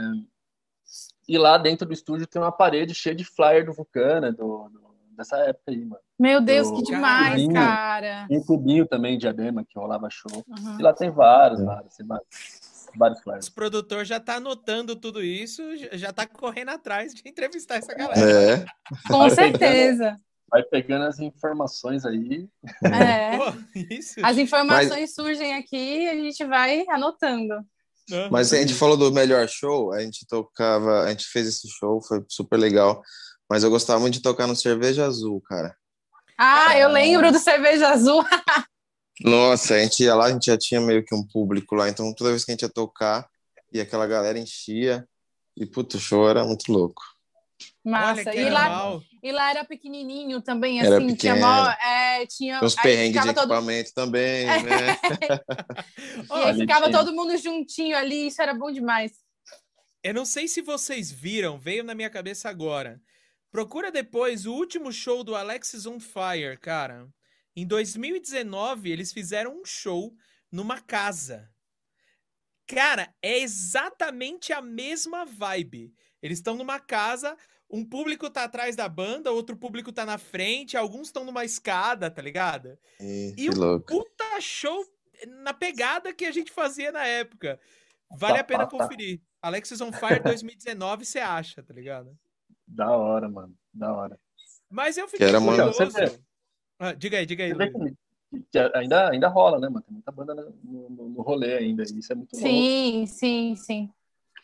[1.29, 4.88] E lá dentro do estúdio tem uma parede cheia de flyer do Vulcana, do, do
[5.19, 6.01] dessa época aí, mano.
[6.19, 8.27] Meu Deus, do, que demais, cubinho, cara.
[8.31, 10.45] E cubinho também, Diadema, que rolava show.
[10.47, 10.78] Uhum.
[10.78, 12.27] E lá tem vários, vários, tem vários,
[12.97, 13.47] vários flyers.
[13.49, 15.62] O produtor já tá anotando tudo isso,
[15.93, 18.20] já tá correndo atrás de entrevistar essa galera.
[18.20, 18.65] É.
[19.09, 20.05] Com vai certeza.
[20.05, 20.20] Pegando,
[20.51, 22.49] vai pegando as informações aí.
[22.85, 23.36] É.
[23.36, 23.53] Pô,
[24.23, 25.15] as informações Mas...
[25.15, 27.55] surgem aqui e a gente vai anotando.
[28.31, 32.01] Mas a gente falou do melhor show, a gente tocava, a gente fez esse show,
[32.03, 33.03] foi super legal.
[33.49, 35.77] Mas eu gostava muito de tocar no Cerveja Azul, cara.
[36.37, 38.23] Ah, eu lembro do Cerveja Azul.
[39.20, 42.15] Nossa, a gente ia lá, a gente já tinha meio que um público lá, então
[42.15, 43.29] toda vez que a gente ia tocar,
[43.73, 45.07] e aquela galera enchia,
[45.57, 47.03] e puto, o show era muito louco.
[47.85, 48.33] Massa.
[48.35, 51.37] E lá, e lá era pequenininho também, era assim, pequeno.
[51.37, 54.05] tinha, mó, é, tinha Os perrengues de equipamento todo...
[54.05, 54.99] também, né?
[56.31, 59.12] e aí ficava todo mundo juntinho ali, isso era bom demais.
[60.05, 63.01] Eu não sei se vocês viram, veio na minha cabeça agora.
[63.51, 67.09] Procura depois o último show do Alexis on Fire, cara.
[67.57, 70.15] Em 2019, eles fizeram um show
[70.53, 71.51] numa casa.
[72.66, 75.95] Cara, é exatamente a mesma vibe.
[76.23, 77.37] Eles estão numa casa,
[77.70, 82.11] um público tá atrás da banda, outro público tá na frente, alguns estão numa escada,
[82.11, 82.79] tá ligado?
[83.01, 83.87] E, e um louco.
[83.87, 84.85] puta show
[85.43, 87.59] na pegada que a gente fazia na época.
[88.11, 89.19] Vale tá, a pena tá, conferir.
[89.19, 89.49] Tá.
[89.49, 92.16] Alexis on Fire 2019 você acha, tá ligado?
[92.69, 93.55] Da hora, mano.
[93.73, 94.20] Da hora.
[94.70, 96.20] Mas eu fiquei era curioso.
[96.78, 97.53] Ah, diga aí, diga aí.
[98.53, 99.82] Que ainda, ainda rola, né, mano?
[99.82, 101.82] Tem muita banda no, no, no rolê ainda.
[101.82, 103.07] Isso é muito Sim, louco.
[103.07, 103.90] sim, sim.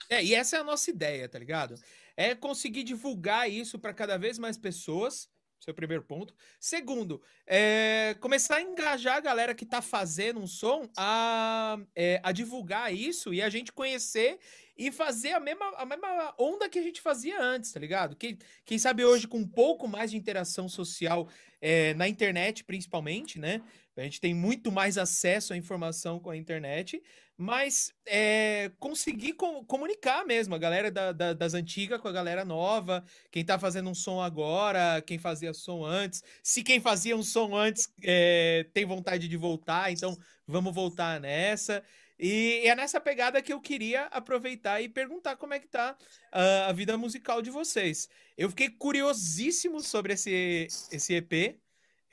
[0.08, 1.74] É, e essa é a nossa ideia, tá ligado?
[2.16, 5.28] É conseguir divulgar isso para cada vez mais pessoas.
[5.64, 6.34] Seu primeiro ponto.
[6.60, 12.32] Segundo, é começar a engajar a galera que tá fazendo um som a, é, a
[12.32, 14.38] divulgar isso e a gente conhecer
[14.76, 18.14] e fazer a mesma, a mesma onda que a gente fazia antes, tá ligado?
[18.14, 18.36] Quem,
[18.66, 21.30] quem sabe hoje com um pouco mais de interação social
[21.62, 23.62] é, na internet, principalmente, né?
[23.96, 27.00] A gente tem muito mais acesso à informação com a internet,
[27.36, 32.44] mas é, conseguir com, comunicar mesmo a galera da, da, das antigas com a galera
[32.44, 37.22] nova, quem tá fazendo um som agora, quem fazia som antes, se quem fazia um
[37.22, 40.16] som antes é, tem vontade de voltar, então
[40.46, 41.82] vamos voltar nessa.
[42.18, 45.96] E é nessa pegada que eu queria aproveitar e perguntar como é que tá
[46.32, 48.08] uh, a vida musical de vocês.
[48.36, 51.58] Eu fiquei curiosíssimo sobre esse, esse EP.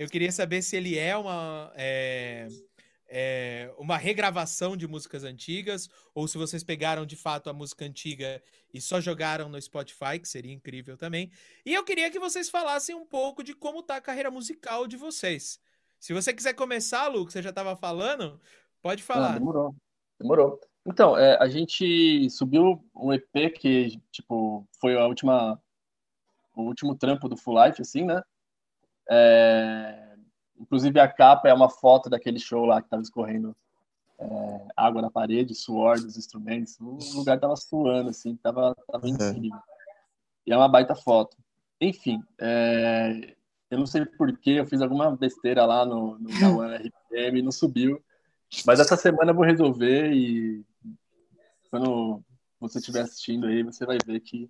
[0.02, 2.48] Eu queria saber se ele é uma, é,
[3.08, 8.42] é, uma regravação de músicas antigas ou se vocês pegaram de fato a música antiga
[8.74, 11.30] e só jogaram no Spotify, que seria incrível também.
[11.64, 14.98] E eu queria que vocês falassem um pouco de como tá a carreira musical de
[14.98, 15.60] vocês.
[16.00, 18.42] Se você quiser começar, Lu, que você já estava falando,
[18.82, 19.36] pode falar.
[19.36, 19.76] Ah, demorou.
[20.20, 20.60] Demorou.
[20.84, 25.62] Então, é, a gente subiu um EP que, tipo, foi a última,
[26.56, 28.24] o último trampo do Full Life, assim, né?
[29.14, 30.16] É,
[30.58, 33.54] inclusive a capa é uma foto daquele show lá que tava escorrendo
[34.18, 36.80] é, água na parede, suor dos instrumentos.
[36.80, 39.14] O lugar tava suando, assim, tava, tava uhum.
[39.14, 39.60] incrível.
[40.48, 41.36] E é uma baita foto.
[41.80, 43.36] Enfim, é,
[43.70, 46.30] eu não sei porquê, eu fiz alguma besteira lá no, no
[47.12, 48.02] RPM e não subiu.
[48.66, 50.64] Mas essa semana eu vou resolver e
[51.70, 52.22] quando
[52.60, 54.50] você estiver assistindo aí, você vai ver que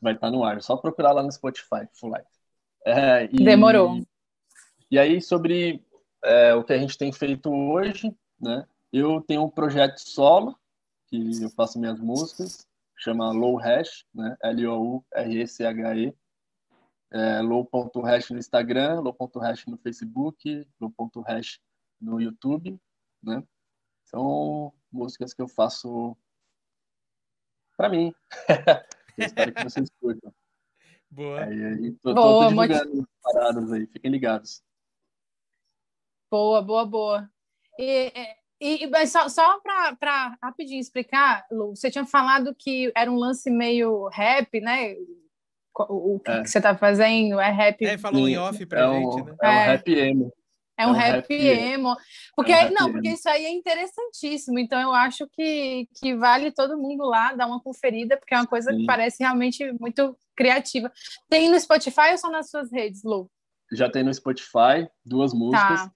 [0.00, 0.56] vai estar no ar.
[0.56, 2.35] É só procurar lá no Spotify, Full Light.
[2.86, 4.00] É, e, Demorou.
[4.88, 5.84] E aí, sobre
[6.24, 8.64] é o que a gente tem feito hoje, né?
[8.92, 10.56] Eu tenho um projeto solo,
[11.08, 12.64] que eu faço minhas músicas,
[12.96, 14.36] chama Low Hash, né?
[14.42, 16.14] L-O-U-R-E-C-H-E.
[17.12, 21.60] É, low.hash no Instagram, low.hash no Facebook, low.hash
[22.00, 22.78] no YouTube,
[23.22, 23.42] né?
[24.04, 26.16] São músicas que eu faço
[27.76, 28.14] para mim.
[29.18, 30.32] espero que vocês curtam.
[31.10, 31.44] Boa.
[31.44, 34.62] Aí, aí tô, boa, tô divulgando paradas aí, fiquem ligados.
[36.30, 37.30] Boa, boa, boa.
[37.78, 38.12] E,
[38.60, 43.50] e, e só, só para rapidinho explicar, Lu, você tinha falado que era um lance
[43.50, 44.94] meio rap, né?
[45.78, 46.42] O, o que, é.
[46.42, 47.84] que, você tá fazendo é rap.
[47.84, 49.36] É, falou em off pra é gente, um, né?
[49.42, 49.66] É um é.
[49.66, 50.32] rap emo.
[50.78, 51.96] É um, é um rap, rap emo.
[52.34, 54.58] Porque, é um não, porque isso aí é interessantíssimo.
[54.58, 58.46] Então, eu acho que, que vale todo mundo lá dar uma conferida, porque é uma
[58.46, 58.78] coisa Sim.
[58.78, 60.92] que parece realmente muito criativa.
[61.28, 63.30] Tem no Spotify ou só nas suas redes, Lu?
[63.72, 65.80] Já tem no Spotify, duas músicas.
[65.80, 65.92] Tá.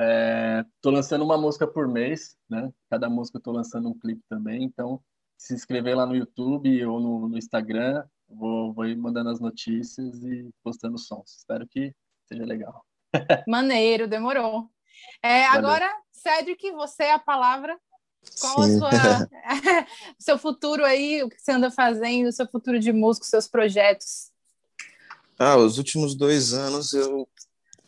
[0.00, 2.72] É, tô lançando uma música por mês, né?
[2.88, 4.64] Cada música eu tô lançando um clipe também.
[4.64, 5.02] Então,
[5.36, 10.22] se inscrever lá no YouTube ou no, no Instagram, vou, vou ir mandando as notícias
[10.24, 11.38] e postando sons.
[11.38, 11.92] Espero que
[12.26, 12.84] seja legal.
[13.46, 14.68] Maneiro, demorou.
[15.22, 17.78] É, agora, Cedric, você é a palavra.
[18.40, 18.76] Qual Sim.
[18.76, 19.28] a sua,
[20.18, 24.30] seu futuro aí, o que você anda fazendo, o seu futuro de músico, seus projetos?
[25.38, 27.28] Ah, os últimos dois anos eu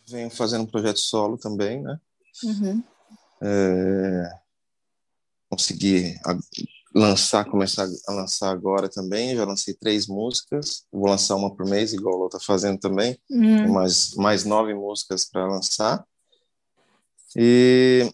[0.09, 2.01] venho fazendo um projeto solo também, né?
[2.45, 2.83] Uhum.
[3.43, 4.41] É,
[5.49, 6.17] consegui
[6.95, 9.35] lançar, começar a lançar agora também.
[9.37, 10.85] Já lancei três músicas.
[10.93, 13.19] Vou lançar uma por mês, igual a Lô tá fazendo também.
[13.31, 13.73] Uhum.
[13.73, 16.05] Mais, mais nove músicas para lançar.
[17.37, 18.11] E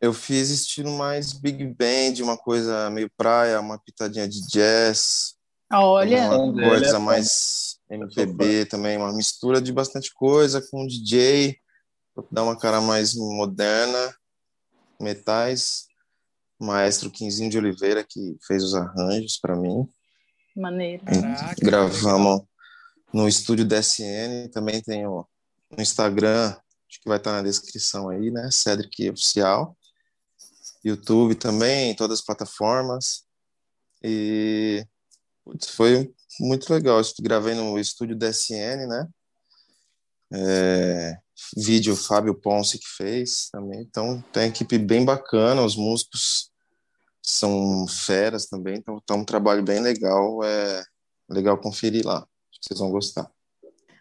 [0.00, 5.34] eu fiz estilo mais big band, uma coisa meio praia, uma pitadinha de jazz.
[5.72, 6.30] Olha!
[6.30, 11.58] Uma coisa mais MPB também, uma mistura de bastante coisa com DJ,
[12.14, 14.14] para dar uma cara mais moderna,
[15.00, 15.85] metais
[16.58, 19.86] maestro Quinzinho de Oliveira, que fez os arranjos para mim.
[20.56, 21.04] Maneiro.
[21.04, 22.42] Caraca, Gravamos
[23.12, 25.26] no estúdio DSN, também tem o,
[25.70, 28.48] no Instagram, acho que vai estar na descrição aí, né?
[28.50, 29.76] Cedric Oficial.
[30.84, 33.24] YouTube também, todas as plataformas.
[34.02, 34.86] E
[35.44, 36.98] putz, foi muito legal.
[36.98, 39.08] Eu gravei no estúdio DSN, né?
[40.32, 41.18] É,
[41.56, 43.80] vídeo Fábio Ponce que fez também.
[43.80, 46.50] Então tem uma equipe bem bacana, os músicos
[47.22, 50.84] são feras também, então tá um trabalho bem legal, é
[51.28, 52.18] legal conferir lá.
[52.18, 53.30] Acho que vocês vão gostar.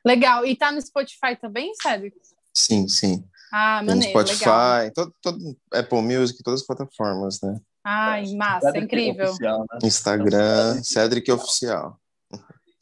[0.06, 0.46] Legal.
[0.46, 2.14] E tá no Spotify também, sabe?
[2.54, 3.24] Sim, sim.
[3.52, 4.92] Ah, maneiro, Spotify, legal.
[4.94, 7.60] Todo, todo, Apple Music, todas as plataformas, né?
[7.84, 9.30] Ai, massa, Cedric incrível.
[9.30, 9.80] Oficial, né?
[9.84, 12.00] Instagram, Cedric Oficial.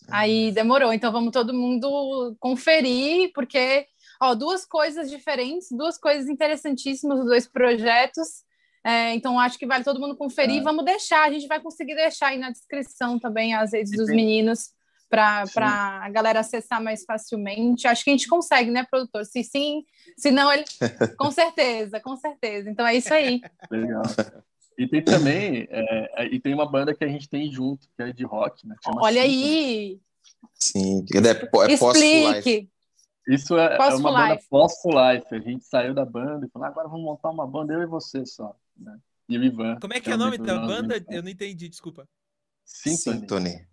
[0.09, 3.87] Aí demorou, então vamos todo mundo conferir, porque
[4.23, 8.43] ó, duas coisas diferentes, duas coisas interessantíssimas, dois projetos.
[8.85, 10.61] É, então acho que vale todo mundo conferir.
[10.61, 10.63] É.
[10.63, 14.71] Vamos deixar, a gente vai conseguir deixar aí na descrição também as redes dos meninos
[15.09, 15.45] para
[16.01, 17.87] a galera acessar mais facilmente.
[17.87, 19.25] Acho que a gente consegue, né, produtor?
[19.25, 19.83] Se sim,
[20.17, 20.63] se não, ele.
[21.17, 22.69] com certeza, com certeza.
[22.69, 23.41] Então é isso aí.
[23.69, 24.03] Legal.
[24.77, 28.11] E tem também, é, e tem uma banda que a gente tem junto, que é
[28.11, 28.75] de rock, né?
[28.97, 29.99] Olha aí!
[30.55, 32.72] Sim, é, é pós-life.
[33.27, 35.33] Isso é, é uma banda pós-life.
[35.33, 38.25] A gente saiu da banda e falou, agora vamos montar uma banda, eu e você
[38.25, 38.55] só.
[38.75, 38.97] Né?
[39.29, 39.77] E o Ivan.
[39.79, 41.03] Como é que é o nome da banda?
[41.09, 42.07] Eu não entendi, desculpa.
[42.65, 43.65] Symphony.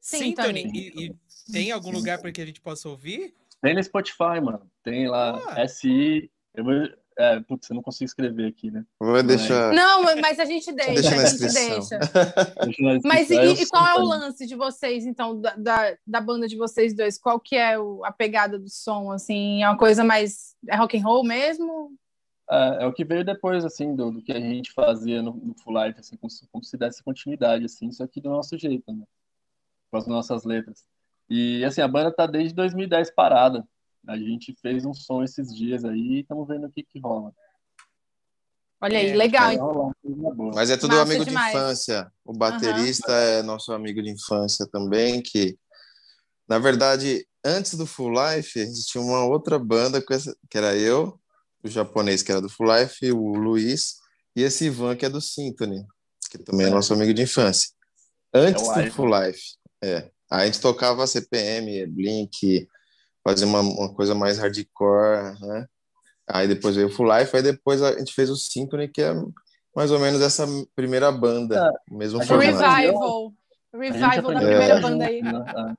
[0.00, 0.70] Symphony.
[0.74, 1.16] E, e,
[1.52, 3.34] tem algum lugar para que a gente possa ouvir?
[3.60, 4.70] Tem no Spotify, mano.
[4.82, 5.66] Tem lá, ah.
[5.66, 6.30] SI.
[6.54, 6.74] Eu vou,
[7.18, 8.84] é, putz, eu não consigo escrever aqui, né?
[9.00, 9.72] Vou deixar.
[9.72, 10.92] Não, mas a gente deixa.
[10.92, 11.98] Deixa a gente deixa.
[13.04, 16.56] mas e, e, qual é o lance de vocês, então, da, da, da, banda de
[16.56, 17.18] vocês dois?
[17.18, 19.64] Qual que é o, a pegada do som, assim?
[19.64, 20.54] É uma coisa mais.
[20.68, 21.92] É rock and roll mesmo?
[22.48, 25.54] É, é o que veio depois, assim, do, do que a gente fazia no, no
[25.56, 29.04] Full Life, assim, como, como se desse continuidade, assim, só que do nosso jeito, né?
[29.90, 30.84] Com as nossas letras.
[31.28, 33.66] E, assim, a banda tá desde 2010 parada.
[34.08, 37.30] A gente fez um som esses dias aí e estamos vendo o que, que rola.
[38.80, 39.92] Olha aí, é, legal.
[40.54, 41.52] Mas é tudo Massa amigo demais.
[41.52, 42.12] de infância.
[42.24, 43.18] O baterista uhum.
[43.18, 45.58] é nosso amigo de infância também, que,
[46.48, 51.20] na verdade, antes do Full Life, a gente tinha uma outra banda, que era eu,
[51.62, 53.96] o japonês, que era do Full Life, o Luiz,
[54.34, 55.84] e esse Ivan, que é do Symphony,
[56.30, 57.68] que também é, é nosso amigo de infância.
[58.32, 59.42] Antes é do Full Life,
[59.82, 60.10] é.
[60.30, 62.68] a gente tocava CPM, Blink,
[63.28, 65.66] fazer uma, uma coisa mais hardcore, né?
[66.26, 69.14] Aí depois veio o Full Life, aí depois a gente fez o Symphony, que é
[69.74, 72.58] mais ou menos essa primeira banda, é, mesmo formato.
[72.58, 73.32] Revival.
[73.72, 75.22] Revival da primeira banda aí.
[75.22, 75.74] Né?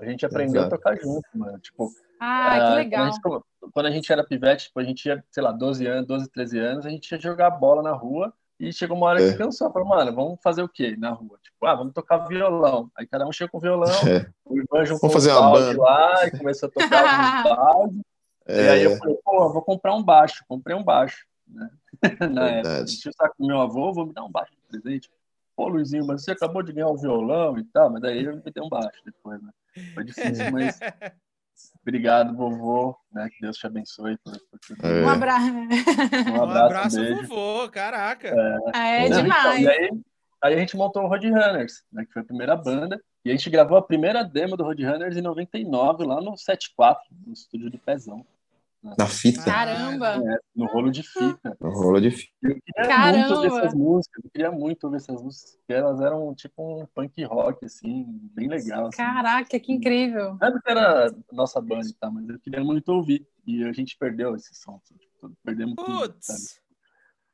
[0.00, 0.74] A gente aprendeu Exato.
[0.74, 1.58] a tocar junto, mano.
[1.58, 1.90] Tipo,
[2.20, 3.00] Ah, que legal.
[3.00, 5.86] Quando a, gente, quando a gente era pivete, tipo, a gente tinha, sei lá, 12
[5.86, 9.18] anos, 12, 13 anos, a gente ia jogar bola na rua e chegou uma hora
[9.18, 9.36] que é.
[9.36, 9.72] cansou.
[9.72, 11.38] Falou, mano, vamos fazer o quê na rua?
[11.42, 12.90] Tipo, ah, vamos tocar violão.
[12.96, 14.28] Aí cada um chegou com violão, é.
[14.44, 15.80] o Ivan juntou vamos fazer um uma banda.
[15.80, 18.00] lá e começou a tocar os balde.
[18.46, 18.64] É.
[18.64, 20.44] E aí eu falei, pô, vou comprar um baixo.
[20.48, 21.70] Comprei um baixo, né?
[22.32, 22.84] na época.
[22.84, 25.10] Deixa eu estar com meu avô, vou me dar um baixo de presente.
[25.54, 28.42] Pô, Luizinho, mas você acabou de ganhar um violão e tal, mas daí eu me
[28.42, 29.50] dei um baixo depois, né?
[29.94, 30.78] Foi difícil, mas
[31.88, 32.94] Obrigado, vovô.
[33.10, 33.30] Né?
[33.30, 34.18] Que Deus te abençoe.
[34.18, 35.02] Por, por é.
[35.02, 35.46] Um abraço.
[35.46, 38.28] Um abraço, um abraço vovô, caraca.
[38.74, 39.60] É, é demais.
[39.60, 39.90] Então, aí,
[40.42, 42.04] aí, a gente montou o Roadrunners, né?
[42.04, 43.00] que foi a primeira banda.
[43.24, 47.32] E a gente gravou a primeira demo do Roadrunners em 99, lá no 74, no
[47.32, 48.24] estúdio do Pezão.
[48.82, 49.44] Na fita.
[49.44, 50.16] Caramba!
[50.16, 51.56] É, no rolo de fita.
[51.60, 52.32] No rolo de fita.
[52.42, 53.18] Eu queria Caramba.
[53.18, 54.24] muito ouvir essas músicas.
[54.24, 58.48] Eu queria muito ouvir essas músicas, porque elas eram tipo um punk rock, assim, bem
[58.48, 58.86] legal.
[58.86, 58.96] Assim.
[58.96, 60.36] Caraca, que incrível!
[60.40, 63.26] Não é porque era nossa banda e tal, mas eu queria muito ouvir.
[63.44, 64.80] E a gente perdeu esse som.
[64.86, 65.98] Tipo, perdemos tudo.
[65.98, 66.60] Putz!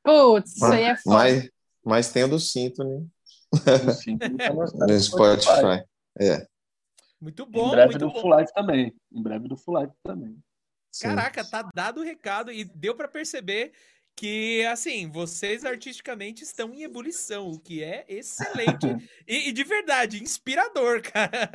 [0.03, 1.16] Putz, isso aí é foda.
[1.16, 1.51] Mas,
[1.85, 3.05] mas tem o do cinto, né?
[3.53, 5.85] Do cinto, tá no Spotify.
[6.19, 6.47] É.
[7.21, 7.69] Muito bom.
[7.69, 8.21] Em breve muito do bom.
[8.21, 8.95] Full Life também.
[9.12, 10.37] Em breve do Full Life também.
[11.01, 13.73] Caraca, tá dado o recado e deu para perceber
[14.16, 18.87] que, assim, vocês artisticamente estão em ebulição, o que é excelente
[19.27, 21.51] e, e, de verdade, inspirador, cara.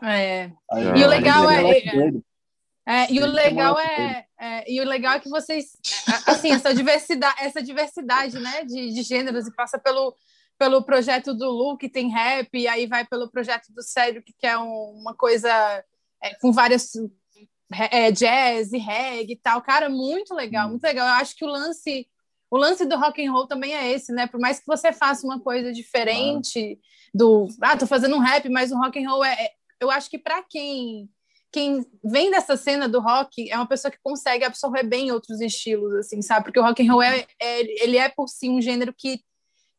[0.02, 0.50] É.
[0.96, 2.12] e o legal é, é,
[2.86, 5.76] é, e o legal é, é, e o legal é que vocês,
[6.26, 10.14] assim, essa diversidade, essa diversidade, né, de, de gêneros e passa pelo
[10.56, 14.46] pelo projeto do Lu, que tem rap, e aí vai pelo projeto do Cédric, que
[14.46, 15.50] é um, uma coisa
[16.22, 16.92] é, com várias
[17.72, 19.62] é, jazz e reggae e tal.
[19.62, 20.70] Cara, muito legal, hum.
[20.70, 21.06] muito legal.
[21.06, 22.06] Eu acho que o lance,
[22.50, 24.26] o lance do rock and roll também é esse, né?
[24.26, 26.78] Por mais que você faça uma coisa diferente
[27.14, 29.50] do, ah, tô fazendo um rap, mas o rock and roll é, é
[29.80, 31.08] eu acho que para quem
[31.52, 35.94] quem vem dessa cena do rock é uma pessoa que consegue absorver bem outros estilos,
[35.94, 36.46] assim, sabe?
[36.46, 39.20] Porque o rock and roll é, é ele é por si um gênero que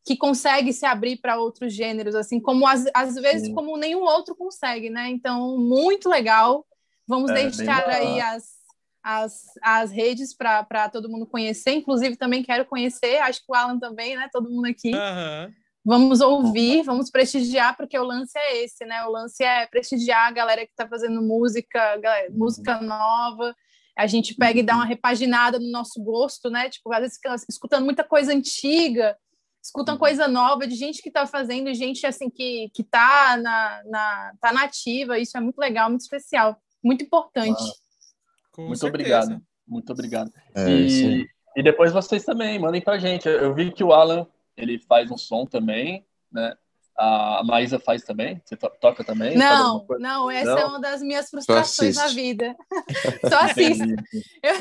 [0.06, 3.56] que consegue se abrir para outros gêneros, assim, como às, às vezes Sim.
[3.56, 5.10] como nenhum outro consegue, né?
[5.10, 6.64] Então, muito legal.
[7.08, 8.56] Vamos é, deixar aí as,
[9.04, 11.72] as, as redes para todo mundo conhecer.
[11.72, 14.28] Inclusive, também quero conhecer, acho que o Alan também, né?
[14.32, 14.92] Todo mundo aqui.
[14.92, 15.54] Uhum.
[15.88, 19.06] Vamos ouvir, vamos prestigiar, porque o lance é esse, né?
[19.06, 22.02] O lance é prestigiar a galera que está fazendo música,
[22.32, 23.56] música nova.
[23.96, 26.70] A gente pega e dá uma repaginada no nosso gosto, né?
[26.70, 29.16] Tipo, às vezes fica escutando muita coisa antiga,
[29.64, 30.00] escutam uhum.
[30.00, 34.52] coisa nova de gente que está fazendo, gente assim que que tá na, na tá
[34.52, 35.20] nativa.
[35.20, 37.62] Isso é muito legal, muito especial muito importante.
[37.62, 38.88] Ah, muito certeza.
[38.88, 39.42] obrigado.
[39.68, 40.32] Muito obrigado.
[40.54, 43.28] É, e, e depois vocês também, mandem pra gente.
[43.28, 46.56] Eu vi que o Alan, ele faz um som também, né?
[46.98, 48.42] A Maísa faz também?
[48.46, 49.36] Você toca também?
[49.36, 50.58] Não, não, essa não?
[50.58, 52.56] é uma das minhas frustrações na vida.
[53.28, 53.84] Só assisto.
[54.42, 54.60] eu,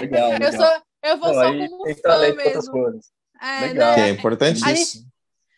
[0.00, 0.42] legal, legal.
[0.42, 3.00] Eu, sou, eu vou não, só como fã mesmo.
[3.40, 3.96] É, legal.
[3.96, 4.00] Né?
[4.00, 5.06] é importantíssimo.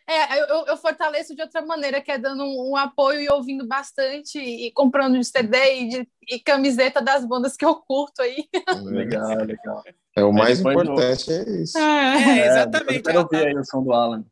[0.09, 3.67] É, eu, eu, fortaleço de outra maneira, que é dando um, um apoio e ouvindo
[3.67, 8.49] bastante e comprando CD e, de, e, camiseta das bandas que eu curto aí.
[8.85, 9.85] Legal, legal.
[10.17, 11.77] É o mais importante, é isso.
[11.77, 12.97] É, é exatamente.
[12.97, 14.25] Eu quero ouvir aí o som do Alan.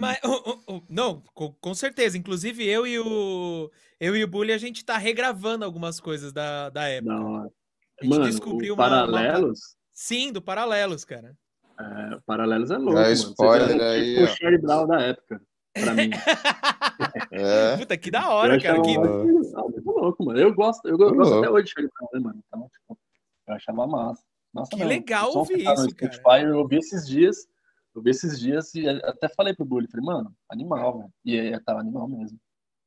[0.00, 2.16] mas, oh, oh, não, com, com, certeza.
[2.16, 3.70] Inclusive, eu e o
[4.00, 7.12] eu e o Bully, a gente tá regravando algumas coisas da, da época.
[7.12, 7.36] Não.
[7.36, 9.58] A gente Mano, descobriu uma, Paralelos?
[9.60, 9.78] Uma...
[9.92, 11.36] Sim, do Paralelos, cara.
[11.78, 14.14] É, Paralelos é louco, é spoiler aí.
[14.14, 15.42] Tipo o Charlie Brown da época,
[15.72, 16.10] pra mim.
[17.30, 17.76] é.
[17.76, 18.82] Puta, que da hora, cara.
[18.82, 18.98] Que...
[18.98, 20.40] Muito, muito louco, mano.
[20.40, 21.38] Eu gosto, eu gosto louco.
[21.38, 22.44] até hoje de Charlie Brown, né, mano?
[22.46, 22.98] Então, tipo,
[23.46, 24.22] eu achava massa.
[24.52, 24.88] Nossa, que mesmo.
[24.88, 26.42] legal ouvir isso, no Spotify, cara.
[26.42, 27.46] Eu ouvi esses dias,
[27.94, 31.12] eu vi esses dias e até falei pro Bully, falei, mano, animal, velho.
[31.24, 32.38] E aí, tava animal mesmo.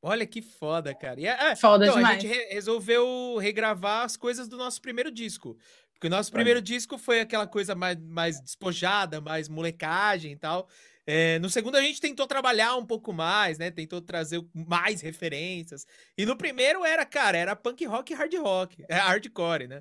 [0.04, 1.20] Olha que foda, cara.
[1.20, 2.18] E, é, foda então, demais.
[2.18, 5.56] A gente re resolveu regravar as coisas do nosso primeiro disco.
[6.02, 6.62] Porque o nosso primeiro é.
[6.62, 10.68] disco foi aquela coisa mais, mais despojada, mais molecagem e tal.
[11.06, 13.70] É, no segundo a gente tentou trabalhar um pouco mais, né?
[13.70, 15.86] Tentou trazer mais referências.
[16.18, 18.84] E no primeiro era, cara, era punk rock e hard rock.
[18.88, 19.80] É hardcore, né?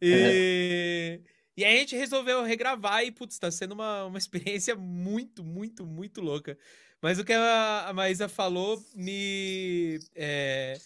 [0.00, 1.30] E, é.
[1.54, 5.84] e aí a gente resolveu regravar e, putz, tá sendo uma, uma experiência muito, muito,
[5.84, 6.56] muito louca.
[7.02, 9.98] Mas o que a, a Maísa falou me...
[10.16, 10.78] É,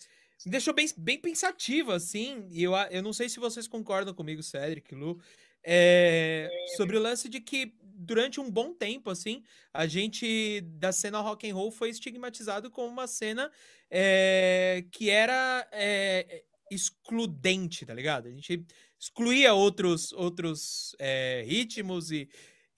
[0.44, 4.43] me deixou bem, bem pensativo, assim, e eu, eu não sei se vocês concordam comigo,
[4.43, 5.20] Cedric, Lu,
[5.64, 9.43] é, sobre o lance de que durante um bom tempo, assim,
[9.73, 13.51] a gente da cena rock and roll foi estigmatizado como uma cena
[13.90, 18.27] é, que era é, excludente, tá ligado?
[18.27, 18.66] A gente
[18.98, 20.97] excluía outros, outros
[21.44, 22.28] ritmos e,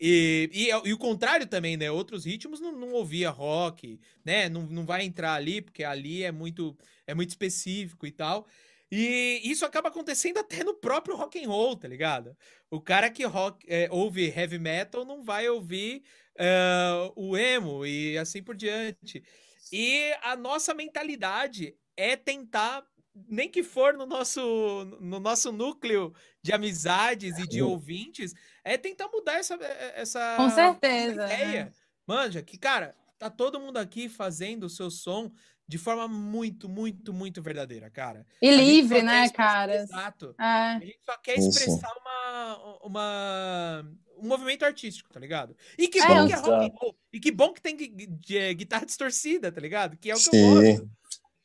[0.07, 1.91] e, e, e, o contrário também, né?
[1.91, 4.51] Outros ritmos não, não ouvia rock, né?
[4.51, 6.77] Não, não vai entrar ali, porque ali é muito,
[7.07, 8.47] é muito específico e tal.
[8.93, 12.37] E isso acaba acontecendo até no próprio rock and roll, tá ligado?
[12.71, 16.03] O cara que rock, é, ouve heavy metal não vai ouvir
[16.39, 19.25] uh, o emo e assim por diante.
[19.73, 22.85] E a nossa mentalidade é tentar,
[23.27, 28.35] nem que for no nosso, no nosso núcleo de amizades e de ouvintes,
[28.65, 29.55] é tentar mudar essa,
[29.95, 31.65] essa, Com certeza, essa ideia.
[31.67, 31.73] Né?
[32.07, 35.31] Manja, que, cara, tá todo mundo aqui fazendo o seu som
[35.67, 38.27] de forma muito, muito, muito verdadeira, cara.
[38.41, 39.77] E a livre, né, cara?
[39.77, 40.35] Exato.
[40.39, 40.45] É.
[40.45, 43.87] A gente só quer expressar uma, uma,
[44.19, 45.57] um movimento artístico, tá ligado?
[45.79, 46.97] E que é, bom que é rock and roll.
[47.13, 49.97] E que bom que tem guitarra distorcida, tá ligado?
[49.97, 50.37] Que é o que Sim.
[50.37, 50.91] eu gosto.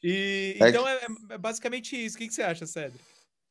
[0.04, 2.16] E, é então é, é, basicamente isso.
[2.16, 3.00] O que, que você acha, Cedro?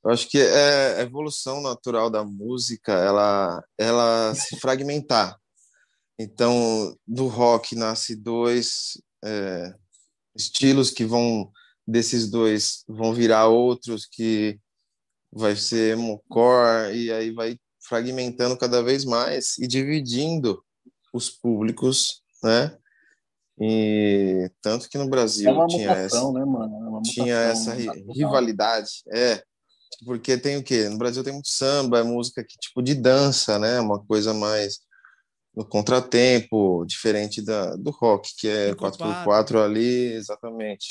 [0.04, 5.36] Eu acho que é a evolução natural da música, ela, ela se fragmentar.
[6.18, 9.74] Então, do rock nasce dois é,
[10.34, 11.50] estilos que vão
[11.86, 14.58] desses dois vão virar outros que
[15.32, 20.62] vai ser mocor e aí vai fragmentando cada vez mais e dividindo
[21.12, 22.76] os públicos, né?
[23.60, 26.98] E tanto que no Brasil é tinha mutação, essa, né, mano?
[26.98, 27.74] É tinha essa
[28.14, 29.42] rivalidade, é,
[30.04, 30.88] porque tem o quê?
[30.88, 33.80] No Brasil tem muito samba, é música que tipo de dança, né?
[33.80, 34.78] Uma coisa mais
[35.54, 40.86] no contratempo, diferente da, do rock, que é 4x4 ali, exatamente.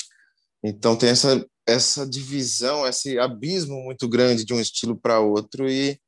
[0.62, 5.98] Então tem essa, essa divisão, esse abismo muito grande de um estilo para outro e,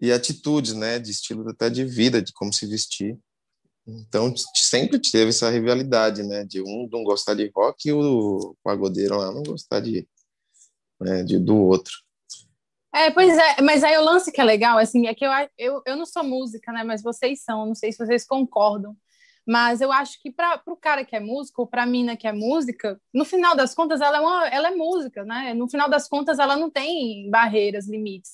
[0.00, 3.18] e atitudes, né, de estilo até de vida, de como se vestir.
[3.86, 9.18] Então sempre teve essa rivalidade, né, de um não gostar de rock e o pagodeiro
[9.18, 10.08] lá não gostar de,
[11.00, 11.92] né, de do outro.
[12.94, 15.82] É, pois é, mas aí o lance que é legal, assim, é que eu, eu,
[15.86, 16.82] eu não sou música, né?
[16.82, 18.96] Mas vocês são, não sei se vocês concordam.
[19.46, 22.26] Mas eu acho que para o cara que é músico, ou para a mina que
[22.26, 25.54] é música, no final das contas, ela é, uma, ela é música, né?
[25.54, 28.32] No final das contas, ela não tem barreiras, limites.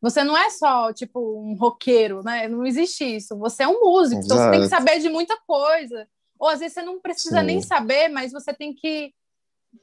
[0.00, 2.48] Você não é só, tipo, um roqueiro, né?
[2.48, 3.36] Não existe isso.
[3.38, 4.26] Você é um músico, Exato.
[4.26, 6.08] então você tem que saber de muita coisa.
[6.38, 7.46] Ou às vezes você não precisa Sim.
[7.46, 9.12] nem saber, mas você tem que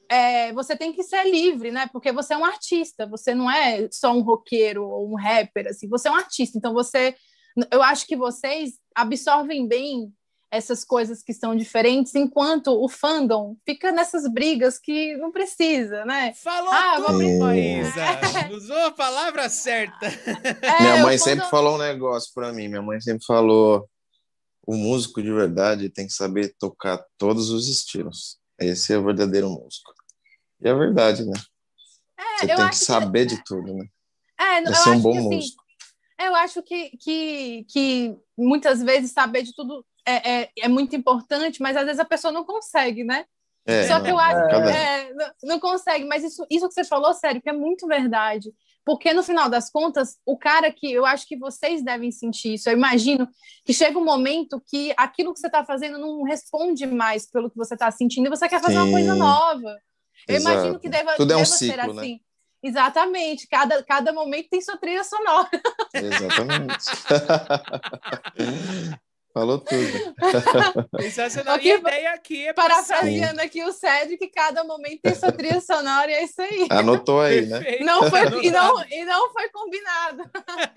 [0.08, 1.88] é, você tem que ser livre, né?
[1.92, 5.88] Porque você é um artista, você não é só um roqueiro ou um rapper, assim,
[5.88, 6.58] você é um artista.
[6.58, 7.14] Então você,
[7.70, 10.12] eu acho que vocês absorvem bem
[10.50, 16.32] essas coisas que são diferentes, enquanto o fandom fica nessas brigas que não precisa, né?
[16.34, 18.04] Falou ah, tudo, Maísa!
[18.54, 20.06] Usou a palavra certa.
[20.62, 23.88] É, minha mãe sempre falou um negócio para mim, minha mãe sempre falou
[24.66, 28.38] o músico de verdade tem que saber tocar todos os estilos.
[28.58, 29.92] Esse é o verdadeiro músico.
[30.60, 31.34] E é verdade, né?
[32.18, 33.36] É, Você tem que saber que...
[33.36, 33.86] de tudo, né?
[34.38, 35.64] É, é ser um bom que, assim, músico.
[36.18, 41.60] Eu acho que, que, que muitas vezes saber de tudo é, é, é, muito importante,
[41.60, 43.24] mas às vezes a pessoa não consegue, né?
[43.66, 46.84] É, Só que eu acho que é, não, não, consegue, mas isso, isso que você
[46.84, 48.52] falou, sério, que é muito verdade.
[48.84, 52.68] Porque no final das contas, o cara que eu acho que vocês devem sentir isso.
[52.68, 53.26] Eu imagino
[53.64, 57.56] que chega um momento que aquilo que você está fazendo não responde mais pelo que
[57.56, 58.82] você está sentindo e você quer fazer Sim.
[58.82, 59.78] uma coisa nova.
[60.28, 60.56] Eu Exato.
[60.56, 62.00] imagino que deva, Tudo deva é um ciclo, ser né?
[62.00, 62.12] assim.
[62.12, 62.18] Né?
[62.62, 65.50] Exatamente, cada, cada momento tem sua trilha sonora.
[65.92, 66.86] Exatamente.
[69.34, 70.14] Falou tudo.
[71.02, 71.56] Sensacional.
[71.56, 75.32] Aqui, e a ideia aqui é Parafraseando aqui o Cédric, que cada momento tem sua
[75.32, 76.68] trilha sonora e é isso aí.
[76.70, 77.80] Anotou aí, né?
[77.80, 80.22] Não foi, e, não, e não foi combinado.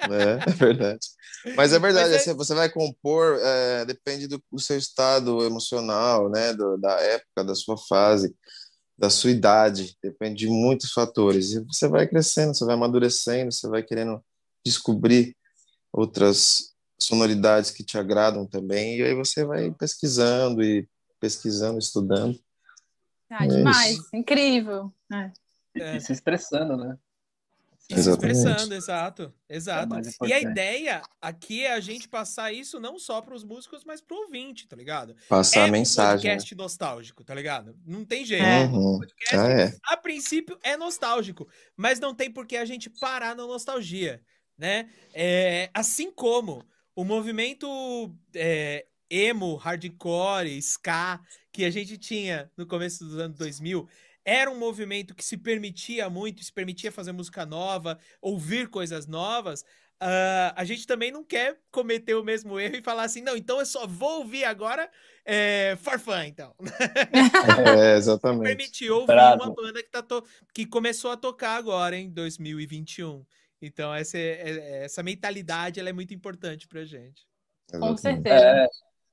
[0.10, 1.08] É, é verdade.
[1.56, 2.34] Mas é verdade, Mas é...
[2.34, 6.52] você vai compor, é, depende do, do, seu estado emocional, né?
[6.54, 8.36] Do, da época, da sua fase,
[8.98, 11.52] da sua idade, depende de muitos fatores.
[11.52, 14.20] E você vai crescendo, você vai amadurecendo, você vai querendo
[14.66, 15.38] descobrir
[15.94, 20.88] outras sonoridades que te agradam também, e aí você vai pesquisando e
[21.20, 22.40] pesquisando, estudando.
[23.30, 24.10] Ah, é demais, isso.
[24.14, 24.94] incrível.
[25.12, 25.32] É.
[25.76, 26.98] E se expressando, né?
[27.90, 29.96] Se expressando, exato, exato.
[29.96, 33.86] É e a ideia aqui é a gente passar isso não só para os músicos,
[33.86, 35.16] mas para o ouvinte, tá ligado?
[35.30, 36.18] Passar é a mensagem.
[36.18, 36.62] Um podcast né?
[36.62, 37.78] nostálgico, tá ligado?
[37.86, 38.44] Não tem jeito.
[38.44, 39.00] Uhum.
[39.00, 39.78] podcast, ah, é.
[39.86, 41.48] a princípio, é nostálgico,
[41.78, 44.22] mas não tem por que a gente parar na nostalgia,
[44.58, 44.90] né?
[45.14, 46.66] É, assim como
[46.98, 51.22] o movimento é, emo, hardcore, ska
[51.52, 53.88] que a gente tinha no começo dos anos 2000
[54.26, 59.62] era um movimento que se permitia muito, se permitia fazer música nova, ouvir coisas novas.
[60.02, 63.60] Uh, a gente também não quer cometer o mesmo erro e falar assim, não, então
[63.60, 64.90] eu só vou ouvir agora
[65.24, 66.56] é, Farfã, então.
[67.78, 68.44] É, exatamente.
[68.44, 69.44] Permitiu ouvir Bravo.
[69.44, 70.24] uma banda que, tá to...
[70.52, 73.24] que começou a tocar agora em 2021.
[73.62, 77.26] Então, essa, é, é, essa mentalidade ela é muito importante pra gente.
[77.72, 78.36] Com certeza.
[78.36, 78.68] É,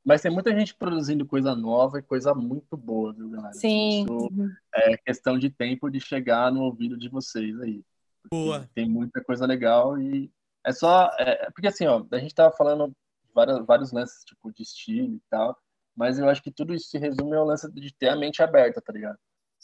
[0.05, 3.55] Mas tem muita gente produzindo coisa nova e coisa muito boa, viu, galera?
[3.55, 4.05] Sim.
[4.05, 4.29] Isso
[4.75, 7.83] é questão de tempo de chegar no ouvido de vocês aí.
[8.31, 8.69] Boa.
[8.75, 10.31] Tem muita coisa legal e
[10.65, 11.11] é só.
[11.19, 12.95] É, porque assim, ó, a gente tava falando
[13.35, 15.59] vários, vários lances, tipo, de estilo e tal,
[15.95, 18.81] mas eu acho que tudo isso se resume ao lance de ter a mente aberta,
[18.81, 19.19] tá ligado?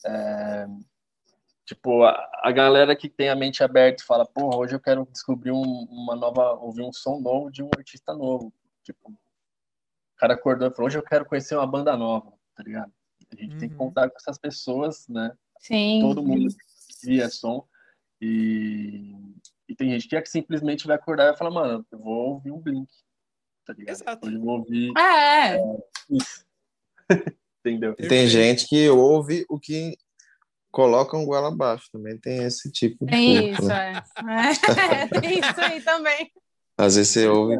[0.05, 0.66] É,
[1.71, 5.07] tipo, a, a, galera que tem a mente aberta e fala, porra, hoje eu quero
[5.13, 8.53] descobrir um, uma nova, ouvir um som novo de um artista novo.
[8.83, 9.17] Tipo,
[10.17, 12.93] cara acordou e falou, hoje eu quero conhecer uma banda nova, tá ligado?
[13.33, 13.59] A gente uhum.
[13.61, 13.87] tem que uhum.
[13.87, 15.33] contar com essas pessoas, né?
[15.61, 16.01] Sim.
[16.01, 16.53] Todo mundo
[17.01, 17.65] cria som.
[18.21, 19.15] E,
[19.69, 22.33] e tem gente que é que simplesmente vai acordar e vai falar, mano, eu vou
[22.33, 22.91] ouvir um Blink,
[23.65, 23.95] tá ligado?
[23.95, 24.27] Exato.
[24.27, 24.93] Hoje eu vou ouvir...
[24.99, 25.55] É.
[25.55, 25.61] é
[26.11, 26.45] isso.
[27.65, 27.95] Entendeu?
[27.95, 29.97] Tem gente que ouve o que
[30.71, 34.03] colocam goela abaixo, também tem esse tipo de Tem isso, né?
[34.17, 35.03] é.
[35.03, 35.07] é.
[35.21, 36.31] Tem isso aí também.
[36.79, 37.57] Às vezes você ouve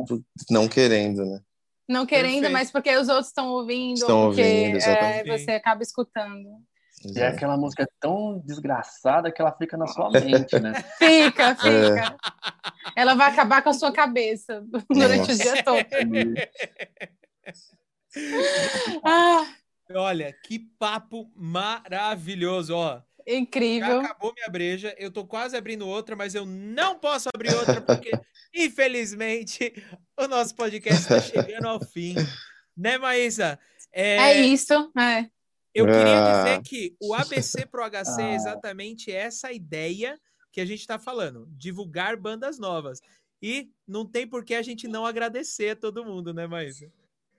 [0.51, 1.41] não querendo, né?
[1.89, 2.53] Não querendo, Perfeito.
[2.53, 6.49] mas porque os outros estão ouvindo, estão porque ouvindo, é, você acaba escutando.
[7.05, 10.73] E é aquela música tão desgraçada que ela fica na sua mente, né?
[10.99, 12.17] Fica, fica.
[12.95, 13.01] É.
[13.01, 15.33] Ela vai acabar com a sua cabeça durante Nossa.
[15.33, 15.87] o dia todo.
[19.03, 19.47] ah.
[19.95, 23.03] Olha, que papo maravilhoso, ó.
[23.27, 24.03] Incrível.
[24.03, 27.81] Já acabou minha breja, eu tô quase abrindo outra, mas eu não posso abrir outra
[27.81, 28.11] porque,
[28.55, 29.73] infelizmente,
[30.19, 32.15] o nosso podcast está chegando ao fim.
[32.77, 33.59] Né, Maísa?
[33.93, 35.29] É, é isso, é.
[35.75, 36.43] Eu queria ah.
[36.43, 40.19] dizer que o ABC pro HC é exatamente essa ideia
[40.53, 43.01] que a gente está falando, divulgar bandas novas.
[43.43, 46.93] E não tem por que a gente não agradecer a todo mundo, né, Maísa?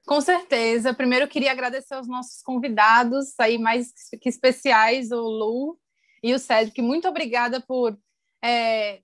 [0.05, 0.93] Com certeza.
[0.93, 5.77] Primeiro, eu queria agradecer aos nossos convidados aí mais que especiais, o Lu
[6.23, 6.81] e o Cedric.
[6.81, 7.97] Muito obrigada por
[8.43, 8.99] é,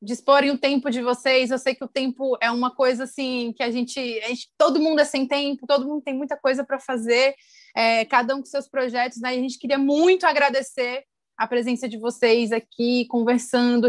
[0.00, 1.50] disporem o tempo de vocês.
[1.50, 4.80] Eu sei que o tempo é uma coisa assim que a gente, a gente todo
[4.80, 7.34] mundo é sem tempo, todo mundo tem muita coisa para fazer,
[7.74, 9.20] é, cada um com seus projetos.
[9.20, 9.30] Né?
[9.30, 11.04] a gente queria muito agradecer
[11.36, 13.88] a presença de vocês aqui, conversando,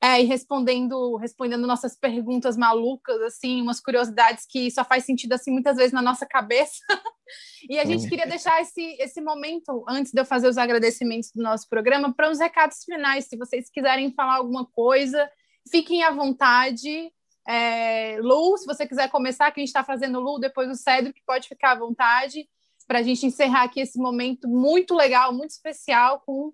[0.00, 5.50] é, e respondendo, respondendo nossas perguntas malucas, assim, umas curiosidades que só faz sentido assim
[5.50, 6.78] muitas vezes na nossa cabeça.
[7.68, 11.42] e a gente queria deixar esse, esse momento, antes de eu fazer os agradecimentos do
[11.42, 13.26] nosso programa, para os recados finais.
[13.26, 15.28] Se vocês quiserem falar alguma coisa,
[15.68, 17.12] fiquem à vontade.
[17.46, 21.20] É, Lu, se você quiser começar, que a gente está fazendo Lu, depois o Cedric
[21.26, 22.48] pode ficar à vontade,
[22.86, 26.52] para a gente encerrar aqui esse momento muito legal, muito especial com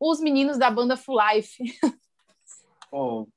[0.00, 1.62] os meninos da banda Full Life.
[2.96, 3.28] Bom,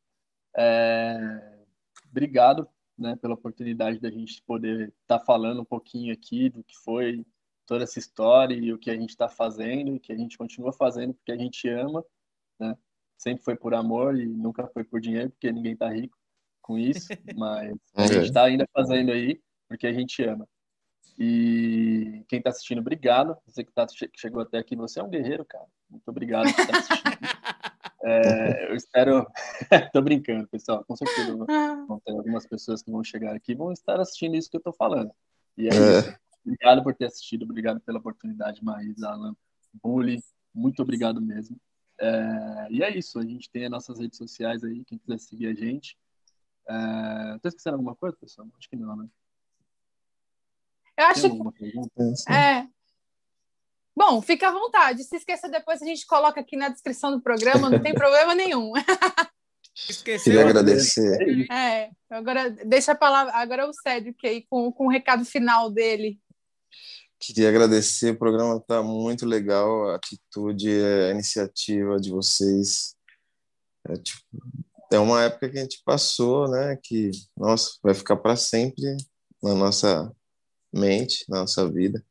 [0.55, 1.65] é...
[2.09, 2.65] obrigado
[2.97, 7.25] né, pela oportunidade da gente poder estar tá falando um pouquinho aqui do que foi
[7.65, 10.71] toda essa história e o que a gente está fazendo e que a gente continua
[10.71, 12.05] fazendo porque a gente ama,
[12.57, 12.73] né?
[13.17, 16.17] Sempre foi por amor e nunca foi por dinheiro, porque ninguém está rico
[16.61, 20.47] com isso, mas a gente está ainda fazendo aí porque a gente ama.
[21.17, 23.37] E quem está assistindo, obrigado.
[23.45, 25.67] Você que, tá, que chegou até aqui, você é um guerreiro, cara.
[25.89, 27.19] Muito obrigado por estar assistindo.
[28.03, 29.27] É, eu espero.
[29.93, 30.83] tô brincando, pessoal.
[30.85, 34.49] Com certeza vão ter algumas pessoas que vão chegar aqui e vão estar assistindo isso
[34.49, 35.11] que eu tô falando.
[35.57, 36.19] E é, é.
[36.45, 39.35] Obrigado por ter assistido, obrigado pela oportunidade, Maís, Alan,
[39.83, 40.23] Bully.
[40.53, 41.57] Muito obrigado mesmo.
[41.99, 45.47] É, e é isso, a gente tem as nossas redes sociais aí, quem quiser seguir
[45.47, 45.97] a gente.
[46.67, 48.47] É, tô esquecendo alguma coisa, pessoal?
[48.57, 49.07] Acho que não, né?
[50.97, 52.33] Eu acho que.
[52.33, 52.67] É,
[53.99, 55.03] Bom, fica à vontade.
[55.03, 58.71] Se esqueça depois, a gente coloca aqui na descrição do programa, não tem problema nenhum.
[59.89, 60.23] Esqueceu.
[60.23, 61.51] Queria agradecer.
[61.51, 66.17] É, agora deixa a palavra, agora o Cédric aí com, com o recado final dele.
[67.19, 72.95] Queria agradecer, o programa está muito legal, a atitude, a iniciativa de vocês.
[73.85, 74.21] É, tipo,
[74.93, 78.81] é uma época que a gente passou, né, que, nossa, vai ficar para sempre
[79.43, 80.09] na nossa
[80.71, 82.01] mente, na nossa vida.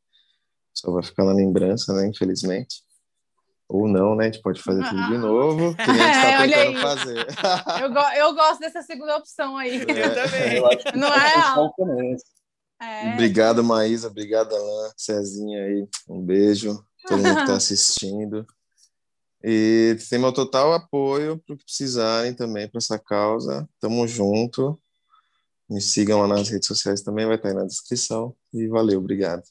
[0.74, 2.06] Só vai ficar na lembrança, né?
[2.08, 2.82] Infelizmente.
[3.68, 4.24] Ou não, né?
[4.24, 7.26] A gente pode fazer tudo de novo, que a gente tá tentando fazer.
[7.82, 9.82] eu, go eu gosto dessa segunda opção aí.
[9.82, 9.82] É.
[10.08, 10.62] Eu também.
[10.94, 12.16] não é?
[12.80, 13.12] é?
[13.12, 14.08] Obrigado, Maísa.
[14.08, 15.86] Obrigado, Alain, Cezinha aí.
[16.08, 16.82] Um beijo.
[17.06, 18.46] Todo mundo que está assistindo.
[19.42, 23.68] E tem meu total apoio para o que precisarem também para essa causa.
[23.80, 24.80] Tamo junto.
[25.68, 28.34] Me sigam lá nas redes sociais também, vai estar aí na descrição.
[28.52, 29.42] E valeu, obrigado.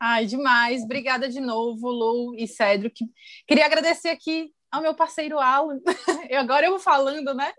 [0.00, 0.82] Ai, demais.
[0.82, 3.04] Obrigada de novo, Lu e Cedric.
[3.46, 5.78] Queria agradecer aqui ao meu parceiro Alan.
[6.30, 7.52] Eu, agora eu vou falando, né?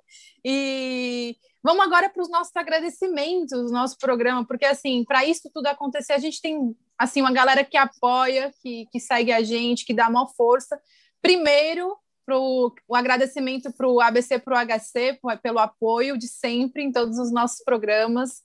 [0.44, 6.14] E vamos agora para os nossos agradecimentos, nosso programa, porque assim, para isso tudo acontecer,
[6.14, 10.10] a gente tem assim uma galera que apoia, que, que segue a gente, que dá
[10.10, 10.82] maior força.
[11.22, 11.96] Primeiro,
[12.26, 17.20] pro, o agradecimento para o ABC, para o HC, pelo apoio de sempre em todos
[17.20, 18.42] os nossos programas.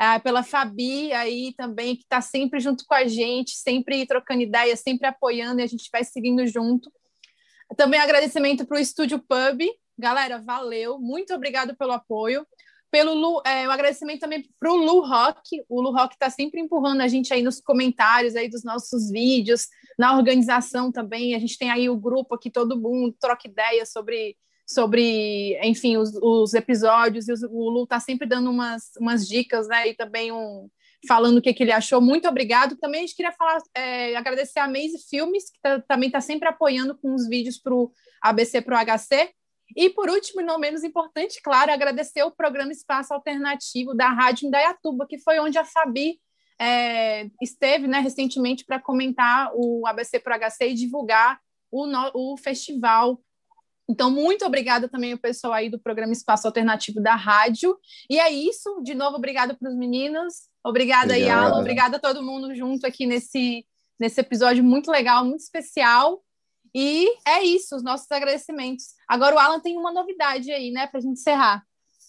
[0.00, 4.80] É, pela Fabi aí também, que está sempre junto com a gente, sempre trocando ideias,
[4.80, 6.92] sempre apoiando e a gente vai seguindo junto.
[7.76, 9.62] Também agradecimento para o Estúdio Pub.
[9.98, 12.46] Galera, valeu, muito obrigado pelo apoio.
[12.90, 15.64] Pelo Lu, é, um agradecimento também para o Lu Rock.
[15.68, 19.66] O Lu Rock está sempre empurrando a gente aí nos comentários aí dos nossos vídeos,
[19.98, 21.34] na organização também.
[21.34, 26.14] A gente tem aí o grupo aqui, todo mundo troca ideias sobre sobre, enfim, os,
[26.22, 30.68] os episódios, e o Lu está sempre dando umas, umas dicas, né, e também um,
[31.06, 32.00] falando o que, que ele achou.
[32.00, 32.76] Muito obrigado.
[32.76, 36.48] Também a gente queria falar, é, agradecer a Maze Filmes, que tá, também está sempre
[36.48, 37.90] apoiando com os vídeos para o
[38.22, 39.30] ABC para o HC.
[39.76, 44.46] E, por último, e não menos importante, claro, agradecer o programa Espaço Alternativo da Rádio
[44.46, 46.20] Indaiatuba, que foi onde a Fabi
[46.60, 52.10] é, esteve né, recentemente para comentar o ABC para o HC e divulgar o, no,
[52.14, 53.20] o festival
[53.88, 57.78] então, muito obrigada também ao pessoal aí do programa Espaço Alternativo da rádio.
[58.08, 58.80] E é isso.
[58.82, 60.48] De novo, obrigada para os meninos.
[60.64, 61.14] Obrigada, Obrigada.
[61.14, 61.60] aí, Alan.
[61.60, 63.66] Obrigada a todo mundo junto aqui nesse,
[64.00, 66.22] nesse episódio muito legal, muito especial.
[66.74, 68.94] E é isso, os nossos agradecimentos.
[69.06, 71.62] Agora o Alan tem uma novidade aí, né, para a gente encerrar.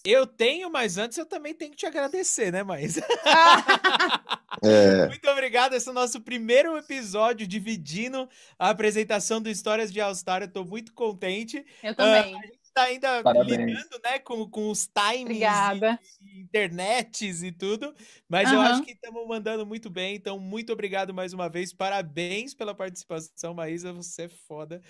[0.06, 2.96] Eu tenho, mas antes eu também tenho que te agradecer, né, mas.
[4.62, 5.06] é.
[5.08, 5.74] Muito obrigado.
[5.74, 10.42] Esse é o nosso primeiro episódio dividindo a apresentação do Histórias de All Star.
[10.42, 11.66] Eu tô muito contente.
[11.82, 12.34] Eu também.
[12.34, 13.56] Uh, a gente tá ainda Parabéns.
[13.56, 17.94] lidando, né, com, com os times, e, internets e tudo,
[18.28, 18.56] mas uhum.
[18.56, 20.14] eu acho que estamos mandando muito bem.
[20.14, 21.72] Então, muito obrigado mais uma vez.
[21.72, 23.92] Parabéns pela participação, Maísa.
[23.92, 24.80] Você é foda.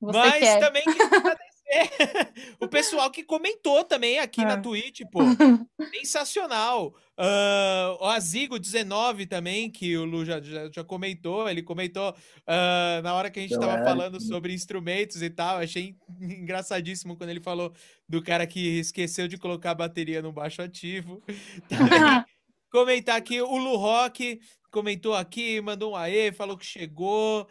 [0.00, 0.58] Você mas quer.
[0.58, 1.44] também quero agradecer
[2.60, 4.44] o pessoal que comentou também aqui é.
[4.44, 5.20] na Twitch, pô.
[5.94, 6.94] Sensacional.
[7.18, 11.48] Uh, o Azigo19 também, que o Lu já, já, já comentou.
[11.48, 13.84] Ele comentou uh, na hora que a gente estava é.
[13.84, 15.58] falando sobre instrumentos e tal.
[15.58, 17.72] Achei engraçadíssimo quando ele falou
[18.08, 21.22] do cara que esqueceu de colocar a bateria no baixo ativo.
[22.70, 24.40] comentar aqui, o Lu Rock
[24.74, 27.46] comentou aqui, mandou um aê, falou que chegou.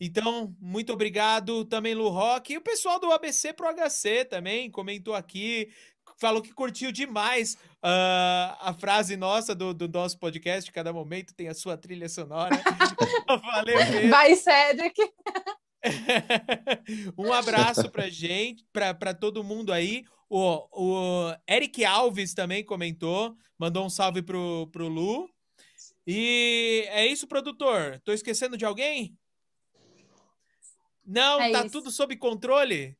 [0.00, 2.52] Então, muito obrigado também, Lu Rock.
[2.52, 5.70] E o pessoal do ABC Pro HC também comentou aqui,
[6.18, 10.70] falou que curtiu demais uh, a frase nossa do, do, nosso podcast.
[10.70, 12.54] Cada momento tem a sua trilha sonora.
[13.26, 14.10] Valeu mesmo.
[14.10, 15.00] Vai, Cedric!
[17.18, 20.04] um abraço pra gente, pra, pra todo mundo aí.
[20.30, 25.28] O, o Eric Alves também comentou, mandou um salve pro, pro Lu.
[26.06, 28.00] E é isso, produtor.
[28.04, 29.16] Tô esquecendo de alguém?
[31.08, 31.72] Não, é tá isso.
[31.72, 32.94] tudo sob controle?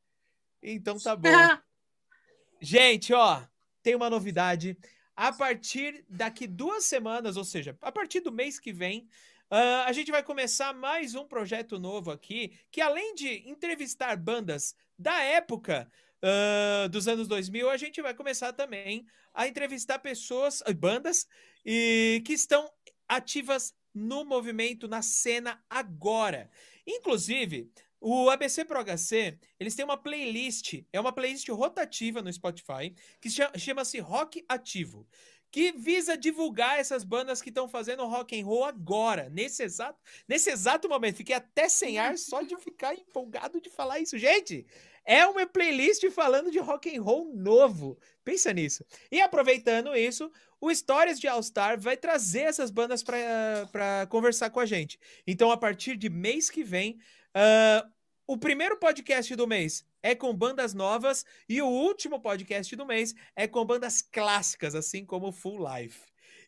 [0.63, 1.29] Então tá bom.
[2.59, 3.43] Gente, ó,
[3.83, 4.79] tem uma novidade.
[5.15, 9.07] A partir daqui duas semanas, ou seja, a partir do mês que vem,
[9.51, 14.75] uh, a gente vai começar mais um projeto novo aqui, que além de entrevistar bandas
[14.99, 15.91] da época
[16.23, 21.29] uh, dos anos 2000, a gente vai começar também a entrevistar pessoas, bandas,
[21.65, 22.73] e que estão
[23.07, 26.51] ativas no movimento, na cena agora.
[26.87, 32.95] Inclusive, o ABC Pro HC, eles têm uma playlist, é uma playlist rotativa no Spotify,
[33.21, 35.07] que chama-se Rock Ativo,
[35.51, 39.99] que visa divulgar essas bandas que estão fazendo rock and roll agora, nesse exato,
[40.29, 41.17] nesse exato momento.
[41.17, 44.19] Fiquei até sem ar só de ficar empolgado de falar isso.
[44.19, 44.67] Gente,
[45.05, 47.99] é uma playlist falando de rock and roll novo.
[48.23, 48.85] Pensa nisso.
[49.11, 50.31] E aproveitando isso,
[50.61, 55.01] o Histórias de All Star vai trazer essas bandas para conversar com a gente.
[55.27, 56.99] Então, a partir de mês que vem,
[57.39, 57.89] Uh,
[58.27, 63.15] o primeiro podcast do mês é com bandas novas e o último podcast do mês
[63.37, 66.01] é com bandas clássicas, assim como Full Life.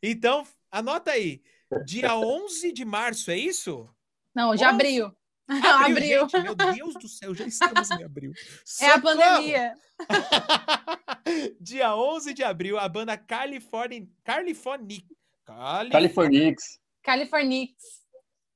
[0.02, 1.42] Então, anota aí,
[1.86, 3.88] dia 11 de março, é isso?
[4.34, 5.14] Não, de abril.
[5.46, 6.28] Abril, abril.
[6.28, 8.32] Gente, meu Deus do céu, já estamos em abril.
[8.64, 8.90] Socorro!
[8.90, 9.74] É a pandemia.
[11.60, 14.08] dia 11 de abril, a banda California...
[14.24, 15.06] Californix.
[15.46, 16.80] Californix.
[17.02, 17.99] Californix.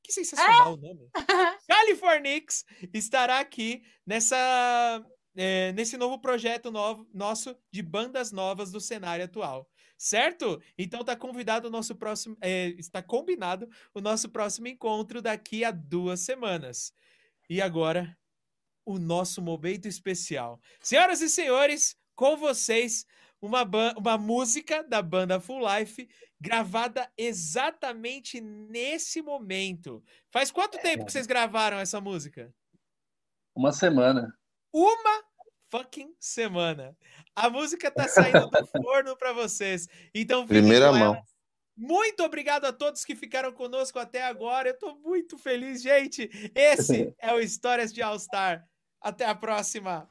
[0.04, 0.74] Que sensacional é?
[0.74, 1.08] o nome.
[1.66, 5.02] Californix estará aqui nessa,
[5.34, 9.66] é, nesse novo projeto novo, nosso de bandas novas do cenário atual.
[9.96, 10.60] Certo?
[10.76, 12.36] Então tá convidado o nosso próximo.
[12.42, 16.92] É, está combinado o nosso próximo encontro daqui a duas semanas.
[17.48, 18.14] E agora,
[18.84, 20.60] o nosso momento especial.
[20.80, 23.06] Senhoras e senhores, com vocês,
[23.46, 23.62] uma,
[23.96, 26.08] uma música da banda Full Life
[26.40, 30.02] gravada exatamente nesse momento.
[30.30, 31.06] Faz quanto tempo é.
[31.06, 32.52] que vocês gravaram essa música?
[33.54, 34.36] Uma semana.
[34.72, 35.24] Uma
[35.70, 36.96] fucking semana.
[37.34, 39.88] A música tá saindo do forno para vocês.
[40.14, 41.20] Então, primeira mão.
[41.76, 44.68] Muito obrigado a todos que ficaram conosco até agora.
[44.68, 46.30] Eu tô muito feliz, gente.
[46.54, 48.64] Esse é o Histórias de All Star.
[49.00, 50.08] Até a próxima.